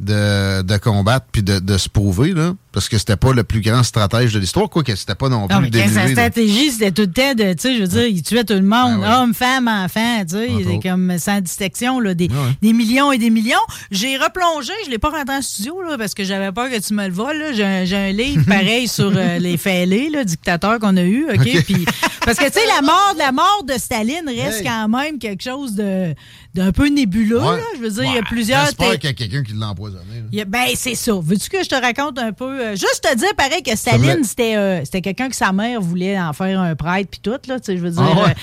de, 0.00 0.62
de 0.62 0.76
combattre 0.76 1.26
puis 1.32 1.42
de, 1.42 1.58
de 1.58 1.78
se 1.78 1.88
prouver, 1.88 2.32
là, 2.32 2.54
parce 2.76 2.90
que 2.90 2.98
c'était 2.98 3.16
pas 3.16 3.32
le 3.32 3.42
plus 3.42 3.62
grand 3.62 3.82
stratège 3.82 4.34
de 4.34 4.38
l'histoire, 4.38 4.68
quoique 4.68 4.94
c'était 4.96 5.14
pas 5.14 5.30
non 5.30 5.48
plus 5.48 5.54
Non, 5.56 5.62
mais 5.62 5.70
que 5.70 5.78
sa 5.88 6.08
stratégie, 6.08 6.70
c'était 6.72 6.90
tout 6.90 7.02
le 7.06 7.10
temps 7.10 7.32
de, 7.34 7.54
tu 7.54 7.60
sais, 7.62 7.74
je 7.74 7.80
veux 7.80 7.88
dire, 7.88 8.04
il 8.06 8.22
tuait 8.22 8.44
tout 8.44 8.52
le 8.52 8.60
monde, 8.60 9.00
Ah 9.02 9.16
ouais. 9.16 9.16
hommes, 9.22 9.32
femmes, 9.32 9.66
enfants, 9.66 10.20
tu 10.28 10.36
sais, 10.36 10.48
c'est 10.62 10.66
autres. 10.74 10.82
comme 10.82 11.16
sans 11.18 11.40
distinction, 11.40 12.00
là, 12.00 12.12
des, 12.12 12.28
ouais. 12.28 12.34
des 12.60 12.74
millions 12.74 13.12
et 13.12 13.16
des 13.16 13.30
millions. 13.30 13.56
J'ai 13.90 14.18
replongé, 14.18 14.74
je 14.84 14.90
l'ai 14.90 14.98
pas 14.98 15.08
rentré 15.08 15.36
en 15.36 15.40
studio, 15.40 15.80
là, 15.80 15.96
parce 15.96 16.12
que 16.12 16.22
j'avais 16.22 16.52
peur 16.52 16.68
que 16.68 16.78
tu 16.78 16.92
me 16.92 17.06
le 17.06 17.14
voles, 17.14 17.38
là. 17.38 17.52
J'ai 17.54 17.96
un, 17.96 18.12
livre 18.12 18.44
pareil 18.46 18.88
sur 18.88 19.10
euh, 19.16 19.38
les 19.38 19.56
fêlés, 19.56 20.10
là, 20.10 20.22
dictateurs 20.24 20.78
qu'on 20.78 20.98
a 20.98 21.02
eu, 21.02 21.24
OK? 21.32 21.62
Puis, 21.64 21.86
parce 22.26 22.36
que, 22.36 22.44
tu 22.44 22.52
sais, 22.60 22.66
la 22.76 22.82
mort, 22.82 23.14
la 23.16 23.32
mort 23.32 23.64
de 23.66 23.72
Staline 23.78 24.28
reste 24.28 24.58
Hey. 24.60 24.64
quand 24.66 24.88
même 24.88 25.18
quelque 25.18 25.42
chose 25.42 25.74
de, 25.74 26.14
d'un 26.54 26.72
peu 26.72 26.88
nébuleux, 26.88 27.40
Ouais. 27.40 27.56
là. 27.56 27.62
Je 27.76 27.80
veux 27.80 27.90
dire, 27.90 28.04
il 28.04 28.14
y 28.16 28.18
a 28.18 28.22
plusieurs... 28.22 28.66
J'espère 28.66 28.98
qu'il 28.98 29.08
y 29.08 29.12
a 29.12 29.14
quelqu'un 29.14 29.42
qui 29.42 29.54
l'a 29.54 29.68
empoisonné. 29.70 30.02
il 30.30 30.40
a- 30.42 30.44
ben, 30.44 30.66
c'est 30.74 30.94
ça. 30.94 31.12
Veux-tu 31.22 31.48
que 31.48 31.62
je 31.64 31.68
te 31.70 31.74
raconte 31.74 32.18
un 32.18 32.32
peu? 32.32 32.65
Euh, 32.66 32.76
juste 32.76 33.00
te 33.02 33.16
dire, 33.16 33.34
pareil, 33.36 33.62
que 33.62 33.76
Staline, 33.76 34.24
c'était 34.24 34.56
euh, 34.56 34.84
c'était 34.84 35.00
quelqu'un 35.02 35.28
que 35.28 35.36
sa 35.36 35.52
mère 35.52 35.80
voulait 35.80 36.18
en 36.18 36.32
faire 36.32 36.60
un 36.60 36.74
prêtre, 36.74 37.08
puis 37.10 37.20
tout, 37.22 37.30
là, 37.48 37.58
tu 37.60 37.66
sais, 37.66 37.76
je 37.76 37.82
veux 37.82 37.90
dire. 37.90 38.02
Ah 38.02 38.24
ouais? 38.26 38.34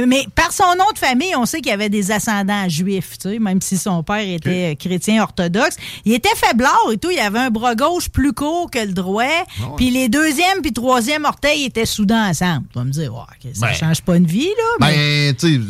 euh, 0.00 0.04
mais 0.08 0.26
par 0.34 0.52
son 0.52 0.64
nom 0.78 0.90
de 0.94 0.98
famille, 0.98 1.34
on 1.36 1.46
sait 1.46 1.58
qu'il 1.60 1.70
y 1.70 1.74
avait 1.74 1.88
des 1.88 2.10
ascendants 2.10 2.68
juifs, 2.68 3.18
tu 3.20 3.30
sais, 3.30 3.38
même 3.38 3.60
si 3.60 3.76
son 3.78 4.02
père 4.02 4.26
était 4.26 4.76
chrétien 4.76 5.22
orthodoxe. 5.22 5.76
Il 6.04 6.12
était 6.12 6.28
faiblard 6.36 6.78
et 6.92 6.96
tout. 6.98 7.10
Il 7.10 7.18
avait 7.18 7.38
un 7.38 7.50
bras 7.50 7.74
gauche 7.74 8.08
plus 8.08 8.32
court 8.32 8.70
que 8.70 8.78
le 8.78 8.92
droit. 8.92 9.24
Ah 9.60 9.64
Puis 9.76 9.90
les 9.90 10.08
deuxième 10.08 10.60
puis 10.62 10.72
troisième 10.72 11.24
orteils 11.24 11.64
étaient 11.64 11.86
soudés 11.86 12.14
ensemble. 12.14 12.66
Tu 12.72 12.78
vas 12.78 12.84
me 12.84 12.90
dire, 12.90 13.12
ouais, 13.14 13.52
ça 13.54 13.66
Ben. 13.68 13.72
change 13.74 14.02
pas 14.02 14.16
une 14.16 14.26
vie, 14.26 14.46
là. 14.48 14.86
mais- 14.86 15.32
Ben, 15.32 15.34
tu 15.36 15.54
sais, 15.56 15.60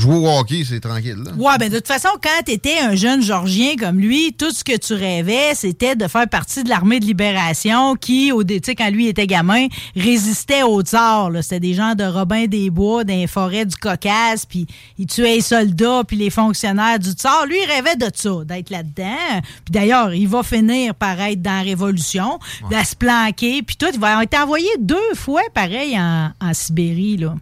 jouer 0.00 0.16
au 0.16 0.28
hockey, 0.38 0.62
c'est 0.68 0.80
tranquille. 0.80 1.16
Là. 1.24 1.32
Ouais, 1.36 1.58
ben 1.58 1.68
de 1.70 1.76
toute 1.78 1.86
façon, 1.88 2.08
quand 2.22 2.42
tu 2.44 2.52
étais 2.52 2.78
un 2.78 2.94
jeune 2.94 3.22
Georgien 3.22 3.76
comme 3.78 3.98
lui, 3.98 4.32
tout 4.32 4.50
ce 4.52 4.64
que 4.64 4.76
tu 4.76 4.94
rêvais, 4.94 5.54
c'était 5.54 5.96
de 5.96 6.06
faire 6.08 6.28
partie 6.28 6.62
de 6.64 6.68
l'armée 6.68 7.00
de 7.00 7.04
libération 7.06 7.59
qui, 8.00 8.32
au 8.32 8.42
quand 8.42 8.90
lui 8.90 9.08
était 9.08 9.26
gamin, 9.26 9.66
résistait 9.96 10.62
au 10.62 10.82
tsar. 10.82 11.30
là. 11.30 11.42
C'était 11.42 11.60
des 11.60 11.74
gens 11.74 11.94
de 11.94 12.04
Robin 12.04 12.46
des 12.46 12.70
Bois, 12.70 13.04
dans 13.04 13.14
les 13.14 13.26
forêts 13.26 13.64
du 13.64 13.76
Caucase, 13.76 14.46
puis 14.46 14.66
ils 14.98 15.06
tuaient 15.06 15.36
les 15.36 15.40
soldats, 15.40 16.02
puis 16.06 16.16
les 16.16 16.30
fonctionnaires 16.30 16.98
du 16.98 17.10
tsar. 17.10 17.46
Lui, 17.46 17.56
il 17.62 17.70
rêvait 17.70 17.96
de 17.96 18.10
ça, 18.14 18.44
d'être 18.44 18.70
là-dedans. 18.70 19.40
Puis 19.64 19.72
d'ailleurs, 19.72 20.14
il 20.14 20.28
va 20.28 20.42
finir 20.42 20.94
par 20.94 21.20
être 21.20 21.42
dans 21.42 21.50
la 21.58 21.62
Révolution, 21.62 22.38
à 22.74 22.84
se 22.84 22.96
planquer, 22.96 23.62
puis 23.62 23.76
tout. 23.76 23.86
Il 23.92 24.00
va 24.00 24.22
être 24.22 24.38
envoyé 24.38 24.68
deux 24.78 25.14
fois, 25.14 25.42
pareil, 25.54 25.98
en, 25.98 26.30
en 26.40 26.54
Sibérie, 26.54 27.16
là 27.16 27.34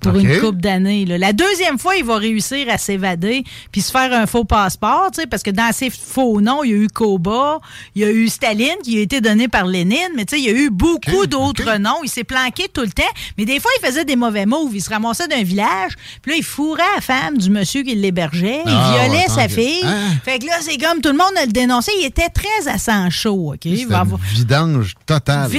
pour 0.00 0.16
une 0.16 0.40
couple 0.40 0.58
d'années. 0.60 1.04
La 1.06 1.32
deuxième 1.32 1.78
fois, 1.78 1.96
il 1.96 2.04
va 2.04 2.16
réussir 2.16 2.66
à 2.70 2.78
s'évader 2.78 3.44
puis 3.72 3.80
se 3.82 3.90
faire 3.90 4.12
un 4.12 4.26
faux 4.26 4.44
passeport, 4.44 5.10
tu 5.14 5.20
sais, 5.20 5.26
parce 5.26 5.42
que 5.42 5.50
dans 5.50 5.72
ses 5.72 5.90
faux 5.90 6.40
noms, 6.40 6.64
il 6.64 6.70
y 6.70 6.74
a 6.74 6.76
eu 6.76 6.88
Koba, 6.88 7.58
il 7.94 8.02
y 8.02 8.04
a 8.04 8.10
eu 8.10 8.28
Staline 8.28 8.76
qui 8.82 8.98
a 8.98 9.00
été 9.02 9.20
donné 9.20 9.48
par 9.48 9.66
Lénine, 9.66 9.98
mais 10.16 10.24
tu 10.24 10.36
sais, 10.36 10.42
il 10.42 10.46
y 10.46 10.48
a 10.50 10.56
eu 10.58 10.70
beaucoup 10.70 11.26
d'autres 11.26 11.76
noms. 11.78 12.02
Il 12.02 12.08
s'est 12.10 12.24
planqué 12.24 12.68
tout 12.72 12.80
le 12.82 12.90
temps, 12.90 13.02
mais 13.38 13.44
des 13.44 13.60
fois, 13.60 13.70
il 13.80 13.86
faisait 13.86 14.04
des 14.04 14.16
mauvais 14.16 14.46
moves. 14.46 14.74
Il 14.74 14.82
se 14.82 14.90
ramassait 14.90 15.28
d'un 15.28 15.42
village, 15.42 15.92
puis 16.22 16.32
là, 16.32 16.36
il 16.38 16.44
fourrait 16.44 16.82
la 16.96 17.00
femme 17.00 17.38
du 17.38 17.50
monsieur 17.50 17.82
qui 17.82 17.94
l'hébergeait, 17.94 18.62
il 18.64 18.72
Ah, 18.72 18.94
violait 19.04 19.24
ouais, 19.28 19.28
sa 19.28 19.48
fille. 19.48 19.80
Hein? 19.84 20.16
Fait 20.24 20.38
que 20.38 20.46
là, 20.46 20.54
c'est 20.60 20.78
comme 20.78 21.00
tout 21.00 21.10
le 21.10 21.18
monde 21.18 21.32
le 21.44 21.50
dénonçait. 21.52 21.92
Il 22.00 22.06
était 22.06 22.28
très 22.28 22.68
à 22.70 22.78
sang 22.78 23.10
chaud, 23.10 23.54
OK? 23.54 23.66
Avoir- 23.92 24.20
vidange 24.32 24.94
total. 25.06 25.48
Vi- 25.50 25.58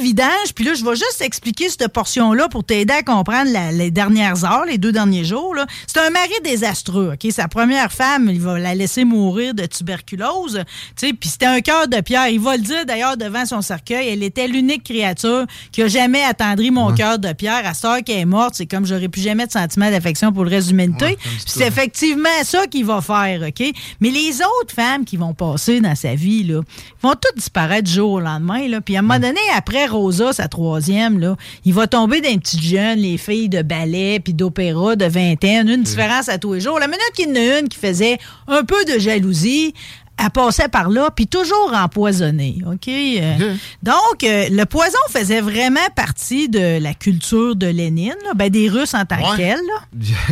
vidange. 0.00 0.52
Puis 0.54 0.64
là, 0.64 0.74
je 0.74 0.84
vais 0.84 0.96
juste 0.96 1.20
expliquer 1.20 1.68
cette 1.68 1.88
portion-là 1.88 2.48
pour 2.48 2.64
t'aider 2.64 2.94
à 2.94 3.02
comprendre 3.02 3.50
la- 3.52 3.72
les 3.72 3.90
dernières 3.90 4.44
heures, 4.44 4.64
les 4.66 4.78
deux 4.78 4.92
derniers 4.92 5.24
jours. 5.24 5.54
C'est 5.86 5.98
un 6.00 6.10
mari 6.10 6.32
désastreux. 6.44 7.12
ok? 7.14 7.30
Sa 7.32 7.48
première 7.48 7.92
femme, 7.92 8.28
il 8.30 8.40
va 8.40 8.58
la 8.58 8.74
laisser 8.74 9.04
mourir 9.04 9.54
de 9.54 9.66
tuberculose. 9.66 10.64
Tu 10.96 11.08
sais, 11.08 11.12
Puis 11.12 11.28
c'était 11.30 11.46
un 11.46 11.60
cœur 11.60 11.88
de 11.88 12.00
pierre. 12.00 12.28
Il 12.28 12.40
va 12.40 12.56
le 12.56 12.62
dire 12.62 12.84
d'ailleurs 12.86 13.16
devant 13.16 13.44
son 13.46 13.60
cercueil. 13.62 14.08
Elle 14.08 14.22
était 14.22 14.46
l'unique 14.48 14.84
créature 14.84 15.46
qui 15.72 15.82
a 15.82 15.88
jamais 15.88 16.22
attendri 16.22 16.70
mon 16.70 16.94
cœur 16.94 17.18
de 17.18 17.32
pierre. 17.32 17.66
À 17.66 17.74
sœur 17.74 17.98
qui 18.04 18.12
est 18.12 18.24
morte, 18.24 18.54
c'est 18.54 18.66
comme 18.66 18.86
j'aurais 18.86 19.08
plus 19.08 19.22
jamais 19.22 19.46
de 19.46 19.52
sentiment 19.52 19.90
d'affection 19.90 20.32
pour 20.32 20.44
le 20.44 20.50
reste 20.50 20.66
de 20.68 20.72
l'humanité. 20.72 21.16
Puis 21.20 21.42
c'est 21.46 21.66
effectivement 21.66 22.28
ça 22.44 22.66
qu'il 22.66 22.84
va 22.84 23.00
faire. 23.00 23.42
ok? 23.48 23.72
Mais 24.00 24.10
les 24.10 24.36
autres 24.40 24.74
femmes 24.74 25.04
qui 25.04 25.16
vont 25.16 25.34
passer 25.34 25.80
dans 25.80 25.94
sa 25.94 26.14
vie, 26.14 26.44
là, 26.44 26.60
vont 27.02 27.12
toutes 27.12 27.36
disparaître 27.36 27.84
du 27.84 27.92
jour 27.92 28.12
au 28.12 28.20
lendemain. 28.20 28.68
Là. 28.68 28.80
Puis 28.80 28.96
à 28.96 29.00
un 29.00 29.02
moment 29.02 29.18
donné, 29.18 29.40
après 29.56 29.86
Rosa, 29.88 30.32
sa 30.32 30.48
troisième, 30.48 31.18
là, 31.18 31.36
il 31.64 31.74
va 31.74 31.86
tomber 31.86 32.20
d'un 32.20 32.36
petit 32.38 32.60
jeune, 32.60 32.98
les 33.00 33.18
filles 33.18 33.48
de 33.48 33.62
ballet 33.62 34.20
puis 34.20 34.34
d'opéra 34.34 34.96
de 34.96 35.04
vingtaine, 35.06 35.68
une 35.68 35.82
différence 35.82 36.28
à 36.28 36.38
tous 36.38 36.54
les 36.54 36.60
jours. 36.60 36.78
La 36.78 36.86
minute 36.86 37.10
qu'il 37.14 37.28
y 37.28 37.32
en 37.32 37.36
a 37.36 37.58
une 37.60 37.68
qui 37.68 37.78
faisait 37.78 38.18
un 38.46 38.62
peu 38.64 38.84
de 38.84 38.98
jalousie, 38.98 39.74
elle 40.20 40.30
passait 40.30 40.66
par 40.66 40.88
là, 40.90 41.10
puis 41.14 41.28
toujours 41.28 41.72
empoisonnée. 41.72 42.58
OK? 42.66 42.88
Euh, 42.88 43.54
Donc, 43.84 44.24
euh, 44.24 44.48
le 44.50 44.64
poison 44.64 44.98
faisait 45.10 45.40
vraiment 45.40 45.78
partie 45.94 46.48
de 46.48 46.78
la 46.82 46.92
culture 46.92 47.54
de 47.54 47.68
Lénine, 47.68 48.16
là, 48.24 48.34
ben, 48.34 48.50
des 48.50 48.68
Russes 48.68 48.94
en 48.94 49.04
tant 49.04 49.16
que 49.16 49.30
Ouais. 49.30 49.36
tels. 49.36 49.60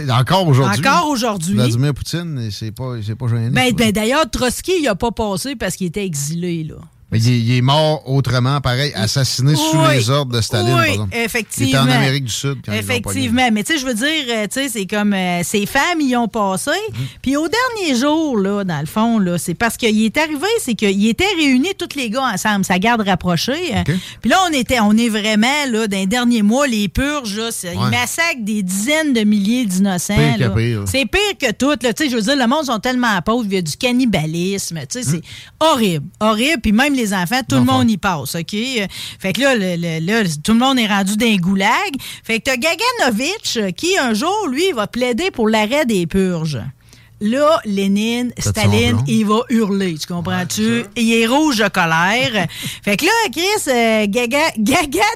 là. 0.08 0.18
Encore 0.20 0.48
aujourd'hui. 0.48 0.80
Encore 0.84 1.08
aujourd'hui. 1.08 1.54
Vladimir 1.54 1.94
Poutine, 1.94 2.48
c'est 2.50 2.72
pas, 2.72 2.94
pas 3.18 3.28
gêné. 3.28 3.50
Ben, 3.50 3.72
ben, 3.74 3.92
D'ailleurs, 3.92 4.28
Trotsky, 4.28 4.72
il 4.78 4.82
n'a 4.86 4.96
pas 4.96 5.12
passé 5.12 5.54
parce 5.54 5.76
qu'il 5.76 5.86
était 5.86 6.04
exilé. 6.04 6.64
Là. 6.64 6.74
Mais 7.12 7.20
il, 7.20 7.30
est- 7.32 7.38
il 7.38 7.56
est 7.58 7.60
mort 7.60 8.02
autrement, 8.10 8.60
pareil, 8.60 8.90
assassiné 8.96 9.54
sous 9.54 9.78
les 9.92 10.10
ordres 10.10 10.32
de 10.36 10.40
Staline, 10.40 10.66
Oui, 10.70 10.74
par 10.74 10.84
exemple. 10.86 11.10
Il 11.12 11.16
était 11.16 11.24
effectivement. 11.24 11.80
en 11.82 11.88
Amérique 11.88 12.24
du 12.24 12.32
Sud 12.32 12.56
quand 12.64 12.72
ils 12.72 12.78
Effectivement. 12.78 13.48
Mais 13.52 13.62
tu 13.62 13.72
sais, 13.74 13.78
je 13.78 13.86
veux 13.86 13.94
dire, 13.94 14.24
euh, 14.28 14.46
tu 14.52 14.60
sais, 14.60 14.68
c'est 14.68 14.86
comme 14.86 15.12
euh, 15.12 15.42
ces 15.44 15.66
femmes 15.66 16.00
y 16.00 16.16
ont 16.16 16.26
passé. 16.26 16.72
Mhm. 16.90 17.06
Puis 17.22 17.36
au 17.36 17.46
dernier 17.48 17.94
jour, 17.96 18.36
là, 18.36 18.64
dans 18.64 18.80
le 18.80 18.86
fond, 18.86 19.20
là, 19.20 19.38
c'est 19.38 19.54
parce 19.54 19.76
qu'il 19.76 20.04
est 20.04 20.16
arrivé, 20.16 20.46
c'est 20.60 20.74
qu'ils 20.74 21.06
étaient 21.08 21.24
réunis 21.38 21.74
tous 21.78 21.96
les 21.96 22.10
gars 22.10 22.24
ensemble, 22.34 22.64
sa 22.64 22.80
garde 22.80 23.02
rapprochée. 23.02 23.52
euh. 23.76 23.80
OK. 23.82 23.92
Puis 24.22 24.30
là, 24.30 24.38
on 24.48 24.52
était, 24.52 24.80
on 24.80 24.92
est 24.96 25.08
vraiment, 25.08 25.46
là, 25.70 25.86
dans 25.86 25.96
les 25.96 26.06
derniers 26.08 26.42
mois, 26.42 26.66
les 26.66 26.88
purges, 26.88 27.36
là, 27.36 27.50
ils 27.72 27.90
massacrent 27.90 28.40
des 28.40 28.64
dizaines 28.64 29.12
de 29.12 29.20
milliers 29.22 29.64
d'innocents. 29.64 30.16
Pire 30.36 30.52
pire. 30.54 30.82
C'est 30.86 31.06
pire 31.06 31.38
que 31.40 31.52
tout, 31.52 31.76
là. 31.82 31.92
Tu 31.92 32.04
sais, 32.04 32.10
je 32.10 32.16
veux 32.16 32.22
dire, 32.22 32.36
le 32.36 32.48
monde 32.48 32.64
sont 32.64 32.80
tellement 32.80 33.22
pauvres, 33.22 33.44
il 33.48 33.54
y 33.54 33.58
a 33.58 33.62
du 33.62 33.76
cannibalisme. 33.76 34.80
Tu 34.90 35.02
sais, 35.02 35.10
c'est 35.10 35.22
horrible. 35.60 36.04
Horrible. 36.20 36.60
Puis 36.62 36.72
même 36.72 36.94
les 36.94 37.05
enfants, 37.12 37.40
tout 37.48 37.56
le 37.56 37.64
monde 37.64 37.90
y 37.90 37.96
passe, 37.96 38.34
OK? 38.34 38.50
Fait 39.18 39.32
que 39.32 39.40
là, 39.40 39.54
le- 39.54 39.76
le- 39.76 40.04
là, 40.06 40.28
tout 40.42 40.52
le 40.52 40.58
monde 40.58 40.78
est 40.78 40.86
rendu 40.86 41.16
d'un 41.16 41.36
goulag. 41.36 41.70
Fait 42.24 42.38
que 42.40 42.44
t'as 42.50 42.56
Gaganovitch 42.56 43.56
euh, 43.56 43.70
qui, 43.70 43.96
un 43.98 44.14
jour, 44.14 44.48
lui, 44.50 44.72
va 44.72 44.86
plaider 44.86 45.30
pour 45.30 45.48
l'arrêt 45.48 45.84
des 45.86 46.06
purges. 46.06 46.60
Là, 47.20 47.60
Lénine, 47.64 48.30
Staline, 48.38 48.98
il 49.06 49.24
va 49.24 49.40
hurler, 49.48 49.96
tu 49.96 50.06
comprends-tu? 50.06 50.84
il 50.96 51.12
est 51.14 51.26
rouge 51.26 51.58
de 51.58 51.68
colère. 51.68 52.46
fait 52.82 52.96
que 52.98 53.06
là, 53.06 53.10
Chris 53.32 53.70
euh, 53.70 54.06
Gaga, 54.06 55.06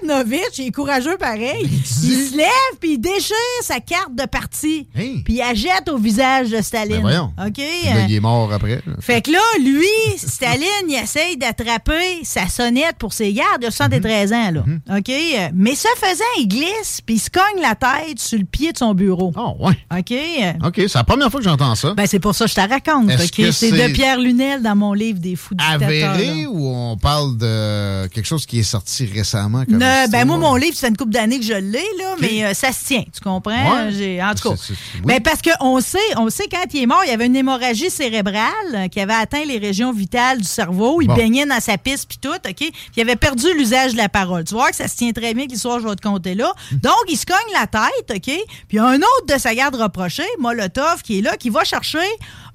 il 0.59 0.67
est 0.67 0.71
courageux 0.73 1.17
pareil. 1.19 1.69
Il 1.69 1.87
se 1.87 2.37
lève 2.37 2.49
puis 2.81 2.93
il 2.95 2.99
déchire 2.99 3.37
sa 3.63 3.81
carte 3.81 4.15
de 4.15 4.25
parti. 4.25 4.89
Hey. 4.95 5.23
Puis 5.23 5.35
il 5.35 5.39
la 5.39 5.55
jette 5.55 5.89
au 5.89 5.99
visage 5.99 6.51
de 6.51 6.61
Staline. 6.63 6.97
Ben 6.97 7.03
voyons. 7.03 7.33
OK? 7.39 7.59
Là, 7.59 8.07
il 8.09 8.15
est 8.15 8.21
mort 8.21 8.53
après. 8.53 8.77
là. 8.87 8.95
Fait 9.01 9.23
que 9.23 9.33
là, 9.33 9.41
lui, 9.61 9.87
Staline, 10.17 10.89
il 10.89 10.95
essaye 10.95 11.37
d'attraper 11.37 12.21
sa 12.23 12.49
sonnette 12.49 12.97
pour 12.99 13.13
ses 13.13 13.33
gardes. 13.33 13.63
Il 13.63 13.67
a 13.67 13.71
73 13.71 14.33
ans, 14.33 14.51
là. 14.53 14.65
OK? 14.97 15.09
Euh, 15.11 15.49
Mais 15.55 15.75
ce 15.75 15.89
faisant, 15.97 16.25
il 16.39 16.49
glisse, 16.49 17.01
puis 17.05 17.17
il 17.17 17.19
se 17.19 17.31
cogne 17.31 17.61
la 17.61 17.75
tête 17.75 18.19
sur 18.19 18.39
le 18.39 18.45
pied 18.45 18.73
de 18.73 18.79
son 18.79 18.95
bureau. 18.95 19.33
Oh, 19.37 19.57
ouais. 19.61 19.77
OK? 19.99 20.13
Euh, 20.13 20.69
OK, 20.69 20.75
c'est 20.77 20.95
la 20.95 21.05
première 21.05 21.31
fois 21.31 21.41
que 21.41 21.45
j'entends 21.45 21.75
ça. 21.75 21.90
Ben, 21.95 22.07
c'est 22.07 22.19
pour 22.21 22.35
ça 22.35 22.45
que 22.47 22.51
je 22.51 22.55
te 22.57 22.61
raconte. 22.61 23.11
Est-ce 23.11 23.25
OK? 23.25 23.31
que 23.47 23.51
C'est 23.53 23.71
c'est 23.71 23.89
de 23.89 23.93
Pierre 23.93 24.19
Lunel 24.19 24.63
dans 24.63 24.77
mon 24.77 24.93
livre 24.93 25.19
des 25.19 25.37
fous 25.37 25.55
dictateurs. 25.55 26.11
Avéré 26.15 26.47
ou 26.47 26.69
on 26.69 26.97
parle 26.97 27.37
de 27.39 28.07
quelque 28.09 28.27
chose 28.27 28.47
qui 28.47 28.59
est 28.61 28.63
sorti 28.65 29.07
récemment? 29.07 29.65
Comme 29.65 29.75
Ne- 29.79 30.11
ben 30.11 30.25
moi, 30.25 30.37
mon 30.37 30.57
livre, 30.57 30.77
c'est 30.77 30.89
une 30.89 30.97
couple 30.97 31.13
d'années 31.13 31.39
que 31.39 31.45
je 31.45 31.53
l'ai, 31.55 31.85
là, 31.99 32.15
mais 32.21 32.45
euh, 32.45 32.55
ça 32.55 32.73
se 32.73 32.85
tient, 32.85 33.05
tu 33.13 33.21
comprends? 33.21 33.51
Ouais. 33.87 33.93
J'ai- 33.93 34.23
En 34.23 34.35
tout 34.35 34.51
cas. 34.51 34.57
C'est- 34.57 34.75
c'est- 34.75 34.99
oui. 34.99 35.03
Ben, 35.07 35.21
parce 35.21 35.41
qu'on 35.43 35.81
sait, 35.81 35.99
on 36.17 36.29
sait 36.31 36.47
quand 36.51 36.65
il 36.73 36.83
est 36.83 36.87
mort, 36.87 37.03
il 37.05 37.11
y 37.11 37.13
avait 37.13 37.27
une 37.27 37.37
hémorragie 37.37 37.91
cérébrale 37.91 38.51
euh, 38.75 38.89
qui 38.89 39.01
avait 39.01 39.15
atteint 39.15 39.45
les 39.45 39.59
régions 39.59 39.93
vitales 39.93 40.39
du 40.39 40.45
cerveau. 40.47 41.01
Il 41.01 41.09
Bon. 41.09 41.15
baignait 41.15 41.47
dans 41.47 41.61
sa 41.61 41.79
piste 41.79 42.07
puis 42.09 42.19
tout, 42.21 42.29
OK? 42.29 42.55
Puis 42.57 42.73
il 42.97 43.01
avait 43.03 43.17
perdu 43.17 43.47
l'usage 43.57 43.93
de 43.93 43.97
la 43.97 44.09
parole. 44.09 44.45
Tu 44.45 44.55
vois 44.55 44.71
que 44.71 44.77
ça 44.77 44.89
se 44.89 44.97
tient 44.97 45.13
très 45.13 45.35
bien 45.35 45.47
que 45.47 45.53
l'histoire, 45.53 45.81
je 45.81 45.87
vais 45.89 45.97
te 45.97 46.03
compter 46.03 46.35
là. 46.35 46.53
Donc, 46.73 46.93
il 47.09 47.17
se 47.17 47.27
cogne 47.27 47.37
la 47.59 47.67
tête, 47.67 48.11
OK? 48.11 48.23
Puis 48.23 48.37
il 48.73 48.77
y 48.77 48.79
a 48.79 48.87
un 48.87 48.97
autre 48.99 49.35
de 49.35 49.39
sa 49.39 49.55
garde 49.55 49.75
rapprochée, 49.77 50.23
Molotov, 50.39 51.03
qui 51.03 51.19
est 51.19 51.23
là, 51.23 51.37
qui 51.37 51.51
va 51.51 51.65
chercher 51.65 51.80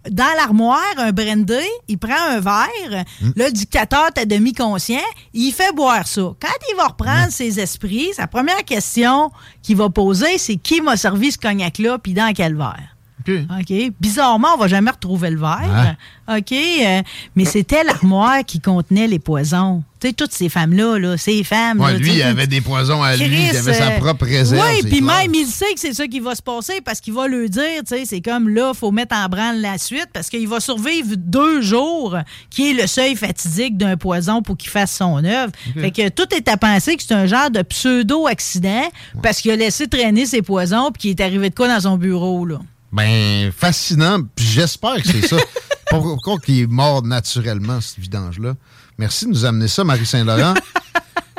dans 0.10 0.36
l'armoire 0.38 0.82
un 0.98 1.12
brandy, 1.12 1.54
il 1.88 1.98
prend 1.98 2.14
un 2.30 2.40
verre, 2.40 3.06
le 3.36 3.50
dictateur 3.52 4.08
est 4.16 4.22
à 4.22 4.26
demi 4.26 4.54
conscient, 4.54 5.00
il 5.34 5.52
fait 5.52 5.74
boire 5.74 6.08
ça. 6.08 6.22
Quand 6.40 6.72
il 6.72 6.76
va 6.78 6.88
reprendre 6.88 7.32
ses 7.32 7.60
esprits, 7.60 8.14
sa 8.14 8.28
première 8.28 8.64
question 8.64 9.32
qu'il 9.62 9.78
va 9.78 9.90
poser, 9.90 10.38
c'est 10.38 10.58
qui 10.58 10.82
m'a 10.82 10.98
servi 10.98 11.32
ce 11.32 11.38
cognac-là, 11.38 11.98
puis 11.98 12.14
dans 12.14 12.34
quel 12.34 12.56
verre? 12.56 12.94
OK. 13.28 13.36
OK. 13.60 13.92
Bizarrement, 14.00 14.50
on 14.56 14.58
va 14.58 14.68
jamais 14.68 14.92
retrouver 14.92 15.30
le 15.30 15.40
verre. 15.40 15.96
OK. 16.28 16.52
euh, 16.52 17.02
mais 17.36 17.46
c'était 17.46 17.84
l'armoire 17.84 18.44
qui 18.46 18.60
contenait 18.60 19.08
les 19.08 19.20
poisons. 19.20 19.84
Tu 20.00 20.08
sais, 20.08 20.14
toutes 20.14 20.34
ces 20.34 20.50
femmes-là, 20.50 20.98
là, 20.98 21.18
ces 21.18 21.44
femmes. 21.44 21.80
Ouais, 21.80 21.94
là, 21.94 21.98
lui, 21.98 22.16
il 22.16 22.22
avait 22.22 22.48
des 22.48 22.62
poisons 22.62 23.02
à 23.02 23.16
lui, 23.16 23.48
il 23.52 23.58
avait 23.58 23.74
sa 23.74 23.92
euh, 23.92 24.00
propre 24.00 24.26
réserve. 24.26 24.64
Oui, 24.68 24.90
puis 24.90 25.02
même, 25.02 25.34
il 25.34 25.46
sait 25.46 25.74
que 25.74 25.80
c'est 25.80 25.94
ça 25.94 26.08
qui 26.08 26.20
va 26.20 26.36
se 26.36 26.42
passer 26.42 26.82
parce 26.82 27.00
qu'il 27.00 27.14
va 27.14 27.28
le 27.28 27.48
dire, 27.48 27.82
tu 27.88 27.96
sais, 27.96 28.06
c'est 28.06 28.22
comme 28.22 28.50
là, 28.50 28.74
faut 28.74 28.92
mettre 28.92 29.16
en 29.16 29.28
branle 29.30 29.62
la 29.62 29.78
suite 29.78 30.10
parce 30.14 30.30
qu'il 30.30 30.48
va 30.48 30.60
survivre 30.60 31.16
deux 31.16 31.62
jours, 31.62 32.18
qui 32.50 32.72
est 32.72 32.74
le 32.74 32.88
seuil 32.88 33.16
fatidique 33.16 33.78
d'un 33.78 33.96
poison 33.96 34.42
pour 34.42 34.58
qu'il 34.58 34.70
fasse 34.70 34.96
son 34.96 35.24
œuvre. 35.24 35.52
Fait 35.80 35.92
que 35.92 36.10
tout 36.10 36.34
est 36.36 36.48
à 36.50 36.58
penser 36.58 36.98
que 36.98 37.04
c'est 37.04 37.14
un 37.14 37.28
genre 37.28 37.50
de 37.50 37.62
pseudo-accident 37.62 38.90
parce 39.22 39.42
qu'il 39.42 39.52
a 39.52 39.56
laissé 39.56 39.88
traîner 39.88 40.26
ses 40.26 40.42
poisons 40.42 40.92
puis 40.92 41.02
qu'il 41.02 41.10
est 41.12 41.22
arrivé 41.22 41.50
de 41.50 41.56
quoi 41.56 41.68
dans 41.68 41.80
son 41.80 41.98
bureau, 41.98 42.46
là? 42.46 42.60
Ben, 42.95 43.51
fascinant. 43.51 44.19
Puis 44.36 44.45
j'espère 44.45 44.95
que 45.01 45.08
c'est 45.08 45.27
ça. 45.27 45.38
Pourquoi 45.89 46.38
qu'il 46.39 46.62
est 46.62 46.67
mort 46.67 47.03
naturellement, 47.03 47.81
ce 47.81 47.99
vidange-là? 47.99 48.55
Merci 48.97 49.25
de 49.25 49.31
nous 49.31 49.45
amener 49.45 49.67
ça, 49.67 49.84
Marie 49.84 50.05
Saint-Laurent. 50.05 50.53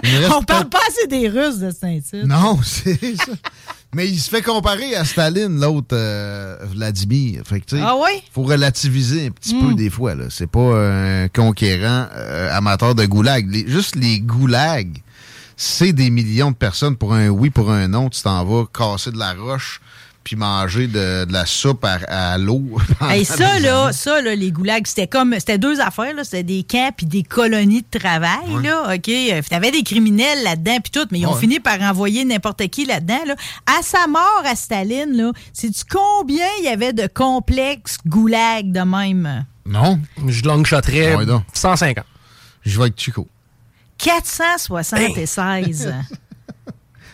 Il 0.02 0.12
nous 0.12 0.18
reste 0.20 0.32
On 0.36 0.42
parle 0.42 0.68
pas 0.68 0.80
assez 0.88 1.06
des 1.06 1.28
Russes 1.28 1.58
de 1.58 1.70
Saint-Tite. 1.70 2.24
Non, 2.26 2.60
c'est 2.64 3.16
ça. 3.16 3.32
Mais 3.94 4.06
il 4.08 4.18
se 4.18 4.28
fait 4.28 4.42
comparer 4.42 4.94
à 4.94 5.04
Staline, 5.06 5.58
l'autre 5.58 5.88
euh, 5.96 6.58
Vladimir. 6.64 7.42
Fait 7.46 7.60
que, 7.60 7.76
Ah 7.76 7.94
oui? 7.96 8.22
faut 8.32 8.42
relativiser 8.42 9.28
un 9.28 9.30
petit 9.30 9.54
Mm. 9.54 9.68
peu 9.68 9.74
des 9.74 9.88
fois. 9.88 10.14
là. 10.14 10.24
C'est 10.28 10.46
pas 10.50 10.60
un 10.60 11.28
conquérant 11.28 12.06
euh, 12.14 12.50
amateur 12.54 12.94
de 12.94 13.06
goulag. 13.06 13.50
Les- 13.50 13.66
juste 13.66 13.96
les 13.96 14.20
goulags, 14.20 14.98
c'est 15.56 15.94
des 15.94 16.10
millions 16.10 16.50
de 16.50 16.56
personnes 16.56 16.96
pour 16.96 17.14
un 17.14 17.28
oui, 17.28 17.48
pour 17.48 17.70
un 17.72 17.88
non. 17.88 18.10
Tu 18.10 18.20
t'en 18.20 18.44
vas 18.44 18.66
casser 18.72 19.10
de 19.12 19.18
la 19.18 19.32
roche 19.32 19.80
puis 20.26 20.34
manger 20.34 20.88
de, 20.88 21.24
de 21.24 21.32
la 21.32 21.46
soupe 21.46 21.84
à, 21.84 21.98
à 22.32 22.36
l'eau. 22.36 22.64
Hey, 23.08 23.24
ça, 23.24 23.60
là, 23.60 23.92
ça, 23.92 24.20
là, 24.20 24.34
les 24.34 24.50
goulags, 24.50 24.84
c'était 24.88 25.06
comme, 25.06 25.32
c'était 25.38 25.56
deux 25.58 25.80
affaires, 25.80 26.12
là. 26.14 26.24
C'était 26.24 26.42
des 26.42 26.64
camps 26.64 26.90
puis 26.96 27.06
des 27.06 27.22
colonies 27.22 27.82
de 27.92 27.98
travail, 28.00 28.60
là. 28.64 28.92
OK. 28.92 29.08
Euh, 29.08 29.40
T'avais 29.48 29.70
des 29.70 29.84
criminels 29.84 30.42
là-dedans 30.42 30.78
puis 30.82 30.90
tout, 30.90 31.06
mais 31.12 31.20
ils 31.20 31.26
ont 31.28 31.34
Ouais. 31.34 31.40
fini 31.40 31.60
par 31.60 31.80
envoyer 31.80 32.24
n'importe 32.24 32.66
qui 32.66 32.84
là-dedans, 32.86 33.20
là. 33.24 33.36
À 33.78 33.82
sa 33.82 34.08
mort, 34.08 34.42
à 34.44 34.56
Staline, 34.56 35.16
là, 35.16 35.30
sais-tu 35.52 35.82
combien 35.88 36.46
il 36.58 36.64
y 36.64 36.68
avait 36.68 36.92
de 36.92 37.06
complexes 37.06 37.98
goulags 38.04 38.72
de 38.72 38.80
même? 38.80 39.44
Non, 39.64 40.00
Je 40.26 40.42
longshotterais 40.42 41.14
ouais, 41.14 41.26
donc. 41.26 41.44
150. 41.52 42.04
je 42.64 42.76
vais 42.76 42.82
avec 42.82 42.98
Chico. 43.00 43.28
476. 43.98 45.94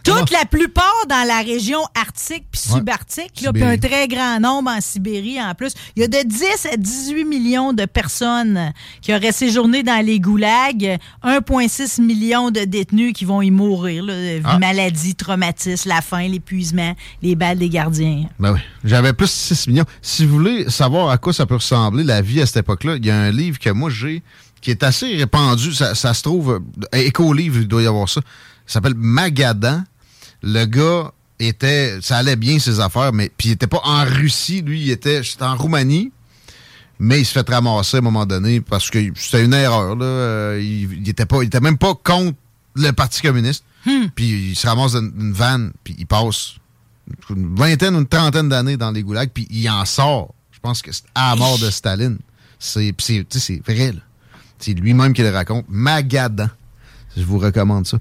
Toute 0.05 0.31
la 0.31 0.45
plupart 0.47 0.85
dans 1.09 1.27
la 1.27 1.39
région 1.43 1.81
arctique 1.95 2.45
puis 2.51 2.61
subarctique, 2.61 3.33
puis 3.53 3.63
un 3.63 3.79
très 3.79 4.09
grand 4.09 4.41
nombre 4.41 4.71
en 4.71 4.81
Sibérie 4.81 5.41
en 5.41 5.55
plus. 5.55 5.73
Il 5.97 6.03
y 6.03 6.05
a 6.05 6.09
de 6.09 6.27
10 6.29 6.45
à 6.73 6.77
18 6.77 7.25
millions 7.25 7.73
de 7.73 7.85
personnes 7.85 8.73
qui 9.01 9.15
auraient 9.15 9.33
séjourné 9.33 9.83
dans 9.83 10.05
les 10.05 10.19
goulags, 10.21 10.99
1,6 11.25 12.01
million 12.03 12.51
de 12.51 12.61
détenus 12.61 13.13
qui 13.13 13.25
vont 13.25 13.43
y 13.43 13.51
mourir. 13.51 14.05
Là, 14.05 14.15
Ah. 14.45 14.59
Maladie, 14.59 15.15
traumatisme, 15.15 15.89
la 15.89 16.01
faim, 16.01 16.29
l'épuisement, 16.29 16.95
les 17.23 17.35
balles 17.37 17.59
des 17.59 17.69
gardiens. 17.69 18.25
Ben 18.39 18.53
oui. 18.55 18.61
J'avais 18.85 19.13
plus 19.13 19.27
de 19.27 19.31
6 19.31 19.69
millions. 19.69 19.85
Si 20.01 20.27
vous 20.27 20.33
voulez 20.35 20.69
savoir 20.71 21.11
à 21.11 21.19
quoi 21.19 21.33
ça 21.33 21.47
peut 21.47 21.55
ressembler, 21.57 22.03
la 22.05 22.23
vie 22.23 22.41
à 22.41 22.47
cette 22.47 22.59
époque-là, 22.59 22.97
il 22.97 23.07
y 23.07 23.11
a 23.11 23.17
un 23.17 23.31
livre 23.31 23.59
que 23.59 23.71
moi 23.71 23.91
j'ai 23.91 24.23
qui 24.61 24.71
est 24.71 24.83
assez 24.83 25.17
répandu. 25.17 25.73
Ça, 25.73 25.95
ça 25.95 26.15
se 26.15 26.23
trouve. 26.23 26.61
euh, 26.95 26.99
Éco-livre, 26.99 27.59
il 27.61 27.69
doit 27.69 27.83
y 27.83 27.87
avoir 27.87 28.09
ça. 28.09 28.21
Ça 28.67 28.75
s'appelle 28.75 28.95
Magadan. 28.97 29.83
Le 30.43 30.65
gars 30.65 31.13
était. 31.39 31.99
Ça 32.03 32.19
allait 32.19 32.37
bien 32.37 32.59
ses 32.59 32.81
affaires, 32.81 33.13
mais. 33.13 33.31
Puis 33.37 33.51
il 33.51 33.53
était 33.53 33.67
pas 33.67 33.81
en 33.85 34.05
Russie, 34.05 34.63
lui, 34.63 34.81
il 34.83 34.91
était. 34.91 35.23
J'étais 35.23 35.45
en 35.45 35.57
Roumanie. 35.57 36.13
Mais 36.99 37.21
il 37.21 37.25
se 37.25 37.33
fait 37.33 37.49
ramasser 37.49 37.97
à 37.97 37.99
un 37.99 38.03
moment 38.03 38.27
donné 38.27 38.61
parce 38.61 38.89
que 38.89 38.99
c'était 39.17 39.45
une 39.45 39.55
erreur. 39.55 39.97
Là. 39.97 40.05
Euh, 40.05 40.61
Il, 40.63 40.93
il 41.03 41.09
était 41.09 41.27
pas, 41.27 41.43
il 41.43 41.47
était 41.47 41.59
même 41.61 41.79
pas 41.79 41.95
contre 41.95 42.37
le 42.75 42.91
Parti 42.93 43.23
communiste. 43.23 43.65
Puis 44.15 44.51
il 44.51 44.55
se 44.57 44.67
ramasse 44.69 44.93
dans 44.93 45.01
une 45.01 45.33
vanne, 45.33 45.73
puis 45.83 45.97
il 45.99 46.07
passe 46.07 46.55
une 47.31 47.57
vingtaine 47.57 47.97
ou 47.97 47.99
une 47.99 48.07
trentaine 48.07 48.49
d'années 48.49 48.77
dans 48.77 48.93
les 48.93 49.03
goulags, 49.03 49.31
puis 49.35 49.49
il 49.51 49.69
en 49.69 49.85
sort. 49.85 50.33
Je 50.53 50.61
pense 50.61 50.81
que 50.83 50.93
c'est 50.93 51.03
à 51.17 51.31
la 51.31 51.37
mort 51.37 51.59
de 51.59 51.69
Staline. 51.71 52.19
C'est 52.61 52.93
puis 52.93 53.05
c'est- 53.05 53.29
tu 53.29 53.41
sais, 53.41 53.61
c'est 53.65 53.73
vrai, 53.75 53.91
là. 53.91 54.01
C'est 54.61 54.75
lui-même 54.75 55.13
qui 55.13 55.23
le 55.23 55.31
raconte. 55.31 55.65
Magadan. 55.69 56.49
Je 57.17 57.25
vous 57.25 57.39
recommande 57.39 57.85
ça. 57.89 57.99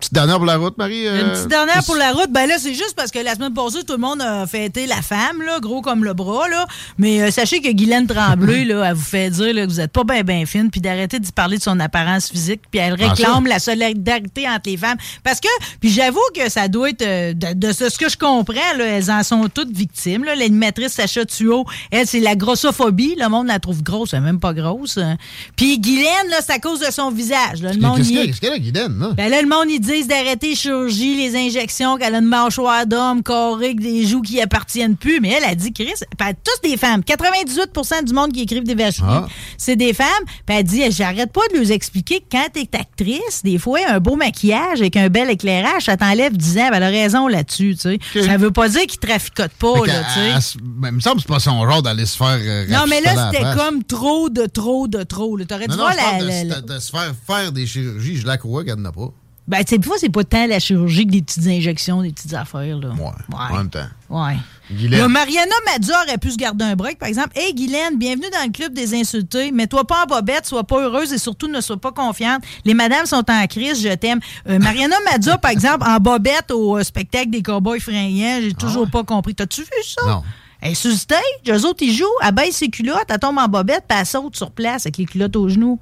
Petite 0.00 0.14
dernière 0.14 0.36
pour 0.38 0.46
la 0.46 0.56
route, 0.56 0.78
Marie. 0.78 1.06
euh, 1.06 1.20
Une 1.26 1.32
petite 1.32 1.48
dernière 1.48 1.84
pour 1.84 1.94
la 1.94 2.12
route, 2.12 2.30
ben 2.30 2.46
là, 2.46 2.54
c'est 2.58 2.72
juste 2.74 2.94
parce 2.96 3.10
que 3.10 3.18
la 3.18 3.34
semaine 3.34 3.52
passée, 3.52 3.84
tout 3.86 3.92
le 3.92 3.98
monde 3.98 4.22
a 4.22 4.46
fêté 4.46 4.86
la 4.86 5.02
femme, 5.02 5.42
là, 5.44 5.60
gros 5.60 5.82
comme 5.82 6.04
le 6.04 6.14
bras, 6.14 6.48
là. 6.48 6.66
Mais 6.98 7.20
euh, 7.22 7.30
sachez 7.30 7.60
que 7.60 7.70
Guylaine 7.70 8.06
Tremblay, 8.06 8.64
là, 8.64 8.82
elle 8.88 8.94
vous 8.94 9.02
fait 9.02 9.28
dire 9.30 9.52
là, 9.54 9.66
que 9.66 9.70
vous 9.70 9.76
n'êtes 9.76 9.92
pas 9.92 10.04
bien 10.04 10.22
ben 10.22 10.46
fine, 10.46 10.70
puis 10.70 10.80
d'arrêter 10.80 11.20
d'y 11.20 11.30
parler 11.32 11.58
de 11.58 11.62
son 11.62 11.78
apparence 11.80 12.30
physique, 12.30 12.62
puis 12.70 12.80
elle 12.80 12.96
Ah, 12.98 13.08
réclame 13.10 13.46
la 13.46 13.58
solidarité 13.58 14.48
entre 14.48 14.70
les 14.70 14.76
femmes. 14.78 14.96
Parce 15.22 15.38
que, 15.38 15.48
puis 15.80 15.90
j'avoue 15.90 16.18
que 16.34 16.50
ça 16.50 16.68
doit 16.68 16.88
être, 16.90 17.02
euh, 17.02 17.34
de, 17.34 17.52
de 17.68 17.72
ce 17.72 17.98
que 17.98 18.08
je 18.08 18.16
comprends, 18.16 18.54
là, 18.78 18.84
elles 18.86 19.10
en 19.10 19.22
sont 19.22 19.48
toutes 19.52 19.70
victimes. 19.70 20.24
L'animatrice 20.24 20.92
Sacha 20.94 21.24
Thuot, 21.26 21.66
elle, 21.90 22.06
c'est 22.06 22.20
la 22.20 22.36
grossophobie. 22.36 23.16
Le 23.18 23.28
monde 23.28 23.48
la 23.48 23.58
trouve 23.58 23.82
grosse, 23.82 24.14
elle 24.14 24.20
est 24.20 24.22
même 24.22 24.40
pas 24.40 24.54
grosse. 24.54 24.96
hein. 24.96 25.16
Puis 25.56 25.78
Guylaine, 25.78 26.28
là, 26.30 26.38
c'est 26.44 26.52
à 26.52 26.58
cause 26.58 26.80
de 26.80 26.90
son 26.90 27.10
visage. 27.10 27.60
là. 27.62 27.72
Le 27.74 27.80
monde 27.80 27.98
Qu'est-ce 27.98 28.10
y 28.12 28.48
a, 28.48 28.58
Guylaine, 28.58 28.98
là? 28.98 29.10
ben 29.14 29.30
là, 29.30 29.42
le 29.42 29.48
monde, 29.48 29.66
ils 29.68 29.78
disent 29.90 30.08
d'arrêter 30.08 30.48
les 30.50 30.54
chirurgies, 30.54 31.16
les 31.16 31.36
injections, 31.36 31.96
qu'elle 31.96 32.14
a 32.14 32.18
une 32.18 32.24
mâchoire 32.26 32.86
d'homme, 32.86 33.22
carré, 33.22 33.74
que 33.74 33.82
des 33.82 34.06
joues 34.06 34.22
qui 34.22 34.40
appartiennent 34.40 34.96
plus. 34.96 35.20
Mais 35.20 35.30
elle 35.36 35.44
a 35.44 35.54
dit, 35.54 35.72
Chris, 35.72 35.92
ben, 36.18 36.32
tous 36.44 36.68
des 36.68 36.76
femmes. 36.76 37.02
98% 37.02 38.04
du 38.04 38.12
monde 38.12 38.32
qui 38.32 38.42
écrivent 38.42 38.64
des 38.64 38.74
vaches 38.74 39.00
Ah. 39.02 39.26
c'est 39.58 39.76
des 39.76 39.92
femmes. 39.92 40.06
Puis 40.46 40.56
elle 40.56 40.64
dit, 40.64 40.82
j'arrête 40.90 41.32
pas 41.32 41.40
de 41.52 41.58
leur 41.58 41.70
expliquer 41.70 42.20
que 42.20 42.24
quand 42.32 42.46
t'es 42.52 42.68
actrice, 42.78 43.42
des 43.42 43.58
fois, 43.58 43.78
un 43.88 44.00
beau 44.00 44.16
maquillage 44.16 44.80
avec 44.80 44.96
un 44.96 45.08
bel 45.08 45.30
éclairage, 45.30 45.84
ça 45.84 45.96
t'enlève 45.96 46.36
10 46.36 46.58
ans. 46.58 46.68
Ben, 46.70 46.76
elle 46.76 46.82
a 46.84 46.88
raison 46.88 47.26
là-dessus, 47.28 47.76
tu 47.80 47.98
sais. 48.14 48.22
Ça 48.22 48.36
veut 48.36 48.50
pas 48.50 48.68
dire 48.68 48.82
qu'ils 48.86 48.98
traficotent 49.00 49.50
pas, 49.52 49.86
là, 49.86 50.02
tu 50.14 50.40
sais. 50.42 50.58
il 50.62 50.92
me 50.92 51.00
semble 51.00 51.16
que 51.16 51.22
c'est 51.22 51.28
pas 51.28 51.40
son 51.40 51.68
genre 51.68 51.82
d'aller 51.82 52.06
se 52.06 52.16
faire. 52.16 52.38
euh, 52.40 52.66
Non, 52.68 52.84
mais 52.88 53.00
là, 53.00 53.30
c'était 53.32 53.44
comme 53.56 53.84
trop 53.84 54.28
de 54.30 54.46
trop 54.46 54.88
de 54.88 55.02
trop. 55.02 55.38
T'aurais 55.44 55.66
dû 55.66 55.76
Non, 55.76 55.82
voir 55.84 55.94
la, 55.94 56.18
de, 56.20 56.24
la- 56.28 56.44
la- 56.44 56.60
de- 56.60 56.74
de 56.74 56.78
se 56.78 56.90
faire 56.90 57.12
faire 57.26 57.52
des 57.52 57.66
chirurgies. 57.66 58.16
Je 58.16 58.26
la 58.26 58.36
crois 58.38 58.64
qu'elle 58.64 58.76
n'en 58.76 58.88
a 58.90 58.92
pas. 58.92 59.10
Ben, 59.50 59.64
tu 59.64 59.70
sais, 59.70 59.78
des 59.78 59.86
fois, 59.86 59.96
c'est 59.98 60.10
pas 60.10 60.22
tant 60.22 60.46
la 60.46 60.60
chirurgie 60.60 61.04
que 61.06 61.10
des 61.10 61.22
petites 61.22 61.48
injections, 61.48 62.02
des 62.02 62.12
petites 62.12 62.34
affaires, 62.34 62.78
là. 62.78 62.90
Ouais. 62.90 63.10
En 63.36 63.56
même 63.56 63.68
temps. 63.68 63.86
Ouais. 64.08 64.36
Là, 64.88 65.08
Mariana 65.08 65.54
Mazza 65.66 65.92
aurait 66.06 66.18
pu 66.18 66.30
se 66.30 66.36
garder 66.36 66.64
un 66.64 66.76
break, 66.76 67.00
par 67.00 67.08
exemple. 67.08 67.30
Hey, 67.34 67.52
Guylaine, 67.52 67.98
bienvenue 67.98 68.30
dans 68.32 68.44
le 68.46 68.52
club 68.52 68.72
des 68.72 68.94
insultés. 68.94 69.50
Mets-toi 69.50 69.84
pas 69.84 70.04
en 70.04 70.06
bobette, 70.06 70.46
sois 70.46 70.62
pas 70.62 70.80
heureuse 70.80 71.12
et 71.12 71.18
surtout 71.18 71.48
ne 71.48 71.60
sois 71.60 71.78
pas 71.78 71.90
confiante. 71.90 72.42
Les 72.64 72.74
madames 72.74 73.06
sont 73.06 73.24
en 73.28 73.46
crise, 73.48 73.82
je 73.82 73.92
t'aime. 73.94 74.20
Euh, 74.48 74.60
Mariana 74.60 74.94
Mazza, 75.10 75.36
par 75.38 75.50
exemple, 75.50 75.84
en 75.84 75.98
bobette 75.98 76.52
au 76.52 76.78
euh, 76.78 76.84
spectacle 76.84 77.30
des 77.30 77.42
cowboys 77.42 77.80
fringants, 77.80 78.38
j'ai 78.40 78.54
toujours 78.54 78.88
pas 78.88 79.02
compris. 79.02 79.34
T'as-tu 79.34 79.62
vu 79.62 79.68
ça? 79.84 80.02
Ah 80.04 80.08
Non. 80.10 80.22
Elle 80.60 80.72
est 80.72 80.74
sur 80.76 80.92
stage, 80.92 81.18
eux 81.48 81.66
autres, 81.66 81.82
ils 81.82 81.92
jouent, 81.92 82.06
elle 82.22 82.32
baisse 82.32 82.56
ses 82.58 82.68
culottes, 82.68 83.06
elle 83.08 83.18
tombe 83.18 83.38
en 83.38 83.48
bobette, 83.48 83.82
puis 83.88 83.98
elle 83.98 84.06
saute 84.06 84.36
sur 84.36 84.52
place 84.52 84.86
avec 84.86 84.98
les 84.98 85.06
culottes 85.06 85.34
aux 85.34 85.48
genoux. 85.48 85.80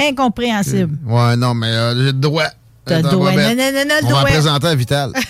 Incompréhensible. 0.00 0.98
Ouais, 1.04 1.36
non, 1.36 1.52
mais 1.52 1.66
euh, 1.66 1.94
j'ai 1.94 2.04
le 2.04 2.12
droit. 2.12 2.46
On 4.04 4.12
va 4.12 4.22
présenter 4.24 4.66
à 4.66 4.74
Vital. 4.74 5.12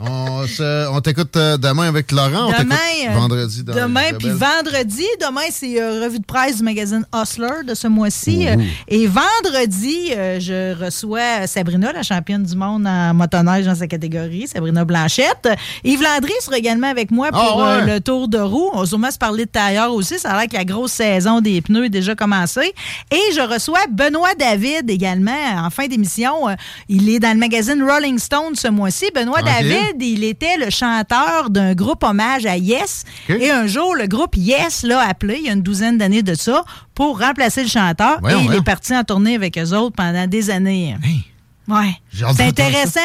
on 0.00 1.00
t'écoute 1.00 1.36
euh, 1.36 1.56
demain 1.56 1.88
avec 1.88 2.10
Laurent. 2.12 2.50
Demain, 2.58 2.76
euh, 3.08 3.12
vendredi. 3.14 3.62
Dans 3.62 3.74
demain, 3.74 4.12
puis 4.18 4.28
vendredi, 4.30 5.04
demain, 5.20 5.42
c'est 5.50 5.80
euh, 5.80 6.04
revue 6.04 6.18
de 6.18 6.24
presse 6.24 6.58
du 6.58 6.62
magazine 6.64 7.06
Hustler 7.14 7.62
de 7.66 7.74
ce 7.74 7.86
mois-ci. 7.86 8.48
Euh, 8.48 8.56
Et 8.88 9.06
vendredi, 9.06 10.10
euh, 10.12 10.40
je 10.40 10.74
reçois 10.84 11.46
Sabrina, 11.46 11.92
la 11.92 12.02
championne 12.02 12.42
du 12.42 12.56
monde 12.56 12.86
en 12.86 13.14
motoneige 13.14 13.66
dans 13.66 13.74
sa 13.74 13.86
catégorie, 13.86 14.46
Sabrina 14.48 14.84
Blanchette. 14.84 15.48
Yves 15.84 16.02
Landry 16.02 16.32
sera 16.40 16.58
également 16.58 16.88
avec 16.90 17.10
moi 17.10 17.30
pour 17.30 17.40
Ah 17.40 17.56
ouais? 17.56 17.82
euh, 17.90 17.94
le 17.94 18.00
tour 18.00 18.28
de 18.28 18.38
roue. 18.38 18.70
On 18.72 18.80
va 18.80 18.86
sûrement 18.86 19.10
se 19.10 19.18
parler 19.18 19.44
de 19.44 19.50
tailleur 19.50 19.92
aussi. 19.94 20.18
Ça 20.18 20.30
a 20.32 20.38
l'air 20.40 20.48
que 20.48 20.56
la 20.56 20.64
grosse 20.64 20.92
saison 20.92 21.40
des 21.40 21.60
pneus 21.60 21.86
est 21.86 21.90
déjà 21.90 22.14
commencée. 22.14 22.72
Et 23.12 23.32
je 23.34 23.40
reçois 23.40 23.80
Benoît 23.90 24.34
David 24.38 24.90
également 24.90 25.32
en 25.56 25.70
fin 25.70 25.86
d'émission. 25.86 26.46
Il 26.88 27.08
est 27.08 27.20
dans 27.20 27.32
le 27.32 27.38
magazine 27.38 27.82
Rolling 27.82 28.18
Stone 28.18 28.54
ce 28.56 28.68
mois-ci. 28.68 29.06
Benoît. 29.14 29.40
David, 29.42 29.83
il 30.00 30.24
était 30.24 30.56
le 30.58 30.70
chanteur 30.70 31.50
d'un 31.50 31.74
groupe 31.74 32.02
hommage 32.04 32.46
à 32.46 32.56
Yes. 32.56 33.04
Et 33.28 33.50
un 33.50 33.66
jour, 33.66 33.94
le 33.94 34.06
groupe 34.06 34.36
Yes 34.36 34.82
l'a 34.82 35.00
appelé, 35.00 35.36
il 35.38 35.46
y 35.46 35.48
a 35.48 35.52
une 35.52 35.62
douzaine 35.62 35.98
d'années 35.98 36.22
de 36.22 36.34
ça, 36.34 36.64
pour 36.94 37.20
remplacer 37.20 37.62
le 37.62 37.68
chanteur. 37.68 38.18
Voyons, 38.20 38.38
et 38.38 38.40
il 38.42 38.46
voyons. 38.46 38.60
est 38.60 38.64
parti 38.64 38.96
en 38.96 39.04
tournée 39.04 39.34
avec 39.34 39.58
eux 39.58 39.72
autres 39.74 39.96
pendant 39.96 40.26
des 40.26 40.50
années. 40.50 40.96
Hey, 41.02 41.24
Ouais. 41.66 41.94
C'est 42.36 42.42
intéressant, 42.44 43.00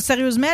sérieusement. 0.00 0.46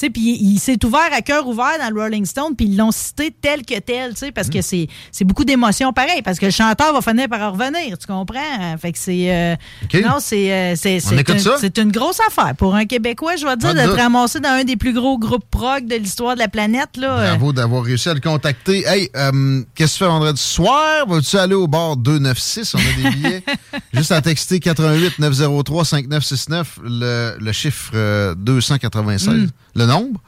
Puis 0.00 0.10
il, 0.16 0.52
il 0.54 0.58
s'est 0.58 0.82
ouvert 0.84 1.08
à 1.12 1.20
cœur 1.20 1.46
ouvert 1.46 1.78
dans 1.80 1.94
le 1.94 2.00
Rolling 2.00 2.24
Stone, 2.24 2.54
puis 2.56 2.66
ils 2.66 2.76
l'ont 2.76 2.90
cité 2.92 3.34
tel 3.40 3.64
que 3.64 3.78
tel, 3.80 4.14
parce 4.34 4.48
que 4.48 4.62
c'est 4.62 4.88
c'est 5.12 5.24
beaucoup 5.24 5.44
d'émotions 5.44 5.92
pareil, 5.92 6.22
parce 6.22 6.38
que 6.38 6.46
le 6.46 6.52
chanteur 6.52 6.92
va 6.92 7.02
finir 7.02 7.28
par 7.28 7.40
en 7.42 7.52
revenir, 7.52 7.98
tu 7.98 8.06
comprends? 8.06 8.76
Fait 8.80 8.92
que 8.92 8.98
c'est... 8.98 9.30
euh, 9.30 9.54
OK. 9.84 10.02
Non, 10.02 10.16
c'est 10.20 10.52
euh, 10.52 10.74
c'est- 10.76 11.00
un- 11.42 11.52
une 11.78 11.92
grosse 11.92 12.20
affaire. 12.26 12.54
Pour 12.56 12.74
un 12.74 12.84
Québécois, 12.86 13.36
je 13.36 13.46
vais 13.46 13.56
dire, 13.56 13.74
d'être 13.74 13.96
ramassé 13.96 14.40
dans 14.40 14.48
un 14.50 14.64
des 14.64 14.76
plus 14.76 14.92
gros 14.92 15.18
groupes 15.18 15.44
prog 15.50 15.86
de 15.86 15.96
l'histoire 15.96 16.34
de 16.34 16.40
la 16.40 16.48
planète. 16.48 16.96
Là, 16.96 17.18
euh, 17.18 17.28
Bravo 17.30 17.52
d'avoir 17.52 17.82
réussi 17.84 18.08
à 18.08 18.14
le 18.14 18.20
contacter. 18.20 18.84
Hey, 18.86 19.10
euh, 19.16 19.62
qu'est-ce 19.74 19.94
que 19.94 19.98
tu 19.98 20.04
fais 20.04 20.10
vendredi 20.10 20.40
soir? 20.40 21.06
Vas-tu 21.06 21.36
aller 21.36 21.54
au 21.54 21.66
bar 21.66 21.96
296? 21.96 22.74
On 22.74 22.78
a 22.78 23.10
des 23.10 23.16
billets. 23.16 23.42
Juste 23.92 24.12
à 24.12 24.20
texter 24.22 24.60
88 24.60 25.18
903 25.18 25.84
5969, 25.84 26.78
le, 26.88 27.36
le 27.38 27.52
chiffre 27.52 27.90
euh, 27.94 28.34
296, 28.36 29.28
Mm. 29.34 29.48
le 29.74 29.86
nombre. 29.86 30.20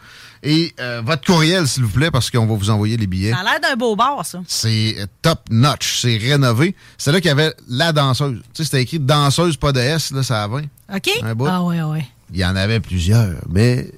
Et 0.44 0.72
euh, 0.78 1.02
votre 1.04 1.24
courriel, 1.26 1.66
s'il 1.66 1.82
vous 1.82 1.90
plaît, 1.90 2.12
parce 2.12 2.30
qu'on 2.30 2.46
va 2.46 2.54
vous 2.54 2.70
envoyer 2.70 2.96
les 2.96 3.09
billets. 3.09 3.32
Ça 3.32 3.38
a 3.38 3.42
l'air 3.42 3.61
d'un 3.61 3.74
beau 3.74 3.96
bar, 3.96 4.24
ça. 4.24 4.40
C'est 4.46 4.94
euh, 4.98 5.06
top 5.20 5.40
notch, 5.50 6.00
c'est 6.00 6.16
rénové. 6.16 6.76
C'est 6.96 7.11
là 7.11 7.20
qu'il 7.20 7.26
y 7.28 7.32
avait 7.32 7.52
la 7.68 7.92
danseuse. 7.92 8.36
Tu 8.54 8.59
sais, 8.59 8.64
c'était 8.64 8.82
écrit 8.82 9.00
danseuse, 9.00 9.56
pas 9.56 9.72
de 9.72 9.80
S, 9.80 10.12
là, 10.12 10.22
ça 10.22 10.44
a 10.44 10.48
20. 10.48 10.62
OK? 10.94 11.11
Un 11.22 11.34
bout. 11.34 11.46
Ah 11.50 11.62
ouais, 11.64 11.82
ouais. 11.82 12.06
Il 12.32 12.38
y 12.38 12.44
en 12.44 12.54
avait 12.54 12.78
plusieurs, 12.78 13.34
mais 13.48 13.90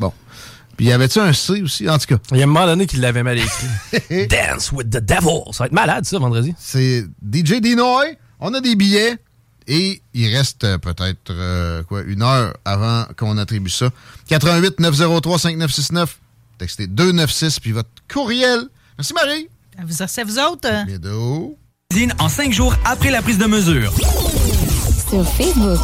bon. 0.00 0.10
Puis 0.76 0.86
y 0.86 0.92
avait-tu 0.92 1.18
un 1.20 1.32
C 1.34 1.60
aussi? 1.62 1.88
En 1.88 1.98
tout 1.98 2.06
cas, 2.06 2.16
Il 2.32 2.38
y 2.38 2.40
a 2.40 2.44
un 2.44 2.46
moment 2.46 2.64
donné 2.66 2.86
qu'il 2.86 3.00
l'avait 3.00 3.22
mal 3.22 3.38
écrit. 3.38 4.26
Dance 4.28 4.72
with 4.72 4.88
the 4.88 4.98
devil. 5.04 5.42
Ça 5.52 5.64
va 5.64 5.66
être 5.66 5.72
malade, 5.72 6.04
ça, 6.06 6.18
vendredi. 6.18 6.54
c'est 6.58 7.04
DJ 7.22 7.60
Dinoy. 7.60 8.16
On 8.40 8.54
a 8.54 8.60
des 8.60 8.74
billets 8.74 9.16
et 9.66 10.02
il 10.14 10.34
reste 10.34 10.64
euh, 10.64 10.78
peut-être 10.78 11.30
euh, 11.30 11.82
quoi 11.84 12.02
une 12.02 12.22
heure 12.22 12.54
avant 12.64 13.04
qu'on 13.16 13.38
attribue 13.38 13.70
ça. 13.70 13.90
88 14.28 14.80
903 14.80 15.38
5969. 15.38 16.18
Textez 16.58 16.86
296 16.86 17.60
puis 17.60 17.72
votre 17.72 17.88
courriel. 18.12 18.68
Merci 18.98 19.12
Marie. 19.14 19.48
Vous- 19.84 20.06
C'est 20.06 20.22
vous 20.24 20.38
autres? 20.38 20.68
Cuisine 21.90 22.14
en 22.18 22.28
cinq 22.28 22.52
jours 22.52 22.74
après 22.84 23.10
la 23.10 23.22
prise 23.22 23.38
de 23.38 23.46
mesure. 23.46 23.92
Sur 25.10 25.26
Facebook. 25.34 25.80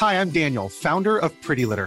Hi, 0.00 0.14
I'm 0.20 0.30
Daniel, 0.30 0.68
founder 0.68 1.18
of 1.18 1.32
Pretty 1.42 1.64
Litter. 1.64 1.86